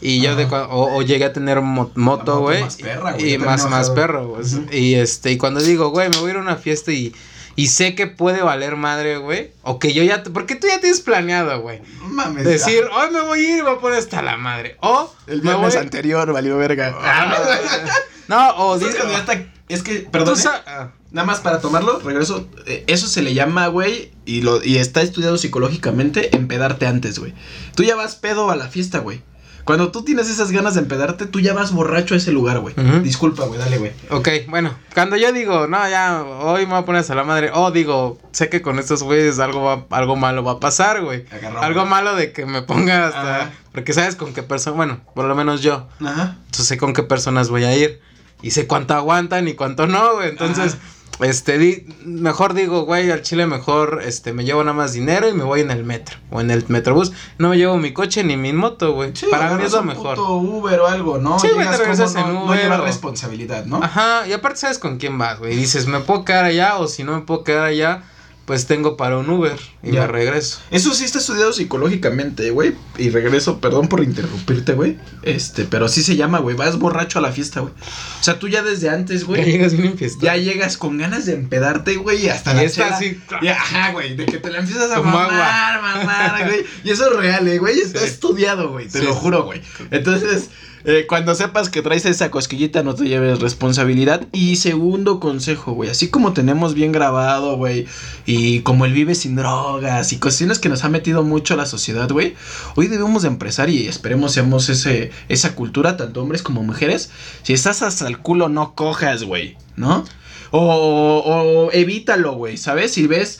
Y 0.01 0.19
yo 0.21 0.35
de 0.35 0.45
o, 0.45 0.95
o 0.97 1.01
llegué 1.03 1.23
a 1.25 1.33
tener 1.33 1.61
mo- 1.61 1.89
moto, 1.95 2.39
güey. 2.41 2.61
más 2.61 2.75
perra, 2.75 3.13
güey, 3.13 3.33
Y 3.33 3.37
más, 3.37 3.69
más 3.69 3.89
perro, 3.91 4.27
güey. 4.27 4.43
Y 4.71 4.95
este, 4.95 5.31
y 5.31 5.37
cuando 5.37 5.61
digo, 5.61 5.89
güey, 5.89 6.09
me 6.09 6.17
voy 6.17 6.27
a 6.27 6.31
ir 6.31 6.37
a 6.37 6.41
una 6.41 6.57
fiesta 6.57 6.91
y, 6.91 7.13
y 7.55 7.67
sé 7.67 7.95
que 7.95 8.07
puede 8.07 8.41
valer 8.41 8.75
madre, 8.75 9.17
güey. 9.17 9.51
O 9.63 9.79
que 9.79 9.93
yo 9.93 10.03
ya, 10.03 10.23
te- 10.23 10.29
porque 10.29 10.55
tú 10.55 10.67
ya 10.67 10.79
tienes 10.79 11.01
planeado, 11.01 11.61
güey. 11.61 11.81
No 12.01 12.09
mames. 12.09 12.43
Decir, 12.45 12.83
hoy 12.93 13.11
me 13.11 13.21
voy 13.21 13.39
a 13.39 13.49
ir 13.49 13.57
y 13.57 13.61
voy 13.61 13.75
a 13.75 13.79
poner 13.79 13.99
hasta 13.99 14.21
la 14.21 14.37
madre. 14.37 14.77
O 14.81 15.13
el 15.27 15.41
viernes 15.41 15.73
voy- 15.75 15.81
anterior 15.81 16.31
valió 16.33 16.57
verga. 16.57 16.93
No, 18.27 18.55
o 18.57 18.79
¿Sabes 18.79 18.93
di- 18.95 18.99
cuando 18.99 19.13
ya 19.13 19.19
está- 19.19 19.45
Es 19.69 19.83
que, 19.83 19.99
perdón. 19.99 20.33
¿eh? 20.37 20.41
sa- 20.41 20.63
ah, 20.65 20.91
Nada 21.11 21.27
más 21.27 21.39
para 21.39 21.61
tomarlo, 21.61 21.99
regreso. 21.99 22.47
eh, 22.65 22.83
eso 22.87 23.07
se 23.07 23.21
le 23.21 23.33
llama, 23.33 23.67
güey, 23.67 24.11
y, 24.25 24.41
lo, 24.41 24.61
y 24.63 24.77
está 24.79 25.01
estudiado 25.01 25.37
psicológicamente, 25.37 26.35
empedarte 26.35 26.87
antes, 26.87 27.19
güey. 27.19 27.33
Tú 27.75 27.83
ya 27.83 27.95
vas 27.95 28.15
pedo 28.15 28.49
a 28.51 28.55
la 28.55 28.67
fiesta, 28.67 28.99
güey. 28.99 29.21
Cuando 29.65 29.91
tú 29.91 30.03
tienes 30.03 30.29
esas 30.29 30.51
ganas 30.51 30.75
de 30.75 30.81
empedarte, 30.81 31.25
tú 31.25 31.39
ya 31.39 31.53
vas 31.53 31.73
borracho 31.73 32.13
a 32.13 32.17
ese 32.17 32.31
lugar, 32.31 32.59
güey. 32.59 32.75
Disculpa, 33.01 33.45
güey, 33.45 33.59
dale, 33.59 33.79
güey. 33.79 33.91
Ok, 34.11 34.29
bueno, 34.47 34.71
cuando 34.93 35.17
yo 35.17 35.31
digo, 35.33 35.67
no, 35.67 35.89
ya, 35.89 36.23
hoy 36.23 36.65
me 36.65 36.73
voy 36.73 36.81
a 36.83 36.85
poner 36.85 37.01
hasta 37.01 37.15
la 37.15 37.23
madre, 37.23 37.49
o 37.51 37.71
digo, 37.71 38.19
sé 38.31 38.47
que 38.47 38.61
con 38.61 38.77
estos 38.77 39.01
güeyes 39.01 39.39
algo, 39.39 39.63
va, 39.63 39.85
algo 39.89 40.15
malo 40.15 40.43
va 40.43 40.53
a 40.53 40.59
pasar, 40.59 41.01
güey. 41.01 41.25
Algo 41.59 41.85
malo 41.85 42.15
de 42.15 42.31
que 42.31 42.45
me 42.45 42.61
ponga 42.61 43.07
hasta... 43.07 43.35
Ajá. 43.35 43.51
Porque 43.71 43.91
sabes 43.91 44.15
con 44.15 44.33
qué 44.33 44.43
persona, 44.43 44.77
bueno, 44.77 45.01
por 45.15 45.25
lo 45.25 45.35
menos 45.35 45.61
yo, 45.61 45.89
Ajá. 45.99 46.37
entonces 46.45 46.67
sé 46.67 46.77
con 46.77 46.93
qué 46.93 47.03
personas 47.03 47.49
voy 47.49 47.65
a 47.65 47.75
ir. 47.75 47.99
Y 48.41 48.51
sé 48.51 48.67
cuánto 48.67 48.93
aguantan 48.93 49.47
y 49.47 49.53
cuánto 49.53 49.87
no, 49.87 50.15
güey. 50.15 50.29
Entonces, 50.29 50.77
este, 51.21 51.57
di, 51.57 51.85
mejor 52.05 52.53
digo, 52.53 52.83
güey, 52.83 53.09
al 53.11 53.21
chile 53.21 53.47
mejor, 53.47 54.01
este, 54.05 54.33
me 54.33 54.43
llevo 54.43 54.63
nada 54.63 54.75
más 54.75 54.93
dinero 54.93 55.29
y 55.29 55.33
me 55.33 55.43
voy 55.43 55.61
en 55.61 55.71
el 55.71 55.83
metro 55.83 56.17
o 56.31 56.41
en 56.41 56.51
el 56.51 56.65
metrobús. 56.67 57.11
No 57.37 57.49
me 57.49 57.57
llevo 57.57 57.77
mi 57.77 57.93
coche 57.93 58.23
ni 58.23 58.35
mi 58.37 58.51
moto, 58.53 58.93
güey. 58.93 59.15
Sí, 59.15 59.27
Para 59.31 59.55
mí 59.55 59.63
es 59.63 59.71
lo 59.71 59.81
un 59.81 59.87
mejor. 59.87 60.15
puto 60.17 60.33
Uber 60.33 60.79
o 60.81 60.87
algo, 60.87 61.17
¿no? 61.17 61.39
Sí, 61.39 61.47
güey, 61.53 61.69
te 61.69 61.77
regresas 61.77 62.15
en 62.15 62.21
no, 62.27 62.33
no 62.33 62.45
Uber 62.45 62.59
llevar 62.61 62.81
o- 62.81 62.85
responsabilidad, 62.85 63.65
¿no? 63.65 63.81
Ajá, 63.83 64.27
y 64.27 64.33
aparte 64.33 64.57
sabes 64.59 64.77
con 64.79 64.97
quién 64.97 65.17
vas, 65.17 65.39
güey. 65.39 65.55
Dices, 65.55 65.87
me 65.87 65.99
puedo 66.01 66.25
quedar 66.25 66.45
allá 66.45 66.77
o 66.77 66.87
si 66.87 67.03
no 67.03 67.13
me 67.13 67.21
puedo 67.21 67.43
quedar 67.43 67.65
allá, 67.65 68.03
pues 68.45 68.67
tengo 68.67 68.95
para 68.95 69.17
un 69.17 69.27
Uber 69.29 69.59
y 69.81 69.91
Ya. 69.93 70.01
me 70.01 70.07
regreso. 70.07 70.59
Eso 70.69 70.93
sí 70.93 71.03
está 71.03 71.17
estudiado 71.17 71.51
psicológicamente, 71.51 72.51
güey. 72.51 72.75
Y 72.97 73.09
regreso, 73.09 73.59
perdón 73.59 73.87
por 73.87 74.03
interrumpirte, 74.03 74.73
güey. 74.73 74.97
Este, 75.23 75.65
pero 75.65 75.87
sí 75.87 76.03
se 76.03 76.15
llama, 76.15 76.39
güey. 76.39 76.55
Vas 76.55 76.77
borracho 76.77 77.17
a 77.19 77.21
la 77.23 77.31
fiesta, 77.31 77.61
güey. 77.61 77.73
O 77.73 78.23
sea, 78.23 78.37
tú 78.37 78.47
ya 78.47 78.61
desde 78.61 78.89
antes, 78.89 79.21
Ya 79.21 79.25
güey. 79.27 79.43
llegas 79.45 79.73
bien 79.73 79.87
enfiestado. 79.93 80.25
Ya 80.25 80.37
llegas 80.37 80.77
con 80.77 80.97
ganas 80.97 81.25
de 81.25 81.33
empedarte, 81.33 81.95
güey, 81.95 82.25
y 82.25 82.29
hasta 82.29 82.53
Y 82.53 82.55
la 82.57 82.63
está 82.63 82.83
chela- 82.89 82.95
así. 82.97 83.19
Ya, 83.41 83.53
ajá, 83.53 83.91
güey, 83.93 84.15
de 84.15 84.25
que 84.27 84.37
te 84.37 84.51
la 84.51 84.59
empiezas 84.59 84.91
a 84.91 85.01
mamar, 85.01 85.81
mamar, 85.81 86.45
güey. 86.47 86.65
Y 86.83 86.91
eso 86.91 87.09
es 87.11 87.17
real, 87.17 87.47
eh, 87.47 87.57
güey, 87.57 87.79
está 87.79 87.99
Sí. 87.99 88.05
estudiado, 88.05 88.69
güey, 88.69 88.87
te 88.87 88.99
Sí. 88.99 89.05
lo 89.05 89.13
juro, 89.15 89.43
güey. 89.45 89.61
Entonces, 89.91 90.49
eh, 90.85 91.05
cuando 91.07 91.33
sepas 91.35 91.69
que 91.69 91.81
traes 91.81 92.05
esa 92.05 92.31
cosquillita, 92.31 92.83
no 92.83 92.95
te 92.95 93.05
lleves 93.05 93.39
responsabilidad. 93.39 94.27
Y 94.31 94.57
segundo 94.57 95.19
consejo, 95.19 95.73
güey, 95.73 95.89
así 95.89 96.09
como 96.09 96.33
tenemos 96.33 96.73
bien 96.73 96.91
grabado, 96.91 97.57
güey, 97.57 97.87
y 98.25 98.59
como 98.59 98.85
el 98.85 98.93
vive 98.93 99.15
sin 99.15 99.35
drogas 99.35 100.13
y 100.13 100.19
cuestiones 100.19 100.59
que 100.59 100.69
nos 100.69 100.83
ha 100.83 100.89
metido 100.89 101.23
mucho 101.23 101.55
la 101.55 101.65
sociedad, 101.65 102.09
güey, 102.09 102.35
hoy 102.75 102.87
debemos 102.87 103.23
de 103.23 103.29
empresar 103.29 103.69
y 103.69 103.87
esperemos 103.87 104.33
seamos 104.33 104.69
ese, 104.69 105.11
esa 105.29 105.55
cultura, 105.55 105.97
tanto 105.97 106.21
hombres 106.21 106.43
como 106.43 106.63
mujeres. 106.63 107.09
Si 107.43 107.53
estás 107.53 107.81
hasta 107.81 108.07
el 108.07 108.19
culo, 108.19 108.49
no 108.49 108.75
cojas, 108.75 109.23
güey, 109.23 109.57
¿no? 109.75 110.05
O, 110.51 110.61
o 110.61 111.71
evítalo, 111.71 112.33
güey, 112.33 112.57
¿sabes? 112.57 112.93
Si 112.93 113.07
ves 113.07 113.39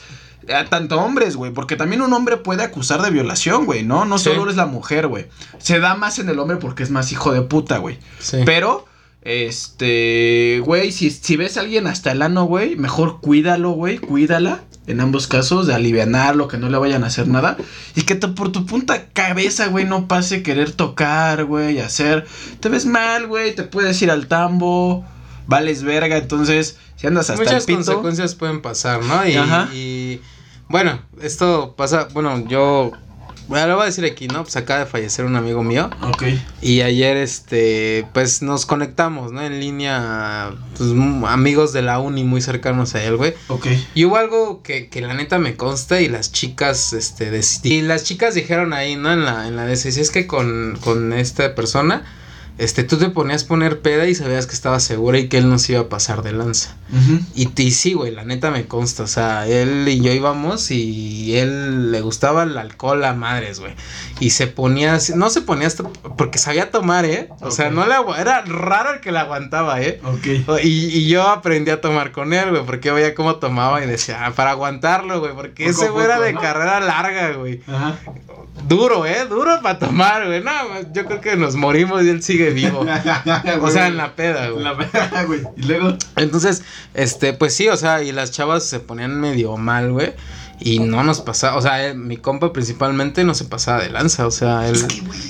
tanto 0.69 0.99
hombres, 0.99 1.35
güey, 1.35 1.51
porque 1.51 1.75
también 1.75 2.01
un 2.01 2.13
hombre 2.13 2.37
puede 2.37 2.63
acusar 2.63 3.01
de 3.01 3.09
violación, 3.11 3.65
güey, 3.65 3.83
¿no? 3.83 4.05
No 4.05 4.17
Sí. 4.17 4.25
solo 4.25 4.49
es 4.49 4.55
la 4.57 4.65
mujer, 4.65 5.07
güey. 5.07 5.27
Se 5.57 5.79
da 5.79 5.95
más 5.95 6.19
en 6.19 6.29
el 6.29 6.39
hombre 6.39 6.57
porque 6.57 6.83
es 6.83 6.91
más 6.91 7.11
hijo 7.11 7.31
de 7.31 7.41
puta, 7.41 7.77
güey. 7.79 7.97
Sí. 8.19 8.37
Pero, 8.45 8.85
este, 9.23 10.61
güey, 10.63 10.91
si, 10.91 11.09
si 11.09 11.35
ves 11.37 11.57
a 11.57 11.61
alguien 11.61 11.87
hasta 11.87 12.11
el 12.11 12.21
ano, 12.21 12.45
güey, 12.45 12.75
mejor 12.75 13.19
cuídalo, 13.21 13.71
güey, 13.71 13.97
cuídala. 13.97 14.61
En 14.87 14.99
ambos 15.01 15.25
casos, 15.25 15.65
de 15.65 15.73
alivianarlo, 15.73 16.47
que 16.47 16.57
no 16.57 16.69
le 16.69 16.77
vayan 16.77 17.03
a 17.03 17.07
hacer 17.07 17.27
nada. 17.27 17.57
Y 17.95 18.03
que 18.03 18.13
te- 18.13 18.27
por 18.27 18.51
tu 18.51 18.67
punta 18.67 19.07
cabeza, 19.13 19.65
güey, 19.67 19.83
no 19.83 20.07
pase 20.07 20.43
querer 20.43 20.71
tocar, 20.73 21.45
güey, 21.45 21.79
hacer. 21.79 22.27
Te 22.59 22.69
ves 22.69 22.85
mal, 22.85 23.25
güey, 23.25 23.55
te 23.55 23.63
puedes 23.63 23.99
ir 24.03 24.11
al 24.11 24.27
tambo, 24.27 25.03
vales 25.47 25.81
verga. 25.81 26.17
Entonces, 26.17 26.77
si 26.97 27.07
andas 27.07 27.31
hasta 27.31 27.41
Muchas 27.43 27.63
el 27.63 27.65
pito. 27.65 27.77
consecuencias 27.77 28.35
pueden 28.35 28.61
pasar, 28.61 29.01
¿no? 29.03 29.27
Y, 29.27 29.35
Ajá. 29.35 29.69
y, 29.73 29.77
bueno, 30.67 30.99
esto 31.21 31.75
pasa, 31.77 32.07
bueno, 32.13 32.45
yo 32.47 32.91
Bueno, 33.47 33.67
lo 33.67 33.75
voy 33.75 33.83
a 33.83 33.85
decir 33.85 34.05
aquí, 34.05 34.27
¿no? 34.27 34.41
Pues 34.41 34.55
acaba 34.55 34.79
de 34.79 34.85
fallecer 34.87 35.23
un 35.25 35.35
amigo 35.35 35.63
mío. 35.63 35.91
Ok. 36.01 36.23
Y 36.61 36.81
ayer, 36.81 37.15
este, 37.17 38.07
pues 38.11 38.41
nos 38.41 38.65
conectamos, 38.65 39.31
¿no? 39.31 39.43
En 39.43 39.59
línea, 39.59 40.51
pues 40.75 40.89
amigos 41.27 41.71
de 41.71 41.83
la 41.83 41.99
uni 41.99 42.23
muy 42.23 42.41
cercanos 42.41 42.95
a 42.95 43.03
él, 43.03 43.17
güey. 43.17 43.35
Ok. 43.49 43.67
Y 43.93 44.05
hubo 44.05 44.17
algo 44.17 44.63
que, 44.63 44.89
que 44.89 45.01
la 45.01 45.13
neta 45.13 45.37
me 45.37 45.55
consta 45.55 46.01
y 46.01 46.07
las 46.07 46.31
chicas, 46.31 46.93
este, 46.93 47.39
y 47.63 47.81
las 47.81 48.03
chicas 48.03 48.33
dijeron 48.33 48.73
ahí, 48.73 48.95
¿no? 48.95 49.13
En 49.13 49.25
la, 49.25 49.47
en 49.47 49.55
la 49.55 49.65
DC, 49.65 49.89
es 49.89 50.09
que 50.09 50.25
con, 50.25 50.79
con 50.81 51.13
esta 51.13 51.53
persona, 51.53 52.03
este, 52.57 52.83
tú 52.83 52.97
te 52.97 53.09
ponías 53.09 53.43
a 53.43 53.47
poner 53.47 53.81
peda 53.81 54.07
y 54.07 54.15
sabías 54.15 54.47
que 54.47 54.53
estaba 54.53 54.79
segura 54.79 55.19
y 55.19 55.27
que 55.27 55.37
él 55.37 55.49
no 55.49 55.59
se 55.59 55.73
iba 55.73 55.81
a 55.81 55.89
pasar 55.89 56.21
de 56.21 56.31
lanza. 56.31 56.77
Y, 57.33 57.49
y 57.61 57.71
sí, 57.71 57.93
güey, 57.93 58.11
la 58.11 58.23
neta 58.23 58.51
me 58.51 58.65
consta, 58.67 59.03
o 59.03 59.07
sea, 59.07 59.45
él 59.47 59.85
y 59.89 59.99
yo 59.99 60.13
íbamos 60.13 60.71
y 60.71 61.35
él 61.35 61.91
le 61.91 61.99
gustaba 61.99 62.43
el 62.43 62.57
alcohol 62.57 63.03
a 63.03 63.13
madres, 63.13 63.59
güey. 63.59 63.73
Y 64.21 64.29
se 64.29 64.47
ponía, 64.47 64.97
no 65.15 65.29
se 65.29 65.41
ponía 65.41 65.67
hasta, 65.67 65.83
porque 66.17 66.37
sabía 66.37 66.71
tomar, 66.71 67.03
¿eh? 67.03 67.29
O 67.41 67.51
sea, 67.51 67.69
no 67.71 67.85
le, 67.85 67.95
era 68.21 68.43
raro 68.45 68.93
el 68.93 68.99
que 69.01 69.11
le 69.11 69.19
aguantaba, 69.19 69.81
¿eh? 69.81 69.99
Ok. 70.05 70.27
Y, 70.63 70.85
y 70.85 71.09
yo 71.09 71.23
aprendí 71.23 71.71
a 71.71 71.81
tomar 71.81 72.13
con 72.13 72.31
él, 72.31 72.51
güey, 72.51 72.65
porque 72.65 72.91
veía 72.91 73.15
cómo 73.15 73.35
tomaba 73.35 73.83
y 73.83 73.87
decía, 73.87 74.25
ah, 74.25 74.31
para 74.31 74.51
aguantarlo, 74.51 75.19
güey, 75.19 75.33
porque 75.33 75.65
ese 75.65 75.89
güey 75.89 76.05
era 76.05 76.21
de 76.21 76.31
¿no? 76.31 76.39
carrera 76.39 76.79
larga, 76.79 77.33
güey. 77.33 77.61
Ajá. 77.67 77.97
Duro, 78.67 79.05
¿eh? 79.05 79.25
Duro 79.27 79.59
para 79.61 79.77
tomar, 79.77 80.25
güey. 80.25 80.41
No, 80.41 80.51
yo 80.93 81.05
creo 81.05 81.21
que 81.21 81.35
nos 81.35 81.55
morimos 81.55 82.03
y 82.03 82.09
él 82.09 82.23
sigue 82.23 82.44
vivo. 82.51 82.85
O 83.61 83.69
sea, 83.71 83.87
en 83.87 83.97
la 83.97 84.15
peda, 84.15 84.49
güey. 84.49 84.57
En 84.57 84.63
la 84.63 84.77
peda, 84.77 85.23
güey. 85.25 85.41
Y 85.57 85.63
luego. 85.63 85.97
Entonces, 86.15 86.63
este, 86.93 87.33
pues 87.33 87.53
sí, 87.55 87.67
o 87.69 87.77
sea, 87.77 88.03
y 88.03 88.11
las 88.11 88.31
chavas 88.31 88.63
se 88.63 88.79
ponían 88.79 89.19
medio 89.19 89.55
mal, 89.57 89.91
güey. 89.91 90.13
Y 90.57 90.79
no 90.79 91.03
nos 91.03 91.19
pasaba, 91.19 91.57
o 91.57 91.61
sea, 91.61 91.85
él- 91.85 91.97
mi 91.97 92.15
compa 92.15 92.53
principalmente 92.53 93.25
no 93.25 93.35
se 93.35 93.43
pasaba 93.43 93.81
de 93.83 93.89
lanza, 93.89 94.25
o 94.25 94.31
sea, 94.31 94.69
él... 94.69 94.77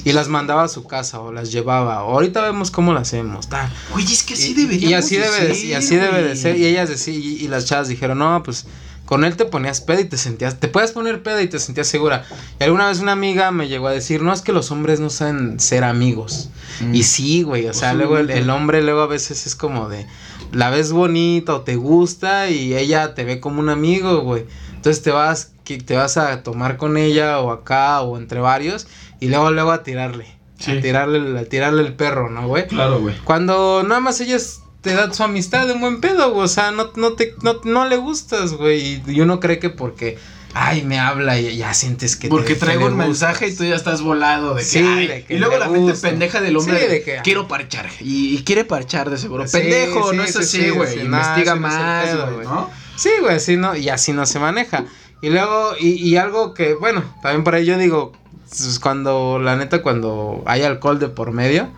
Y 0.03 0.11
las 0.13 0.27
mandaba 0.27 0.63
a 0.65 0.67
su 0.67 0.85
casa 0.85 1.19
o 1.19 1.31
las 1.31 1.51
llevaba. 1.51 1.95
Ahorita 1.95 2.41
vemos 2.43 2.69
cómo 2.69 2.93
lo 2.93 2.99
hacemos, 2.99 3.49
tal. 3.49 3.67
Güey, 3.91 4.05
es 4.05 4.21
que 4.21 4.35
así 4.35 4.51
Y- 4.51 4.53
debería 4.53 4.89
Y 4.89 4.93
así 4.93 5.15
debe 5.17 5.47
de, 5.47 5.57
y 5.57 5.73
así 5.73 5.95
debe 5.95 6.21
de 6.21 6.35
ser. 6.35 6.57
Y 6.57 6.65
ellas 6.67 6.89
decían, 6.89 7.19
y, 7.19 7.25
y 7.43 7.47
las 7.47 7.65
chavas 7.65 7.87
dijeron, 7.87 8.19
no, 8.19 8.43
pues 8.43 8.67
con 9.05 9.23
él 9.23 9.37
te 9.37 9.45
ponías 9.45 9.81
peda 9.81 10.01
y 10.01 10.05
te 10.05 10.17
sentías, 10.17 10.59
te 10.59 10.67
puedes 10.67 10.91
poner 10.91 11.21
peda 11.21 11.41
y 11.41 11.47
te 11.47 11.59
sentías 11.59 11.87
segura. 11.87 12.25
Y 12.59 12.63
alguna 12.63 12.87
vez 12.87 12.99
una 12.99 13.11
amiga 13.11 13.51
me 13.51 13.67
llegó 13.67 13.87
a 13.87 13.91
decir, 13.91 14.21
no 14.21 14.33
es 14.33 14.41
que 14.41 14.51
los 14.51 14.71
hombres 14.71 14.99
no 14.99 15.09
saben 15.09 15.59
ser 15.59 15.83
amigos. 15.83 16.49
Y 16.91 17.03
sí, 17.03 17.43
güey, 17.43 17.67
o 17.67 17.73
sea, 17.73 17.93
luego 17.93 18.17
el, 18.17 18.29
el 18.29 18.49
hombre 18.49 18.81
luego 18.81 19.01
a 19.01 19.07
veces 19.07 19.45
es 19.45 19.55
como 19.55 19.87
de, 19.87 20.05
la 20.51 20.69
ves 20.69 20.91
bonita 20.91 21.53
o 21.53 21.61
te 21.61 21.75
gusta 21.75 22.49
y 22.49 22.75
ella 22.75 23.13
te 23.13 23.23
ve 23.23 23.39
como 23.39 23.59
un 23.59 23.69
amigo, 23.69 24.21
güey. 24.21 24.45
Entonces 24.73 25.03
te 25.03 25.11
vas, 25.11 25.53
que 25.63 25.77
te 25.77 25.95
vas 25.95 26.17
a 26.17 26.43
tomar 26.43 26.77
con 26.77 26.97
ella 26.97 27.39
o 27.39 27.51
acá 27.51 28.01
o 28.01 28.17
entre 28.17 28.39
varios 28.39 28.87
y 29.19 29.27
luego 29.27 29.51
luego 29.51 29.71
a 29.71 29.83
tirarle. 29.83 30.27
Sí. 30.59 30.71
A 30.71 30.81
tirarle, 30.81 31.39
a 31.39 31.45
tirarle 31.45 31.81
el 31.81 31.93
perro, 31.93 32.29
¿no, 32.29 32.47
güey? 32.47 32.67
Claro, 32.67 33.01
güey. 33.01 33.15
Cuando 33.25 33.83
nada 33.83 33.99
más 33.99 34.21
ellas 34.21 34.61
te 34.85 34.93
dan 34.93 35.13
su 35.13 35.23
amistad 35.23 35.67
de 35.67 35.73
un 35.73 35.81
buen 35.81 35.99
pedo, 35.99 36.31
güey. 36.31 36.45
O 36.45 36.47
sea, 36.47 36.71
no, 36.71 36.91
no 36.95 37.13
te, 37.13 37.35
no, 37.41 37.55
no 37.65 37.85
le 37.89 37.97
gustas, 37.97 38.53
güey. 38.53 39.01
Y 39.07 39.19
uno 39.19 39.39
cree 39.39 39.57
que 39.59 39.69
porque, 39.71 40.17
ay, 40.53 40.83
me 40.83 40.99
habla 40.99 41.39
y 41.39 41.57
ya 41.57 41.73
sientes 41.73 42.15
que 42.15 42.29
Porque 42.29 42.53
te- 42.53 42.59
traigo 42.61 42.85
un 42.85 42.95
mensaje 42.95 43.47
y 43.47 43.55
tú 43.55 43.65
ya 43.65 43.75
estás 43.75 44.01
volado 44.03 44.53
de 44.53 44.61
que. 44.61 44.67
Sí, 44.67 44.77
ay, 44.79 45.07
de 45.07 45.25
que 45.25 45.33
y 45.33 45.39
luego 45.39 45.57
la 45.57 45.67
gusta. 45.67 46.07
pendeja 46.09 46.39
del 46.39 46.55
hombre. 46.55 46.79
Sí, 46.79 46.87
de, 46.87 47.03
que- 47.03 47.19
quiero 47.23 47.47
parchar. 47.47 47.89
Y, 47.99 48.35
y 48.37 48.43
quiere 48.43 48.63
parchar 48.63 49.09
de 49.09 49.17
seguro. 49.17 49.47
Sí, 49.47 49.57
Pendejo, 49.57 50.13
no 50.13 50.23
es 50.23 50.33
sí, 50.33 50.39
así, 50.39 50.61
sí, 50.61 50.69
güey. 50.69 51.01
Investiga 51.01 51.55
más, 51.55 52.15
güey. 52.31 52.47
Sí, 52.95 53.09
güey, 53.19 53.35
así 53.35 53.57
no, 53.57 53.75
y 53.75 53.89
así 53.89 54.13
no 54.13 54.25
se 54.27 54.39
maneja. 54.39 54.85
Y 55.21 55.29
luego, 55.29 55.71
y, 55.79 55.89
y 56.07 56.17
algo 56.17 56.53
que, 56.53 56.75
bueno, 56.75 57.03
también 57.23 57.43
por 57.43 57.55
ahí 57.55 57.65
yo 57.65 57.77
digo, 57.79 58.11
pues, 58.47 58.79
cuando, 58.79 59.39
la 59.41 59.55
neta, 59.55 59.81
cuando 59.81 60.43
hay 60.45 60.61
alcohol 60.61 60.99
de 60.99 61.07
por 61.09 61.31
medio, 61.31 61.69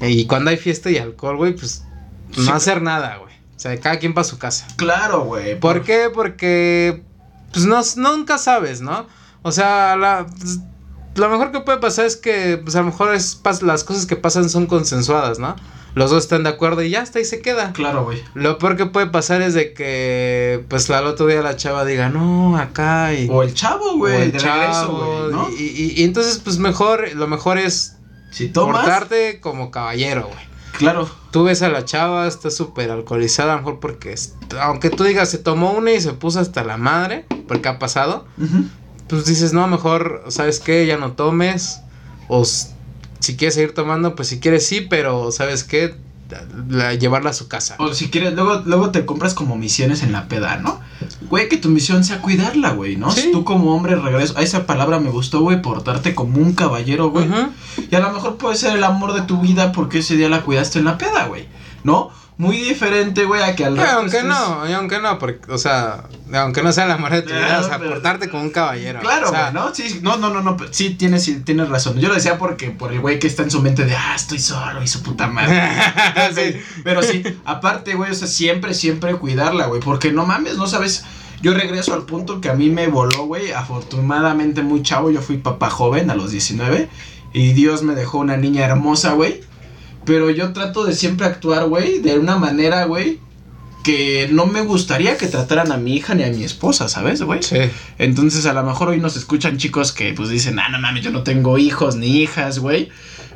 eh, 0.00 0.10
y 0.10 0.26
cuando 0.26 0.50
hay 0.50 0.56
fiesta 0.56 0.90
y 0.90 0.98
alcohol, 0.98 1.36
güey, 1.36 1.54
pues 1.54 1.82
no 2.36 2.42
Sí. 2.44 2.50
hacer 2.50 2.82
nada, 2.82 3.16
güey. 3.18 3.34
O 3.56 3.58
sea, 3.58 3.78
cada 3.80 3.98
quien 3.98 4.14
para 4.14 4.24
su 4.24 4.38
casa. 4.38 4.66
Claro, 4.76 5.22
güey. 5.24 5.58
¿Por 5.58 5.82
qué? 5.82 6.10
Porque, 6.12 7.02
pues 7.52 7.64
no, 7.66 7.80
nunca 7.96 8.38
sabes, 8.38 8.80
¿no? 8.80 9.06
O 9.42 9.52
sea, 9.52 9.96
la, 9.96 10.26
pues, 10.26 10.58
lo 11.14 11.28
mejor 11.28 11.52
que 11.52 11.60
puede 11.60 11.78
pasar 11.78 12.04
es 12.06 12.16
que, 12.16 12.58
pues 12.62 12.74
a 12.76 12.80
lo 12.80 12.86
mejor 12.86 13.14
es, 13.14 13.40
pas- 13.42 13.62
las 13.62 13.84
cosas 13.84 14.06
que 14.06 14.16
pasan 14.16 14.48
son 14.50 14.66
consensuadas, 14.66 15.38
¿no? 15.38 15.54
Los 15.94 16.10
dos 16.10 16.24
están 16.24 16.42
de 16.42 16.48
acuerdo 16.48 16.82
y 16.82 16.90
ya 16.90 17.02
está 17.02 17.20
y 17.20 17.24
se 17.24 17.40
queda. 17.40 17.72
Claro, 17.72 18.02
güey. 18.04 18.20
Lo 18.34 18.58
peor 18.58 18.76
que 18.76 18.86
puede 18.86 19.06
pasar 19.06 19.42
es 19.42 19.54
de 19.54 19.72
que, 19.74 20.64
pues, 20.68 20.90
al 20.90 21.06
otro 21.06 21.26
día 21.28 21.40
la 21.40 21.54
chava 21.56 21.84
diga, 21.84 22.08
no, 22.08 22.58
acá 22.58 23.14
y... 23.14 23.28
O 23.30 23.44
el 23.44 23.54
chavo, 23.54 23.92
o 23.92 23.96
güey. 23.98 24.22
el 24.22 24.32
De 24.32 24.38
regreso, 24.40 24.72
chavo, 24.72 25.20
güey. 25.20 25.32
¿no? 25.32 25.48
y, 25.56 25.62
y- 25.62 26.00
y 26.00 26.02
entonces, 26.04 26.38
pues, 26.42 26.58
mejor, 26.58 27.14
lo 27.14 27.28
mejor 27.28 27.58
es 27.58 27.96
Si 28.32 28.48
tomas. 28.48 28.78
portarte 28.80 29.38
como 29.40 29.70
caballero, 29.70 30.22
güey. 30.26 30.53
Claro. 30.78 31.08
Tú 31.30 31.44
ves 31.44 31.62
a 31.62 31.68
la 31.68 31.84
chava, 31.84 32.26
está 32.26 32.50
súper 32.50 32.90
alcoholizada, 32.90 33.52
a 33.52 33.56
lo 33.56 33.62
mejor 33.62 33.80
porque, 33.80 34.14
aunque 34.60 34.90
tú 34.90 35.04
digas, 35.04 35.30
se 35.30 35.38
tomó 35.38 35.72
una 35.72 35.92
y 35.92 36.00
se 36.00 36.12
puso 36.12 36.40
hasta 36.40 36.64
la 36.64 36.76
madre, 36.76 37.26
porque 37.48 37.68
ha 37.68 37.78
pasado, 37.78 38.26
pues 39.08 39.24
dices, 39.26 39.52
no, 39.52 39.66
mejor, 39.68 40.24
¿sabes 40.28 40.60
qué? 40.60 40.86
Ya 40.86 40.96
no 40.96 41.12
tomes, 41.12 41.80
o 42.28 42.44
si 42.44 43.36
quieres 43.36 43.54
seguir 43.54 43.74
tomando, 43.74 44.14
pues 44.14 44.28
si 44.28 44.40
quieres 44.40 44.66
sí, 44.66 44.80
pero 44.82 45.32
¿sabes 45.32 45.64
qué? 45.64 45.96
La- 46.68 46.94
llevarla 46.94 47.30
a 47.30 47.34
su 47.34 47.48
casa. 47.48 47.76
O 47.78 47.92
si 47.94 48.08
quieres, 48.10 48.34
luego, 48.34 48.62
luego 48.64 48.90
te 48.90 49.04
compras 49.06 49.34
como 49.34 49.56
misiones 49.56 50.02
en 50.02 50.12
la 50.12 50.26
peda, 50.28 50.56
¿no? 50.56 50.80
Güey, 51.28 51.48
que 51.48 51.56
tu 51.56 51.68
misión 51.68 52.02
sea 52.04 52.20
cuidarla, 52.22 52.70
güey, 52.70 52.96
¿no? 52.96 53.10
Sí. 53.10 53.22
Si 53.22 53.32
tú 53.32 53.44
como 53.44 53.74
hombre 53.74 53.96
regreso, 53.96 54.36
a 54.38 54.42
esa 54.42 54.66
palabra 54.66 54.98
me 55.00 55.10
gustó, 55.10 55.40
güey, 55.40 55.60
portarte 55.62 56.14
como 56.14 56.38
un 56.38 56.54
caballero, 56.54 57.10
güey. 57.10 57.28
Y 57.90 57.94
a 57.94 58.00
lo 58.00 58.12
mejor 58.12 58.36
puede 58.36 58.56
ser 58.56 58.76
el 58.76 58.84
amor 58.84 59.12
de 59.12 59.22
tu 59.22 59.40
vida 59.40 59.72
porque 59.72 59.98
ese 59.98 60.16
día 60.16 60.28
la 60.28 60.42
cuidaste 60.42 60.78
en 60.78 60.86
la 60.86 60.98
peda, 60.98 61.26
güey. 61.26 61.46
¿No? 61.82 62.10
Muy 62.36 62.56
diferente, 62.56 63.26
güey, 63.26 63.42
a 63.42 63.54
que 63.54 63.64
al 63.64 63.74
Y 63.76 63.78
rato 63.78 63.98
aunque 64.00 64.18
estés- 64.22 64.24
no, 64.24 64.68
y 64.68 64.72
aunque 64.72 64.98
no, 64.98 65.20
porque, 65.20 65.52
o 65.52 65.56
sea, 65.56 66.02
aunque 66.32 66.64
no 66.64 66.72
sea 66.72 66.84
la 66.86 66.94
amor 66.94 67.12
de 67.12 67.22
tu 67.22 67.28
vida, 67.32 67.60
o 67.60 67.64
sea, 67.64 67.78
Pero- 67.78 67.90
portarte 67.92 68.28
como 68.28 68.42
un 68.42 68.50
caballero. 68.50 68.98
Claro, 68.98 69.28
o 69.28 69.30
sea, 69.30 69.52
¿no? 69.52 69.72
Sí, 69.72 70.00
no, 70.02 70.16
no, 70.16 70.30
no, 70.30 70.40
no, 70.42 70.56
sí 70.72 70.90
tienes, 70.90 71.22
sí 71.22 71.36
tienes 71.44 71.68
razón. 71.68 71.96
Yo 72.00 72.08
lo 72.08 72.14
decía 72.14 72.36
porque 72.36 72.70
por 72.72 72.92
el 72.92 72.98
güey 72.98 73.20
que 73.20 73.28
está 73.28 73.44
en 73.44 73.52
su 73.52 73.62
mente 73.62 73.84
de, 73.84 73.94
ah, 73.94 74.14
estoy 74.16 74.40
solo 74.40 74.82
y 74.82 74.88
su 74.88 75.02
puta 75.04 75.28
madre. 75.28 75.62
Sí. 76.34 76.60
Pero 76.82 77.02
sí, 77.04 77.22
aparte, 77.44 77.94
güey, 77.94 78.10
o 78.10 78.14
sea, 78.14 78.26
siempre, 78.26 78.74
siempre 78.74 79.14
cuidarla, 79.14 79.66
güey, 79.66 79.80
porque 79.80 80.10
no 80.10 80.26
mames, 80.26 80.56
no 80.56 80.66
sabes. 80.66 81.04
Yo 81.40 81.54
regreso 81.54 81.94
al 81.94 82.02
punto 82.02 82.40
que 82.40 82.48
a 82.48 82.54
mí 82.54 82.68
me 82.70 82.88
voló, 82.88 83.26
güey, 83.26 83.52
afortunadamente 83.52 84.62
muy 84.62 84.82
chavo, 84.82 85.10
yo 85.10 85.20
fui 85.20 85.36
papá 85.36 85.70
joven 85.70 86.10
a 86.10 86.14
los 86.14 86.30
19 86.32 86.88
y 87.32 87.52
Dios 87.52 87.82
me 87.82 87.94
dejó 87.94 88.18
una 88.18 88.36
niña 88.36 88.64
hermosa, 88.64 89.12
güey. 89.12 89.42
Pero 90.04 90.30
yo 90.30 90.52
trato 90.52 90.84
de 90.84 90.94
siempre 90.94 91.26
actuar, 91.26 91.66
güey, 91.66 92.00
de 92.00 92.18
una 92.18 92.36
manera, 92.36 92.84
güey, 92.84 93.20
que 93.84 94.28
no 94.32 94.46
me 94.46 94.62
gustaría 94.62 95.16
que 95.16 95.26
trataran 95.26 95.70
a 95.70 95.76
mi 95.76 95.94
hija 95.94 96.14
ni 96.14 96.24
a 96.24 96.28
mi 96.28 96.42
esposa, 96.42 96.88
¿sabes, 96.88 97.22
güey? 97.22 97.42
Sí. 97.42 97.58
Entonces, 97.98 98.46
a 98.46 98.52
lo 98.52 98.62
mejor 98.62 98.88
hoy 98.88 98.98
nos 98.98 99.16
escuchan 99.16 99.58
chicos 99.58 99.92
que 99.92 100.12
pues 100.14 100.30
dicen, 100.30 100.58
ah, 100.58 100.68
no 100.70 100.78
mames, 100.78 101.04
yo 101.04 101.10
no 101.10 101.22
tengo 101.22 101.58
hijos 101.58 101.96
ni 101.96 102.22
hijas, 102.22 102.58
güey. 102.58 102.90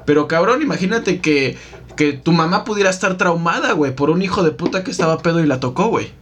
Pero 0.07 0.27
cabrón, 0.27 0.63
imagínate 0.63 1.21
que, 1.21 1.59
que 1.97 2.15
tu 2.15 2.33
mamá 2.33 2.65
pudiera 2.65 2.89
estar 2.89 3.19
traumada, 3.19 3.73
güey, 3.73 3.95
por 3.95 4.09
un 4.09 4.23
hijo 4.23 4.43
de 4.43 4.51
puta 4.51 4.85
que 4.85 4.91
estaba 4.91 5.19
pedo 5.19 5.41
y 5.41 5.47
la 5.47 5.61
tocó, 5.61 5.89
güey. 5.89 6.13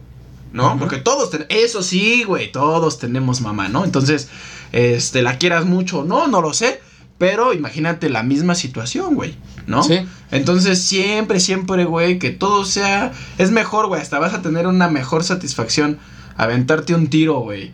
¿No? 0.51 0.77
Porque 0.77 0.97
todos 0.97 1.29
tenemos, 1.29 1.53
eso 1.53 1.83
sí, 1.83 2.23
güey, 2.23 2.51
todos 2.51 2.99
tenemos 2.99 3.41
mamá, 3.41 3.69
¿no? 3.69 3.85
Entonces, 3.85 4.29
este, 4.71 5.21
la 5.21 5.37
quieras 5.37 5.65
mucho 5.65 5.99
o 5.99 6.03
no, 6.03 6.27
no 6.27 6.41
lo 6.41 6.53
sé. 6.53 6.81
Pero 7.17 7.53
imagínate 7.53 8.09
la 8.09 8.23
misma 8.23 8.53
situación, 8.53 9.15
güey, 9.15 9.35
¿no? 9.65 9.81
Sí. 9.83 10.05
Entonces, 10.31 10.81
siempre, 10.81 11.39
siempre, 11.39 11.85
güey, 11.85 12.19
que 12.19 12.29
todo 12.29 12.63
sea. 12.63 13.11
Es 13.37 13.51
mejor, 13.51 13.87
güey. 13.87 14.01
Hasta 14.01 14.19
vas 14.19 14.33
a 14.33 14.41
tener 14.41 14.67
una 14.67 14.87
mejor 14.87 15.23
satisfacción 15.23 15.97
aventarte 16.35 16.93
un 16.93 17.07
tiro, 17.07 17.39
güey. 17.39 17.73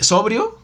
Sobrio. 0.00 0.59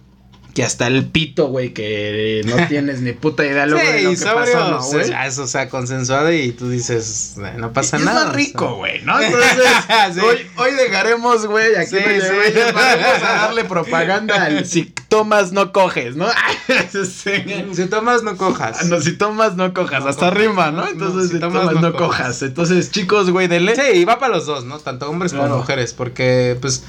Que 0.57 0.65
hasta 0.65 0.87
el 0.87 1.05
pito, 1.05 1.49
güey, 1.49 1.75
que 1.75 2.41
no 2.47 2.57
tienes 2.69 3.03
ni 3.03 3.13
puta 3.13 3.45
idea 3.45 3.67
luego 3.67 3.87
de 3.93 4.03
lo 4.03 4.11
que 4.11 4.17
Sí, 4.17 4.23
sobrio, 4.23 4.53
pasó, 4.55 4.71
¿no, 4.71 4.83
güey? 4.83 5.05
sea, 5.05 5.27
eso, 5.27 5.43
o 5.43 5.47
sea, 5.47 5.69
consensuado 5.69 6.33
y 6.33 6.53
tú 6.53 6.71
dices, 6.71 7.35
"Eh, 7.39 7.53
no 7.59 7.75
pasa 7.75 7.99
Y 7.99 8.05
nada. 8.05 8.21
Es 8.23 8.27
más 8.29 8.37
rico, 8.37 8.77
güey, 8.77 9.03
¿no? 9.03 9.21
Entonces, 9.21 9.67
Sí. 10.15 10.21
hoy, 10.21 10.39
hoy 10.57 10.71
dejaremos, 10.73 11.47
güey, 11.47 11.77
aquí 11.77 11.91
Sí, 11.91 11.97
no 11.97 12.23
sí. 12.23 12.59
vamos 12.75 13.23
a 13.23 13.33
darle 13.35 13.65
propaganda 13.65 14.45
al 14.45 14.65
si 14.67 14.87
tomas 15.09 15.53
no 15.53 15.73
coges, 15.73 16.17
¿no? 16.17 16.27
Sí. 16.91 17.33
Si 17.75 17.85
tomas, 17.87 18.23
no 18.23 18.37
cojas. 18.39 18.87
No, 18.87 19.01
si 19.03 19.13
tomas 19.13 19.57
no 19.57 19.75
cojas, 19.75 20.05
No 20.05 20.09
hasta 20.09 20.31
cojas, 20.31 20.43
rima, 20.43 20.71
no, 20.71 20.89
Entonces, 20.89 21.29
si 21.29 21.35
si 21.35 21.41
tomas, 21.41 21.67
tomas, 21.69 21.83
no 21.83 21.93
cojas. 21.93 22.09
cojas. 22.09 22.43
Entonces, 22.43 22.91
chicos, 22.91 23.31
güey, 23.31 23.47
dele. 23.47 23.77
Sí, 23.77 23.99
y 23.99 24.05
va 24.07 24.19
para 24.19 24.35
los 24.37 24.47
dos, 24.47 24.65
¿no? 24.65 24.79
Tanto 24.79 25.09
hombres 25.11 25.35
como 25.35 25.59
mujeres, 25.59 25.93
porque 25.93 26.57
pues 26.63 26.83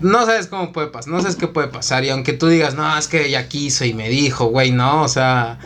no 0.00 0.24
sabes 0.26 0.46
cómo 0.46 0.72
puede 0.72 0.88
pasar, 0.88 1.12
no 1.12 1.20
sabes 1.20 1.36
qué 1.36 1.46
puede 1.48 1.68
pasar 1.68 2.04
y 2.04 2.10
aunque 2.10 2.32
tú 2.32 2.48
digas, 2.48 2.74
no, 2.74 2.96
es 2.98 3.08
que 3.08 3.26
ella 3.26 3.48
quiso 3.48 3.84
y 3.84 3.94
me 3.94 4.08
dijo, 4.08 4.46
güey, 4.46 4.72
no, 4.72 5.02
o 5.02 5.08
sea, 5.08 5.58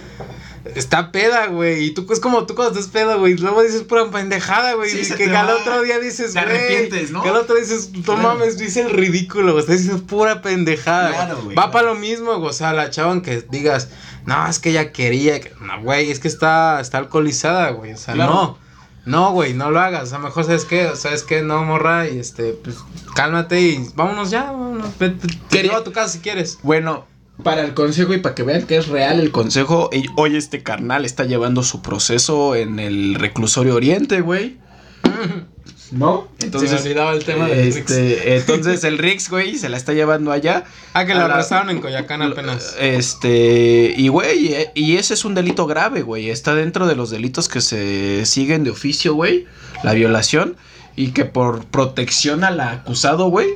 está 0.74 1.12
peda, 1.12 1.47
güey. 1.47 1.85
Y 1.85 1.91
tú 1.93 2.07
es 2.12 2.20
como 2.20 2.45
tú 2.47 2.55
cuando 2.55 2.79
estás 2.79 2.93
peda, 2.93 3.14
güey. 3.14 3.37
Luego 3.37 3.62
dices 3.62 3.83
pura 3.83 4.11
pendejada, 4.11 4.74
güey. 4.74 4.91
Sí, 4.91 5.14
que, 5.14 5.29
te 5.29 5.37
al 5.37 5.49
otro 5.51 5.83
día 5.83 5.99
dices, 6.01 6.35
Te 6.35 6.43
güey. 6.43 6.55
arrepientes, 6.57 7.11
¿no? 7.12 7.22
Que 7.22 7.29
al 7.29 7.37
otro 7.37 7.55
día 7.55 7.64
dices, 7.64 7.91
no 7.93 8.03
Claro. 8.03 8.22
mames, 8.22 8.59
dice 8.59 8.81
el 8.83 8.91
ridículo, 8.91 9.53
güey. 9.53 9.61
Estás 9.64 9.79
diciendo 9.79 10.05
pura 10.07 10.43
pendejada. 10.43 11.11
Claro, 11.11 11.37
güey. 11.37 11.57
Va 11.57 11.62
claro. 11.62 11.70
para 11.72 11.87
lo 11.89 11.95
mismo, 11.95 12.37
güey. 12.37 12.51
O 12.51 12.53
sea, 12.53 12.72
la 12.72 12.91
chava 12.91 13.22
que 13.22 13.43
digas, 13.51 13.89
no, 14.27 14.47
es 14.49 14.59
que 14.59 14.70
ella 14.70 14.93
quería. 14.93 15.41
que-". 15.41 15.53
No, 15.61 15.81
güey, 15.83 16.11
es 16.11 16.18
que 16.20 16.29
está, 16.29 16.81
está 16.81 16.99
alcoholizada, 16.99 17.70
güey. 17.70 17.93
O 17.93 17.97
sea, 17.97 18.14
no. 18.14 18.59
No, 19.07 19.32
güey, 19.32 19.54
no 19.54 19.70
lo 19.70 19.80
hagas. 19.80 20.12
A 20.12 20.18
lo 20.18 20.24
mejor, 20.24 20.44
¿sabes 20.44 20.64
qué? 20.64 20.90
¿Sabes 20.96 21.22
qué? 21.22 21.40
No, 21.40 21.64
morra. 21.64 22.09
Y 22.09 22.18
este, 22.18 22.52
pues, 22.52 22.76
cálmate 23.14 23.61
y 23.61 23.88
vámonos 23.94 24.30
ya. 24.30 24.50
Vámonos. 24.50 24.98
Vete, 24.98 25.28
te 25.48 25.62
llevo 25.62 25.76
a 25.76 25.84
tu 25.84 25.92
casa 25.92 26.09
si 26.09 26.18
quieres. 26.18 26.59
Bueno, 26.62 27.07
para 27.42 27.62
el 27.62 27.72
consejo 27.72 28.14
y 28.14 28.18
para 28.18 28.34
que 28.34 28.42
vean 28.42 28.66
que 28.66 28.76
es 28.76 28.88
real 28.88 29.20
el 29.20 29.30
consejo, 29.30 29.90
hoy 30.16 30.36
este 30.36 30.62
carnal 30.62 31.04
está 31.04 31.24
llevando 31.24 31.62
su 31.62 31.82
proceso 31.82 32.57
en 32.57 32.80
el 32.80 33.14
reclusorio 33.14 33.76
Oriente, 33.76 34.20
güey. 34.20 34.59
¿No? 35.93 36.28
Se 36.39 36.49
me 36.49 36.68
olvidaba 36.80 37.12
el 37.12 37.24
tema 37.24 37.47
del 37.47 37.72
Rix. 37.72 37.76
este, 37.91 38.37
entonces 38.37 38.82
el 38.84 38.99
Rix, 38.99 39.30
güey, 39.30 39.57
se 39.57 39.68
la 39.68 39.76
está 39.76 39.93
llevando 39.93 40.32
allá. 40.32 40.64
Ah, 40.95 41.05
que 41.07 41.14
lo 41.14 41.20
la- 41.28 41.34
arrestaron 41.34 41.70
en 41.70 41.80
Coyacán 41.80 42.22
apenas. 42.22 42.74
Este, 42.80 43.95
y 43.97 44.09
güey, 44.09 44.53
eh, 44.55 44.70
y 44.74 44.97
ese 44.97 45.14
es 45.14 45.24
un 45.24 45.34
delito 45.34 45.66
grave, 45.66 46.03
güey. 46.03 46.30
Está 46.30 46.55
dentro 46.55 46.87
de 46.87 46.97
los 46.97 47.11
delitos 47.11 47.49
que 47.49 47.61
se 47.61 48.26
siguen 48.26 48.64
de 48.64 48.70
oficio, 48.70 49.14
güey. 49.14 49.47
La 49.84 49.93
violación. 49.93 50.57
Y 50.97 51.09
que 51.09 51.24
por 51.24 51.64
protección 51.66 52.43
al 52.43 52.59
acusado, 52.61 53.28
güey. 53.28 53.49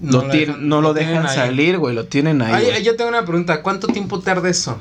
No 0.00 0.22
No, 0.22 0.22
lo 0.28 0.32
dejan- 0.32 0.60
no 0.60 0.80
lo 0.82 1.28
salir, 1.28 1.78
güey. 1.78 1.94
Lo 1.94 2.04
tienen 2.06 2.42
ahí. 2.42 2.68
Ay, 2.74 2.82
yo 2.84 2.96
tengo 2.96 3.08
una 3.10 3.24
pregunta. 3.24 3.62
¿Cuánto 3.62 3.86
tiempo 3.88 4.20
tarda 4.20 4.48
eso? 4.48 4.78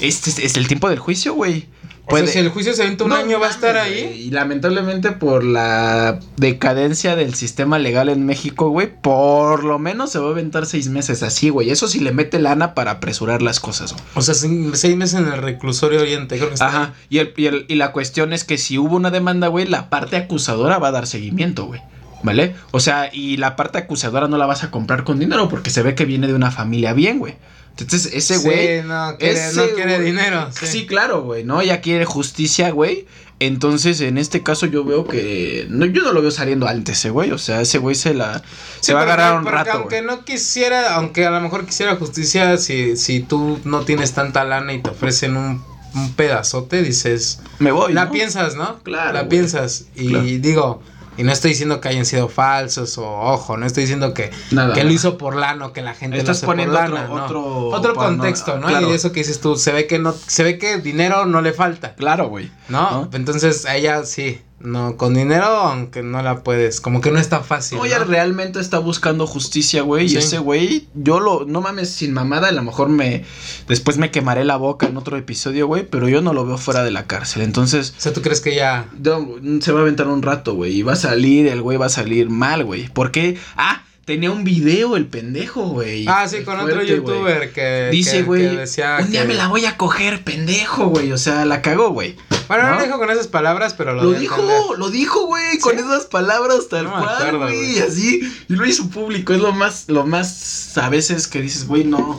Este 0.00 0.30
es, 0.30 0.38
es 0.38 0.56
el 0.56 0.66
tiempo 0.68 0.88
del 0.90 0.98
juicio, 0.98 1.34
güey. 1.34 1.66
O 2.08 2.16
sea, 2.16 2.26
si 2.28 2.38
el 2.38 2.48
juicio 2.50 2.72
se 2.72 2.82
aventa 2.82 3.04
un 3.04 3.10
No 3.10 3.16
año, 3.16 3.40
¿va 3.40 3.48
a 3.48 3.50
estar 3.50 3.76
ahí? 3.76 4.26
Y 4.26 4.30
lamentablemente 4.30 5.10
por 5.12 5.42
la 5.42 6.20
decadencia 6.36 7.16
del 7.16 7.34
sistema 7.34 7.78
legal 7.78 8.08
en 8.08 8.24
México, 8.24 8.68
güey, 8.70 8.92
por 9.00 9.64
lo 9.64 9.78
menos 9.78 10.10
se 10.12 10.18
va 10.20 10.28
a 10.28 10.30
aventar 10.30 10.66
seis 10.66 10.88
meses 10.88 11.22
así, 11.24 11.48
güey. 11.48 11.70
Eso 11.70 11.88
sí 11.88 11.98
le 12.00 12.12
mete 12.12 12.38
lana 12.38 12.74
para 12.74 12.92
apresurar 12.92 13.42
las 13.42 13.58
cosas, 13.58 13.92
güey. 13.92 14.04
O 14.14 14.22
sea, 14.22 14.34
se- 14.34 14.76
seis 14.76 14.96
meses 14.96 15.18
en 15.20 15.26
el 15.26 15.42
reclusorio 15.42 16.00
oriente, 16.00 16.36
creo 16.36 16.48
que 16.48 16.54
está. 16.54 16.68
Ajá. 16.68 16.94
Y, 17.10 17.18
el, 17.18 17.34
y, 17.36 17.46
el- 17.46 17.64
y 17.68 17.74
la 17.74 17.90
cuestión 17.92 18.32
es 18.32 18.44
que 18.44 18.56
si 18.58 18.78
hubo 18.78 18.94
una 18.96 19.10
demanda, 19.10 19.48
güey, 19.48 19.66
la 19.66 19.90
parte 19.90 20.16
acusadora 20.16 20.78
va 20.78 20.88
a 20.88 20.92
dar 20.92 21.06
seguimiento, 21.08 21.66
güey. 21.66 21.80
¿Vale? 22.22 22.54
O 22.72 22.80
sea, 22.80 23.10
y 23.12 23.36
la 23.36 23.56
parte 23.56 23.78
acusadora 23.78 24.26
no 24.26 24.36
la 24.38 24.46
vas 24.46 24.64
a 24.64 24.70
comprar 24.70 25.04
con 25.04 25.18
dinero 25.18 25.48
porque 25.48 25.70
se 25.70 25.82
ve 25.82 25.94
que 25.94 26.06
viene 26.06 26.26
de 26.26 26.34
una 26.34 26.50
familia 26.50 26.92
bien, 26.92 27.18
güey. 27.18 27.34
Entonces, 27.78 28.12
ese 28.14 28.38
güey. 28.38 28.80
Sí, 28.80 28.86
no 28.86 29.16
quiere, 29.18 29.48
ese 29.48 29.56
no 29.56 29.74
quiere 29.74 30.00
dinero. 30.00 30.48
Sí. 30.58 30.66
Sí. 30.66 30.86
claro, 30.86 31.22
güey, 31.22 31.44
¿no? 31.44 31.62
Ya 31.62 31.80
quiere 31.80 32.04
justicia, 32.04 32.70
güey. 32.70 33.06
Entonces, 33.38 34.00
en 34.00 34.16
este 34.16 34.42
caso, 34.42 34.64
yo 34.64 34.82
veo 34.84 35.06
que. 35.06 35.66
No, 35.68 35.84
yo 35.84 36.02
no 36.02 36.12
lo 36.12 36.22
veo 36.22 36.30
saliendo 36.30 36.66
antes, 36.66 36.98
ese 36.98 37.10
güey. 37.10 37.32
O 37.32 37.38
sea, 37.38 37.60
ese 37.60 37.76
güey 37.78 37.94
se 37.94 38.14
la. 38.14 38.38
Sí, 38.38 38.44
se 38.80 38.94
va 38.94 39.00
a 39.00 39.02
agarrar 39.02 39.38
un 39.38 39.44
rato, 39.44 39.72
Aunque 39.72 40.00
no 40.00 40.24
quisiera, 40.24 40.94
aunque 40.94 41.26
a 41.26 41.30
lo 41.30 41.40
mejor 41.42 41.66
quisiera 41.66 41.96
justicia, 41.96 42.56
si, 42.56 42.96
si 42.96 43.20
tú 43.20 43.60
no 43.64 43.84
tienes 43.84 44.12
tanta 44.12 44.42
lana 44.44 44.72
y 44.72 44.80
te 44.80 44.88
ofrecen 44.88 45.36
un, 45.36 45.62
un 45.94 46.12
pedazote, 46.14 46.82
dices. 46.82 47.40
Me 47.58 47.72
voy. 47.72 47.92
la 47.92 48.06
¿no? 48.06 48.10
piensas, 48.12 48.54
¿no? 48.56 48.78
Claro, 48.82 49.12
La 49.12 49.28
piensas. 49.28 49.84
Y 49.94 50.08
Claro. 50.08 50.24
digo, 50.24 50.82
y 51.16 51.22
no 51.22 51.32
estoy 51.32 51.50
diciendo 51.50 51.80
que 51.80 51.88
hayan 51.88 52.04
sido 52.06 52.28
falsos 52.28 52.98
o 52.98 53.06
ojo, 53.08 53.56
no 53.56 53.66
estoy 53.66 53.82
diciendo 53.84 54.12
que, 54.14 54.30
Nada. 54.50 54.74
que 54.74 54.84
lo 54.84 54.90
hizo 54.92 55.16
por 55.18 55.36
lana 55.36 55.66
o 55.66 55.72
que 55.72 55.82
la 55.82 55.94
gente 55.94 56.18
Estás 56.18 56.42
lo 56.42 56.46
poniendo 56.46 56.74
por 56.74 56.84
otro- 56.84 56.94
lana. 56.94 57.08
no. 57.08 57.24
otro 57.24 57.66
Otro 57.68 57.94
contexto, 57.94 58.58
¿no? 58.58 58.66
claro. 58.68 58.90
Y 58.90 58.92
eso 58.94 59.12
que 59.12 59.20
dices 59.20 59.40
tú, 59.40 59.56
se 59.56 59.72
ve 59.72 59.86
que 59.86 59.98
no, 59.98 60.12
se 60.12 60.42
ve 60.42 60.58
que 60.58 60.78
dinero 60.78 61.26
no 61.26 61.40
le 61.40 61.52
falta. 61.52 61.94
Claro, 61.94 62.28
güey. 62.28 62.50
¿No? 62.68 62.90
¿No? 62.90 63.10
Entonces 63.12 63.66
a 63.66 63.76
ella 63.76 64.04
sí. 64.04 64.40
No, 64.58 64.96
con 64.96 65.12
dinero, 65.12 65.44
aunque 65.44 66.02
no 66.02 66.22
la 66.22 66.42
puedes. 66.42 66.80
Como 66.80 67.02
que 67.02 67.10
no 67.10 67.18
está 67.18 67.40
fácil. 67.40 67.76
No, 67.76 67.84
ella 67.84 67.98
¿no? 67.98 68.06
realmente 68.06 68.58
está 68.58 68.78
buscando 68.78 69.26
justicia, 69.26 69.82
güey. 69.82 70.08
Sí. 70.08 70.14
Y 70.14 70.18
ese 70.18 70.38
güey, 70.38 70.88
yo 70.94 71.20
lo, 71.20 71.44
no 71.44 71.60
mames, 71.60 71.90
sin 71.90 72.14
mamada, 72.14 72.48
a 72.48 72.52
lo 72.52 72.62
mejor 72.62 72.88
me, 72.88 73.24
después 73.68 73.98
me 73.98 74.10
quemaré 74.10 74.44
la 74.44 74.56
boca 74.56 74.86
en 74.86 74.96
otro 74.96 75.18
episodio, 75.18 75.66
güey, 75.66 75.86
pero 75.88 76.08
yo 76.08 76.22
no 76.22 76.32
lo 76.32 76.46
veo 76.46 76.56
fuera 76.56 76.82
de 76.84 76.90
la 76.90 77.06
cárcel. 77.06 77.42
Entonces, 77.42 77.94
O 77.98 78.00
sea, 78.00 78.12
¿tú 78.14 78.22
crees 78.22 78.40
que 78.40 78.54
ya 78.54 78.88
no, 78.98 79.60
se 79.60 79.72
va 79.72 79.80
a 79.80 79.82
aventar 79.82 80.08
un 80.08 80.22
rato, 80.22 80.54
güey, 80.54 80.78
y 80.78 80.82
va 80.82 80.94
a 80.94 80.96
salir, 80.96 81.46
el 81.48 81.60
güey 81.60 81.76
va 81.76 81.86
a 81.86 81.90
salir 81.90 82.30
mal, 82.30 82.64
güey. 82.64 82.88
¿Por 82.88 83.10
qué? 83.10 83.38
Ah, 83.56 83.82
tenía 84.06 84.30
un 84.30 84.44
video 84.44 84.96
el 84.96 85.06
pendejo, 85.06 85.66
güey. 85.68 86.06
Ah, 86.08 86.26
sí, 86.28 86.44
con 86.44 86.58
otro 86.60 86.76
fuerte, 86.76 86.92
youtuber 86.94 87.52
que 87.52 87.88
Dice, 87.90 88.22
güey, 88.22 88.46
un 88.46 89.10
día 89.10 89.22
que- 89.22 89.28
me 89.28 89.34
la 89.34 89.48
voy 89.48 89.66
a 89.66 89.76
coger, 89.76 90.22
pendejo, 90.22 90.86
güey. 90.86 91.10
O 91.12 91.18
sea, 91.18 91.44
la 91.44 91.60
cagó, 91.60 91.90
güey. 91.90 92.16
Bueno, 92.46 92.68
no, 92.68 92.76
lo 92.76 92.82
dijo 92.84 92.98
con 92.98 93.10
esas 93.10 93.26
palabras, 93.26 93.74
pero 93.74 93.94
lo, 93.94 94.04
Lo 94.04 94.12
dijo, 94.12 94.40
entender. 94.40 94.78
lo 94.78 94.90
dijo, 94.90 95.26
güey, 95.26 95.58
con 95.58 95.72
¿Sí? 95.74 95.80
esas 95.80 96.04
palabras 96.04 96.68
tal 96.70 96.84
No 96.84 96.92
cual, 96.92 97.36
güey, 97.38 97.80
así, 97.80 98.20
y 98.48 98.54
lo 98.54 98.64
hizo 98.64 98.88
público, 98.88 99.34
es 99.34 99.40
lo 99.40 99.50
más, 99.52 99.86
lo 99.88 100.06
más 100.06 100.78
a 100.78 100.88
veces 100.88 101.26
que 101.26 101.42
dices, 101.42 101.66
güey, 101.66 101.82
no, 101.82 102.16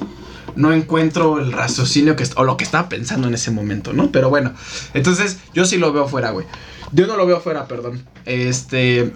no 0.57 0.73
encuentro 0.73 1.39
el 1.39 1.53
raciocinio 1.53 2.17
que, 2.17 2.25
o 2.35 2.43
lo 2.43 2.57
que 2.57 2.65
estaba 2.65 2.89
pensando 2.89 3.29
en 3.29 3.35
ese 3.35 3.51
momento, 3.51 3.93
¿no? 3.93 4.11
Pero 4.11 4.29
bueno, 4.29 4.53
entonces, 4.93 5.37
yo 5.53 5.63
sí 5.63 5.77
lo 5.77 5.93
veo 5.93 6.09
fuera, 6.09 6.31
güey, 6.31 6.45
yo 6.91 7.07
no 7.07 7.15
lo 7.15 7.25
veo 7.25 7.39
fuera, 7.39 7.65
perdón, 7.65 8.03
este, 8.25 9.13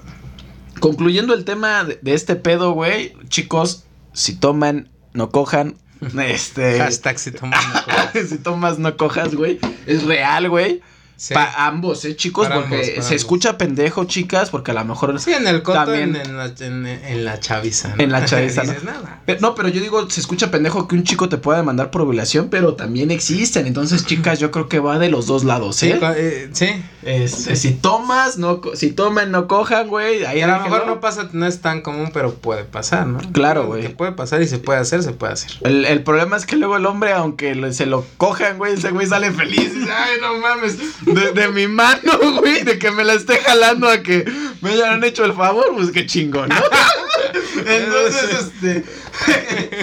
concluyendo 0.82 1.34
el 1.34 1.45
tema 1.45 1.86
de, 1.86 1.97
de 2.01 2.13
este 2.13 2.36
pedo, 2.36 2.73
güey, 2.73 3.13
chicos, 3.29 3.86
si 4.11 4.36
toman, 4.36 4.89
no 5.13 5.29
cojan, 5.29 5.77
este, 6.27 6.79
Hashtag 6.79 7.19
si 7.19 7.32
toman 7.32 7.59
una 7.69 7.84
coca. 7.84 8.11
si 8.27 8.38
tomas, 8.38 8.79
no 8.79 8.97
cojas, 8.97 9.34
güey, 9.34 9.59
es 9.86 10.03
real, 10.03 10.49
güey. 10.49 10.82
Sí. 11.22 11.36
Pa 11.36 11.53
ambos, 11.67 12.03
eh, 12.05 12.15
chicos, 12.15 12.47
Para 12.47 12.61
porque 12.61 12.74
ambos, 12.74 12.88
para 12.89 13.01
se 13.03 13.07
ambos. 13.09 13.11
escucha 13.22 13.55
pendejo, 13.59 14.05
chicas, 14.05 14.49
porque 14.49 14.72
a 14.72 14.74
lo 14.74 14.84
mejor. 14.86 15.19
Sí, 15.19 15.32
en 15.32 15.45
el 15.45 15.61
coto, 15.61 15.78
También- 15.84 16.15
en, 16.15 16.26
en 16.32 16.36
la, 16.38 16.45
en, 16.61 16.86
en 16.88 17.26
la 17.26 17.39
chaviza. 17.39 17.89
¿no? 17.95 18.03
En 18.03 18.11
la 18.11 18.26
chaviza, 18.26 18.63
¿no? 18.63 18.72
Dices, 18.72 18.84
nada. 18.84 19.22
Pe- 19.28 19.38
No, 19.39 19.53
pero 19.53 19.69
yo 19.69 19.82
digo, 19.82 20.09
se 20.09 20.19
escucha 20.19 20.49
pendejo 20.49 20.88
que 20.88 20.95
un 20.95 21.03
chico 21.03 21.30
te 21.30 21.38
pueda 21.38 21.59
demandar 21.59 21.91
por 21.91 22.05
violación, 22.05 22.47
pero 22.49 22.74
también 22.74 23.11
existen. 23.11 23.67
Entonces, 23.67 24.03
chicas, 24.07 24.39
yo 24.39 24.49
creo 24.49 24.67
que 24.67 24.80
va 24.80 24.97
de 24.97 25.09
los 25.11 25.28
dos 25.28 25.43
lados, 25.43 25.84
¿eh? 25.84 25.99
eh, 26.17 26.49
sí. 26.53 26.84
Este, 27.03 27.55
si 27.55 27.72
tomas, 27.74 28.38
no, 28.39 28.61
si 28.74 28.91
toman, 28.91 29.30
no 29.32 29.47
cojan, 29.47 29.89
güey. 29.89 30.26
Ahí 30.26 30.41
a 30.41 30.47
lo 30.47 30.59
mejor 30.63 30.88
no 30.88 30.99
pasa, 31.01 31.30
no 31.34 31.45
es 31.45 31.61
tan 31.61 31.82
común, 31.82 32.09
pero 32.13 32.34
puede 32.34 32.63
pasar, 32.63 33.05
¿no? 33.05 33.19
Claro, 33.32 33.67
güey. 33.67 33.84
Que 33.84 33.89
puede 33.89 34.11
pasar 34.13 34.41
y 34.41 34.47
se 34.47 34.57
puede 34.57 34.80
hacer, 34.80 35.03
se 35.03 35.11
puede 35.11 35.34
hacer. 35.34 35.51
El, 35.61 35.86
el 35.86 36.01
problema 36.03 36.36
es 36.38 36.47
que 36.47 36.55
luego 36.55 36.78
el 36.78 36.86
hombre, 36.88 37.13
aunque 37.13 37.74
se 37.74 37.86
lo 37.86 38.05
cojan, 38.17 38.57
güey, 38.57 38.74
ese 38.74 38.89
güey 38.89 39.05
sale 39.05 39.32
feliz. 39.32 39.72
y 39.76 39.80
dice, 39.82 39.91
Ay, 39.91 40.17
no 40.19 40.39
mames. 40.39 40.78
De, 41.14 41.32
de 41.34 41.47
mi 41.49 41.68
mano, 41.68 42.18
güey, 42.39 42.64
de 42.64 42.78
que 42.80 42.91
me 42.91 43.03
la 43.03 43.14
esté 43.14 43.38
jalando 43.38 43.88
a 43.89 44.01
que 44.01 44.26
me 44.62 44.72
hayan 44.72 45.03
hecho 45.03 45.26
el 45.26 45.34
favor, 45.34 45.66
pues 45.76 45.91
qué 45.91 46.05
chingón, 46.05 46.49
¿no? 46.49 46.55
Entonces, 47.66 48.51
este. 48.62 48.84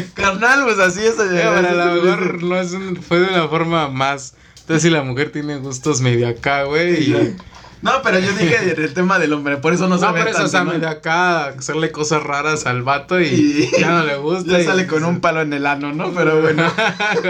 carnal, 0.15 0.65
pues 0.65 0.79
así 0.79 1.01
es. 1.05 1.15
Pero 1.17 1.51
a 1.51 1.63
lo 1.63 2.03
mejor 2.03 2.43
no 2.43 2.61
es 2.61 2.73
un- 2.73 2.97
fue 2.97 3.21
de 3.21 3.27
una 3.29 3.49
forma 3.49 3.89
más. 3.89 4.35
Entonces, 4.61 4.83
si 4.83 4.91
la 4.91 5.03
mujer 5.03 5.31
tiene 5.33 5.57
gustos 5.59 6.01
medio 6.01 6.29
acá, 6.29 6.65
güey. 6.65 7.11
y- 7.11 7.37
No, 7.81 8.03
pero 8.03 8.19
yo 8.19 8.33
dije 8.33 8.73
el 8.77 8.93
tema 8.93 9.19
del 9.21 9.33
hombre, 9.33 9.57
por 9.59 9.73
eso 9.73 9.87
no, 9.89 9.97
No, 9.97 10.01
se 10.01 10.13
ve 10.13 10.21
por 10.21 10.29
eso, 10.31 10.39
tanto, 10.51 10.65
¿no? 10.65 10.73
medio 10.73 10.89
acá, 10.89 11.47
hacerle 11.47 11.93
cosas 11.93 12.23
raras 12.25 12.67
al 12.67 12.83
vato 12.83 13.21
y, 13.21 13.27
Y- 13.27 13.71
ya 13.81 13.91
no 13.91 14.05
le 14.05 14.17
gusta. 14.17 14.51
Ya 14.53 14.61
y- 14.61 14.65
sale 14.65 14.87
con 14.89 15.05
un 15.05 15.21
palo 15.21 15.43
en 15.43 15.53
el 15.53 15.65
ano, 15.67 15.93
¿no? 15.93 16.11
Pero 16.13 16.41
bueno. 16.41 16.65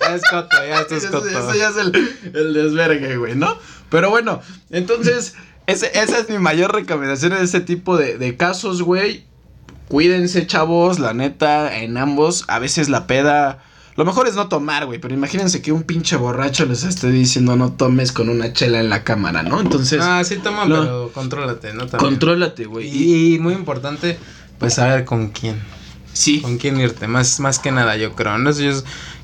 ya 0.00 0.14
es 0.14 0.22
coto, 0.30 0.56
ya 0.66 0.80
esto 0.80 0.96
es 0.96 1.04
Eso, 1.04 1.12
coto. 1.12 1.28
eso 1.28 1.54
ya 1.54 1.68
es 1.70 1.76
el, 1.76 2.18
el 2.34 2.52
desvergue, 2.54 3.16
güey, 3.16 3.34
¿no? 3.36 3.56
Pero 3.88 4.10
bueno, 4.10 4.42
entonces, 4.70 5.34
ese- 5.66 5.90
esa 5.98 6.18
es 6.18 6.28
mi 6.28 6.38
mayor 6.38 6.74
recomendación 6.74 7.32
en 7.32 7.42
ese 7.42 7.60
tipo 7.60 7.96
de, 7.96 8.18
de 8.18 8.36
casos, 8.36 8.82
güey. 8.82 9.24
Cuídense, 9.88 10.46
chavos, 10.46 10.98
la 10.98 11.14
neta, 11.14 11.78
en 11.78 11.96
ambos, 11.96 12.44
a 12.48 12.58
veces 12.58 12.88
la 12.88 13.06
peda... 13.06 13.62
Lo 13.96 14.04
mejor 14.04 14.28
es 14.28 14.34
no 14.34 14.48
tomar, 14.48 14.84
güey, 14.86 14.98
pero 14.98 15.14
imagínense 15.14 15.62
que 15.62 15.72
un 15.72 15.82
pinche 15.82 16.16
borracho 16.16 16.66
les 16.66 16.84
esté 16.84 17.10
diciendo 17.10 17.56
no 17.56 17.72
tomes 17.72 18.12
con 18.12 18.28
una 18.28 18.52
chela 18.52 18.80
en 18.80 18.90
la 18.90 19.04
cámara, 19.04 19.42
¿no? 19.42 19.60
Entonces, 19.60 20.00
Ah, 20.02 20.22
sí, 20.22 20.36
toma, 20.36 20.64
pero 20.66 21.10
contrólate, 21.14 21.72
¿no? 21.72 21.86
También. 21.86 22.10
contrólate, 22.12 22.66
güey. 22.66 22.86
Y, 22.88 23.34
Y, 23.34 23.38
muy 23.38 23.54
importante, 23.54 24.18
pues 24.58 24.74
saber 24.74 25.04
con 25.06 25.28
quién. 25.28 25.62
sí, 26.12 26.40
Con 26.42 26.58
quién 26.58 26.78
irte, 26.78 27.08
más, 27.08 27.40
más 27.40 27.58
que 27.58 27.72
nada, 27.72 27.96
yo 27.96 28.14
creo. 28.14 28.36
¿no? 28.36 28.50
Yo, 28.50 28.72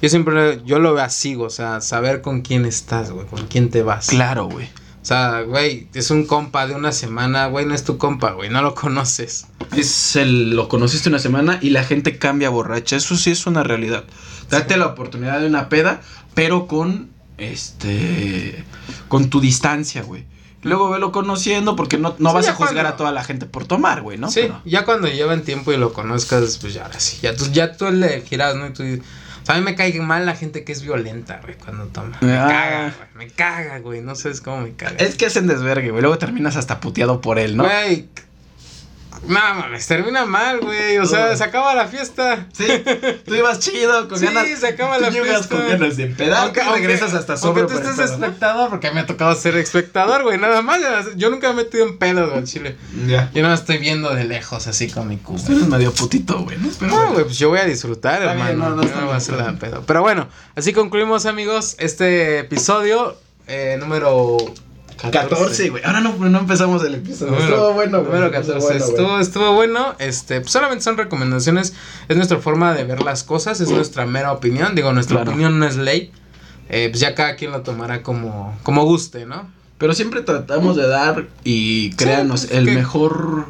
yo 0.00 0.08
siempre, 0.08 0.60
yo 0.64 0.78
lo 0.78 0.94
veo 0.94 1.04
así, 1.04 1.36
o 1.36 1.50
sea, 1.50 1.80
saber 1.82 2.22
con 2.22 2.40
quién 2.40 2.64
estás, 2.64 3.10
güey, 3.10 3.26
con 3.26 3.46
quién 3.48 3.68
te 3.70 3.82
vas. 3.82 4.06
claro, 4.08 4.46
güey. 4.46 4.68
O 5.02 5.04
sea, 5.04 5.40
güey, 5.42 5.88
es 5.94 6.12
un 6.12 6.26
compa 6.26 6.66
de 6.68 6.74
una 6.76 6.92
semana, 6.92 7.46
güey, 7.48 7.66
no 7.66 7.74
es 7.74 7.82
tu 7.82 7.98
compa, 7.98 8.30
güey, 8.32 8.50
no 8.50 8.62
lo 8.62 8.74
conoces. 8.76 9.46
Es 9.76 10.14
el, 10.16 10.50
lo 10.54 10.68
conociste 10.68 11.08
una 11.08 11.18
semana 11.18 11.58
y 11.60 11.70
la 11.70 11.82
gente 11.82 12.18
cambia 12.18 12.50
borracha. 12.50 12.94
Eso 12.96 13.16
sí 13.16 13.30
es 13.32 13.46
una 13.46 13.62
realidad. 13.64 14.04
Date 14.48 14.74
Sí. 14.74 14.80
la 14.80 14.86
oportunidad 14.86 15.40
de 15.40 15.46
una 15.48 15.68
peda, 15.68 16.00
pero 16.34 16.66
con 16.68 17.10
este 17.38 18.64
con 19.08 19.28
tu 19.30 19.40
distancia, 19.40 20.02
güey. 20.02 20.24
Luego 20.62 20.90
velo 20.90 21.10
conociendo 21.10 21.74
porque 21.74 21.98
no, 21.98 22.14
no 22.20 22.30
Sí, 22.30 22.34
vas 22.36 22.48
a 22.48 22.54
juzgar 22.54 22.74
cuando- 22.74 22.88
a 22.90 22.96
toda 22.96 23.12
la 23.12 23.24
gente 23.24 23.46
por 23.46 23.64
tomar, 23.66 24.02
güey, 24.02 24.16
¿no? 24.18 24.30
sí, 24.30 24.42
Pero- 24.42 24.62
ya 24.64 24.84
cuando 24.84 25.08
llevan 25.08 25.42
tiempo 25.42 25.72
y 25.72 25.76
lo 25.76 25.92
conozcas, 25.92 26.58
pues 26.60 26.74
ya 26.74 26.84
ahora 26.84 27.00
sí. 27.00 27.18
Ya 27.20 27.34
tú, 27.34 27.46
ya 27.52 27.76
tú 27.76 27.90
le 27.90 28.20
giras, 28.22 28.54
¿no? 28.54 28.68
Y 28.68 28.72
tú, 28.72 28.84
O 29.42 29.46
sea, 29.46 29.56
a 29.56 29.58
mí 29.58 29.64
me 29.64 29.74
cae 29.74 30.00
mal 30.00 30.24
la 30.24 30.34
gente 30.34 30.64
que 30.64 30.72
es 30.72 30.82
violenta, 30.82 31.40
güey, 31.42 31.56
cuando 31.56 31.86
toma. 31.86 32.16
Ah. 32.20 32.24
Me 32.24 32.36
caga, 32.36 32.94
güey. 32.96 33.08
Me 33.26 33.30
caga, 33.32 33.78
güey. 33.78 34.00
No 34.00 34.14
sabes 34.14 34.40
cómo 34.40 34.60
me 34.60 34.72
caga. 34.72 34.96
Es 34.98 35.16
que 35.16 35.26
hacen 35.26 35.46
desvergue, 35.46 35.90
güey. 35.90 36.02
Luego 36.02 36.18
terminas 36.18 36.56
hasta 36.56 36.80
puteado 36.80 37.20
por 37.20 37.38
él, 37.38 37.56
¿no? 37.56 37.64
Güey. 37.64 38.08
No 39.26 39.38
mames, 39.38 39.86
termina 39.86 40.24
mal, 40.26 40.60
güey. 40.60 40.98
O 40.98 41.06
sea, 41.06 41.36
se 41.36 41.44
acaba 41.44 41.74
la 41.74 41.86
fiesta. 41.86 42.46
Sí, 42.52 42.64
tú 43.24 43.34
ibas 43.34 43.60
chido, 43.60 44.08
con 44.08 44.18
Sí, 44.18 44.26
ganas. 44.26 44.46
se 44.58 44.66
acaba 44.66 44.96
tú 44.96 45.02
la 45.02 45.10
llegas 45.10 45.46
fiesta. 45.46 45.56
con 45.56 45.68
ganas 45.68 45.96
de 45.96 46.02
y 46.04 46.72
regresas 46.74 47.14
hasta 47.14 47.36
sobre. 47.36 47.62
Aunque 47.62 47.74
tú 47.76 47.80
estés 47.88 48.10
espectador, 48.10 48.68
porque 48.70 48.90
me 48.90 49.00
ha 49.00 49.06
tocado 49.06 49.34
ser 49.36 49.56
espectador, 49.56 50.24
güey, 50.24 50.38
nada 50.38 50.60
más. 50.62 50.80
Yo 51.16 51.30
nunca 51.30 51.52
me 51.52 51.62
he 51.62 51.64
metido 51.64 51.86
en 51.86 51.98
pedo, 51.98 52.30
güey, 52.30 52.44
chile. 52.44 52.76
Ya. 53.06 53.30
Yo 53.32 53.42
no 53.42 53.52
estoy 53.54 53.78
viendo 53.78 54.12
de 54.14 54.24
lejos 54.24 54.66
así 54.66 54.90
con 54.90 55.06
mi 55.08 55.18
cuba. 55.18 55.40
Tú 55.46 55.52
eres 55.52 55.68
medio 55.68 55.92
putito, 55.92 56.40
güey, 56.42 56.58
¿no? 56.58 57.12
Güey, 57.12 57.24
pues 57.24 57.38
yo 57.38 57.48
voy 57.48 57.60
a 57.60 57.64
disfrutar, 57.64 58.22
Está 58.22 58.34
bien, 58.34 58.48
hermano. 58.48 58.70
no, 58.70 58.76
no, 58.76 58.82
Yo 58.82 58.88
está 58.88 59.00
no 59.00 59.06
voy 59.06 59.14
a 59.14 59.18
hacer 59.18 59.36
bien. 59.36 59.58
pedo. 59.58 59.82
Pero 59.86 60.00
bueno, 60.02 60.28
así 60.56 60.72
concluimos, 60.72 61.26
amigos, 61.26 61.76
este 61.78 62.40
episodio 62.40 63.16
eh, 63.46 63.76
número 63.78 64.36
14, 65.10 65.70
güey. 65.70 65.82
Ahora 65.84 66.00
no, 66.00 66.14
no 66.16 66.38
empezamos 66.38 66.84
el 66.84 66.94
episodio. 66.94 67.32
Número, 67.32 67.48
estuvo 67.48 67.72
bueno, 67.74 67.98
güey. 68.04 68.12
número 68.20 68.26
estuvo 68.26 68.54
14. 68.54 68.60
bueno, 68.60 68.78
güey. 68.86 68.90
estuvo, 68.90 69.20
estuvo 69.20 69.52
bueno. 69.54 69.94
Este, 69.98 70.40
pues, 70.40 70.52
solamente 70.52 70.84
son 70.84 70.96
recomendaciones. 70.96 71.74
Es 72.08 72.16
nuestra 72.16 72.38
forma 72.38 72.72
de 72.74 72.84
ver 72.84 73.02
las 73.02 73.24
cosas. 73.24 73.60
Es 73.60 73.70
nuestra 73.70 74.06
mera 74.06 74.32
opinión. 74.32 74.74
Digo, 74.74 74.92
nuestra 74.92 75.16
Claro. 75.16 75.30
opinión 75.32 75.58
no 75.58 75.66
es 75.66 75.76
ley. 75.76 76.12
Eh, 76.68 76.88
pues 76.90 77.00
ya 77.00 77.14
cada 77.14 77.36
quien 77.36 77.50
lo 77.50 77.62
tomará 77.62 78.02
como, 78.02 78.56
como 78.62 78.84
guste, 78.84 79.26
¿no? 79.26 79.50
Pero 79.78 79.94
siempre 79.94 80.22
tratamos 80.22 80.76
de 80.76 80.86
dar 80.86 81.26
y 81.44 81.90
créanos 81.94 82.42
pues, 82.46 82.52
el 82.58 82.66
que- 82.66 82.72
mejor 82.74 83.46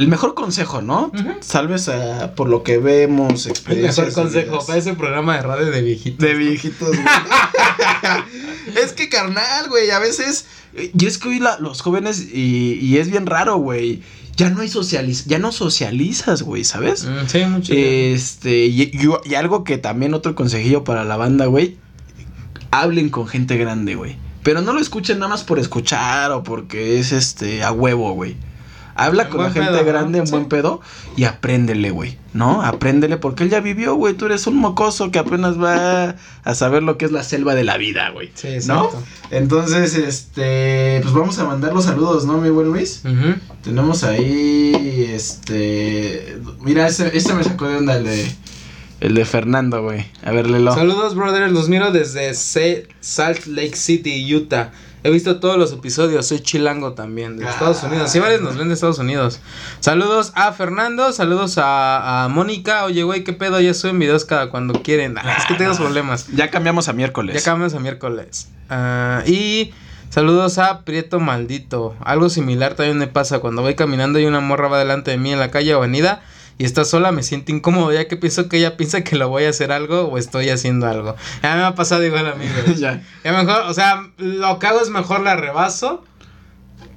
el 0.00 0.08
mejor 0.08 0.34
consejo, 0.34 0.82
¿no? 0.82 1.12
Ujú. 1.14 1.28
Salves 1.40 1.88
a, 1.88 2.34
por 2.34 2.48
lo 2.48 2.62
que 2.62 2.78
vemos, 2.78 3.44
El 3.46 3.50
experiencias. 3.52 3.98
mejor 4.08 4.22
consejo 4.24 4.64
para 4.66 4.78
ese 4.78 4.94
programa 4.94 5.36
de 5.36 5.42
radio 5.42 5.66
de 5.66 5.82
viejitos. 5.82 6.18
de 6.26 6.34
viejitos. 6.34 6.88
güey. 6.88 7.00
es 8.82 8.92
que 8.92 9.08
carnal, 9.08 9.68
güey, 9.68 9.90
a 9.90 9.98
veces 9.98 10.46
y 10.94 11.06
es 11.06 11.18
que 11.18 11.28
hoy 11.28 11.38
la- 11.40 11.58
los 11.58 11.82
jóvenes 11.82 12.28
y, 12.32 12.74
y 12.80 12.98
es 12.98 13.10
bien 13.10 13.26
raro, 13.26 13.56
güey. 13.56 14.02
Ya 14.36 14.48
no 14.48 14.62
hay 14.62 14.68
socializ 14.68 15.26
ya 15.26 15.38
no 15.38 15.52
socializas, 15.52 16.42
güey, 16.42 16.64
¿sabes? 16.64 17.04
Mm, 17.04 17.26
sí, 17.26 17.44
mucho. 17.44 17.72
Este, 17.76 18.66
y, 18.66 18.82
y- 18.84 19.28
y 19.30 19.34
algo 19.34 19.64
que 19.64 19.76
también 19.78 20.14
otro 20.14 20.34
consejillo 20.34 20.82
para 20.84 21.04
la 21.04 21.16
banda, 21.16 21.46
güey. 21.46 21.76
Hablen 22.70 23.10
con 23.10 23.26
gente 23.26 23.56
grande, 23.56 23.96
güey. 23.96 24.16
Pero 24.42 24.62
no 24.62 24.72
lo 24.72 24.80
escuchen 24.80 25.18
nada 25.18 25.28
más 25.28 25.42
por 25.44 25.58
escuchar 25.58 26.30
o 26.32 26.42
porque 26.42 26.98
es 26.98 27.12
este 27.12 27.62
a 27.62 27.72
huevo, 27.72 28.12
güey. 28.14 28.36
Habla 29.04 29.24
En 29.24 29.28
con 29.30 29.42
la 29.42 29.50
gente 29.50 29.68
pedo, 29.70 29.78
¿no? 29.80 29.84
grande 29.86 30.18
en 30.18 30.26
Sí. 30.26 30.32
buen 30.32 30.46
pedo 30.46 30.80
y 31.16 31.24
apréndele, 31.24 31.90
güey. 31.90 32.18
¿No? 32.32 32.62
Apréndele 32.62 33.16
porque 33.16 33.42
él 33.44 33.50
ya 33.50 33.58
vivió, 33.60 33.94
güey. 33.96 34.14
Tú 34.14 34.26
eres 34.26 34.46
un 34.46 34.56
mocoso 34.56 35.10
que 35.10 35.18
apenas 35.18 35.60
va 35.60 36.14
a 36.44 36.54
saber 36.54 36.82
lo 36.84 36.96
que 36.96 37.04
es 37.06 37.10
la 37.12 37.24
selva 37.24 37.54
de 37.56 37.64
la 37.64 37.76
vida, 37.76 38.10
güey. 38.10 38.30
sí, 38.34 38.48
¿No? 38.68 38.84
exacto. 38.84 39.02
Entonces, 39.30 39.94
este, 39.94 41.00
pues 41.02 41.12
vamos 41.14 41.38
a 41.40 41.44
mandar 41.44 41.72
los 41.72 41.84
saludos, 41.84 42.24
¿no, 42.26 42.38
mi 42.38 42.50
buen 42.50 42.68
Luis? 42.68 43.02
Tenemos 43.62 44.04
ahí, 44.04 45.10
este, 45.12 46.38
mira, 46.60 46.86
ese, 46.86 47.16
este 47.16 47.34
me 47.34 47.42
sacó 47.44 47.66
de 47.68 47.76
onda 47.78 47.96
el 47.96 48.04
de, 48.04 48.32
el 49.00 49.14
de 49.14 49.24
Fernando, 49.24 49.82
güey. 49.82 50.06
A 50.24 50.30
ver, 50.32 50.48
léelo. 50.48 50.74
Saludos, 50.74 51.14
brothers. 51.14 51.52
Los 51.52 51.68
miro 51.68 51.90
desde 51.90 52.34
Se- 52.34 52.86
Salt 53.00 53.46
Lake 53.46 53.76
City, 53.76 54.34
Utah. 54.34 54.70
He 55.02 55.10
visto 55.10 55.40
todos 55.40 55.56
los 55.56 55.72
episodios. 55.72 56.26
Soy 56.26 56.40
chilango 56.40 56.92
también, 56.92 57.38
de 57.38 57.46
Ah. 57.46 57.50
Estados 57.50 57.82
Unidos. 57.82 58.10
Sí, 58.12 58.18
varios 58.18 58.42
nos 58.42 58.58
ven 58.58 58.68
de 58.68 58.74
Estados 58.74 58.98
Unidos. 58.98 59.40
Saludos 59.80 60.32
a 60.34 60.52
Fernando. 60.52 61.12
Saludos 61.12 61.56
a, 61.56 62.24
a 62.24 62.28
Mónica. 62.28 62.84
Oye, 62.84 63.02
güey, 63.02 63.24
¿qué 63.24 63.32
pedo? 63.32 63.58
Ya 63.60 63.72
suben 63.72 63.98
videos 63.98 64.26
cada 64.26 64.50
cuando 64.50 64.82
quieren. 64.82 65.16
Ah, 65.16 65.36
es 65.38 65.46
que 65.46 65.54
tengo 65.54 65.74
problemas. 65.74 66.26
Ya 66.34 66.50
cambiamos 66.50 66.88
a 66.88 66.92
miércoles. 66.92 67.34
Ya 67.34 67.42
cambiamos 67.42 67.72
a 67.74 67.80
miércoles. 67.80 68.50
Ah, 68.68 69.22
y 69.26 69.72
saludos 70.10 70.58
a 70.58 70.82
Prieto 70.84 71.18
Maldito. 71.18 71.96
Algo 72.04 72.28
similar 72.28 72.74
también 72.74 72.98
me 72.98 73.06
pasa 73.06 73.38
cuando 73.38 73.62
voy 73.62 73.74
caminando 73.76 74.18
y 74.18 74.26
una 74.26 74.40
morra 74.40 74.68
va 74.68 74.78
delante 74.78 75.12
de 75.12 75.16
mí 75.16 75.32
en 75.32 75.38
la 75.38 75.50
calle 75.50 75.74
o 75.74 75.78
avenida 75.78 76.20
y 76.60 76.64
está 76.66 76.84
sola, 76.84 77.10
me 77.10 77.22
siento 77.22 77.52
incómodo 77.52 77.90
ya 77.90 78.06
que 78.06 78.18
pienso 78.18 78.50
que 78.50 78.58
ella 78.58 78.76
piensa 78.76 79.02
que 79.02 79.16
lo 79.16 79.30
voy 79.30 79.44
a 79.44 79.48
hacer 79.48 79.72
algo 79.72 80.02
o 80.02 80.18
estoy 80.18 80.50
haciendo 80.50 80.86
algo. 80.86 81.16
Ya 81.42 81.56
me 81.56 81.62
ha 81.62 81.74
pasado 81.74 82.04
igual 82.04 82.26
a 82.26 82.34
mí, 82.34 82.44
güey. 82.66 82.76
ya. 82.78 83.00
Ya 83.24 83.32
mejor, 83.32 83.62
o 83.66 83.72
sea, 83.72 84.10
lo 84.18 84.58
que 84.58 84.66
hago 84.66 84.82
es 84.82 84.90
mejor 84.90 85.20
la 85.22 85.36
rebaso. 85.36 86.04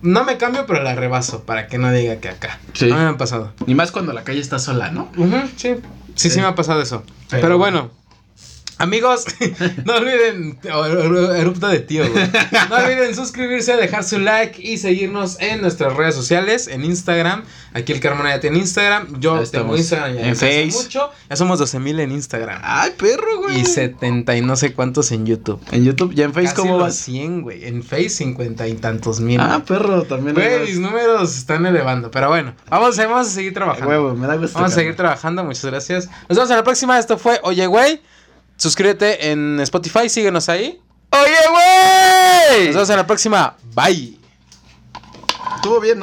No 0.01 0.25
me 0.25 0.35
cambio, 0.35 0.65
pero 0.67 0.83
la 0.83 0.95
rebaso 0.95 1.45
para 1.45 1.67
que 1.67 1.77
no 1.77 1.89
diga 1.93 2.17
que 2.17 2.27
acá. 2.27 2.59
Sí. 2.73 2.87
No 2.87 2.97
me 2.97 3.05
ha 3.05 3.15
pasado. 3.17 3.53
Y 3.65 3.73
más 3.73 3.93
cuando 3.93 4.11
la 4.11 4.25
calle 4.25 4.41
está 4.41 4.59
sola, 4.59 4.91
¿no? 4.91 5.09
Sí. 5.55 5.75
sí, 6.15 6.29
sí, 6.29 6.41
me 6.41 6.45
ha 6.47 6.55
pasado 6.55 6.81
eso. 6.81 7.03
Pero- 7.29 7.41
Pero, 7.41 7.57
bueno, 7.57 7.89
amigos, 8.77 9.25
no 9.85 9.95
olviden, 9.95 10.59
o- 10.73 10.85
erupto 11.33 11.67
de 11.67 11.79
tío, 11.79 12.09
güey. 12.09 12.25
No 12.69 12.75
olviden 12.75 13.15
suscribirse, 13.15 13.75
dejar 13.75 14.03
su 14.03 14.19
like 14.19 14.61
y 14.61 14.77
seguirnos 14.77 15.37
en 15.39 15.61
nuestras 15.61 15.93
redes 15.95 16.15
sociales, 16.15 16.67
en 16.67 16.83
Instagram. 16.85 17.43
Aquí 17.75 17.91
el 17.91 17.99
Carmona 17.99 18.29
ya 18.35 18.39
tiene 18.39 18.59
Instagram. 18.59 19.07
Ahí 19.07 19.15
Yo 19.19 19.41
estamos. 19.41 19.51
tengo 19.51 19.77
Instagram 19.77 20.13
ya 20.15 20.27
En 20.27 20.35
Face. 20.35 20.69
mucho. 20.73 21.09
Ya 21.29 21.35
somos 21.35 21.57
12 21.59 21.79
mil 21.79 21.99
en 21.99 22.11
Instagram. 22.11 22.59
Ay, 22.63 22.91
perro, 22.97 23.39
güey. 23.41 23.61
Y 23.61 23.65
70 23.65 24.35
y 24.37 24.41
no 24.41 24.55
sé 24.55 24.73
cuántos 24.73 25.11
en 25.11 25.25
YouTube. 25.25 25.59
En 25.71 25.83
YouTube, 25.83 26.13
ya 26.13 26.25
en 26.25 26.33
Face, 26.33 26.47
Casi 26.49 26.57
¿cómo 26.57 26.73
los 26.77 26.81
vas? 26.83 26.95
100, 26.97 27.41
güey. 27.41 27.65
En 27.65 27.81
Face 27.83 28.09
50 28.09 28.67
y 28.67 28.73
tantos 28.75 29.19
mil. 29.21 29.39
Ah, 29.39 29.63
perro, 29.65 30.03
también. 30.03 30.35
Güey, 30.35 30.67
mis 30.67 30.79
números 30.79 31.31
se 31.31 31.39
están 31.39 31.65
elevando. 31.65 32.11
Pero 32.11 32.29
bueno, 32.29 32.53
vamos, 32.69 32.97
a- 32.99 33.07
vamos 33.07 33.27
a 33.27 33.31
seguir 33.31 33.53
trabajando. 33.55 33.89
huevo, 33.89 34.13
me 34.13 34.27
da 34.27 34.35
gusto. 34.35 34.53
Vamos 34.59 34.73
a 34.73 34.75
seguir 34.75 34.95
trabajando, 34.95 35.43
muchas 35.43 35.65
gracias. 35.65 36.07
Nos 36.29 36.37
vemos 36.37 36.51
en 36.51 36.57
la 36.57 36.63
próxima. 36.63 36.99
Esto 36.99 37.17
fue 37.17 37.39
Oye, 37.43 37.65
güey. 37.65 38.01
Suscríbete 38.63 39.29
en 39.29 39.59
Spotify, 39.59 40.07
síguenos 40.07 40.47
ahí. 40.47 40.79
Oye, 41.09 41.35
güey. 41.51 42.67
Nos 42.67 42.75
vemos 42.75 42.89
en 42.91 42.95
la 42.95 43.05
próxima. 43.05 43.57
Bye. 43.75 44.17
Estuvo 45.57 45.81
bien, 45.81 45.99
¿no? 45.99 46.01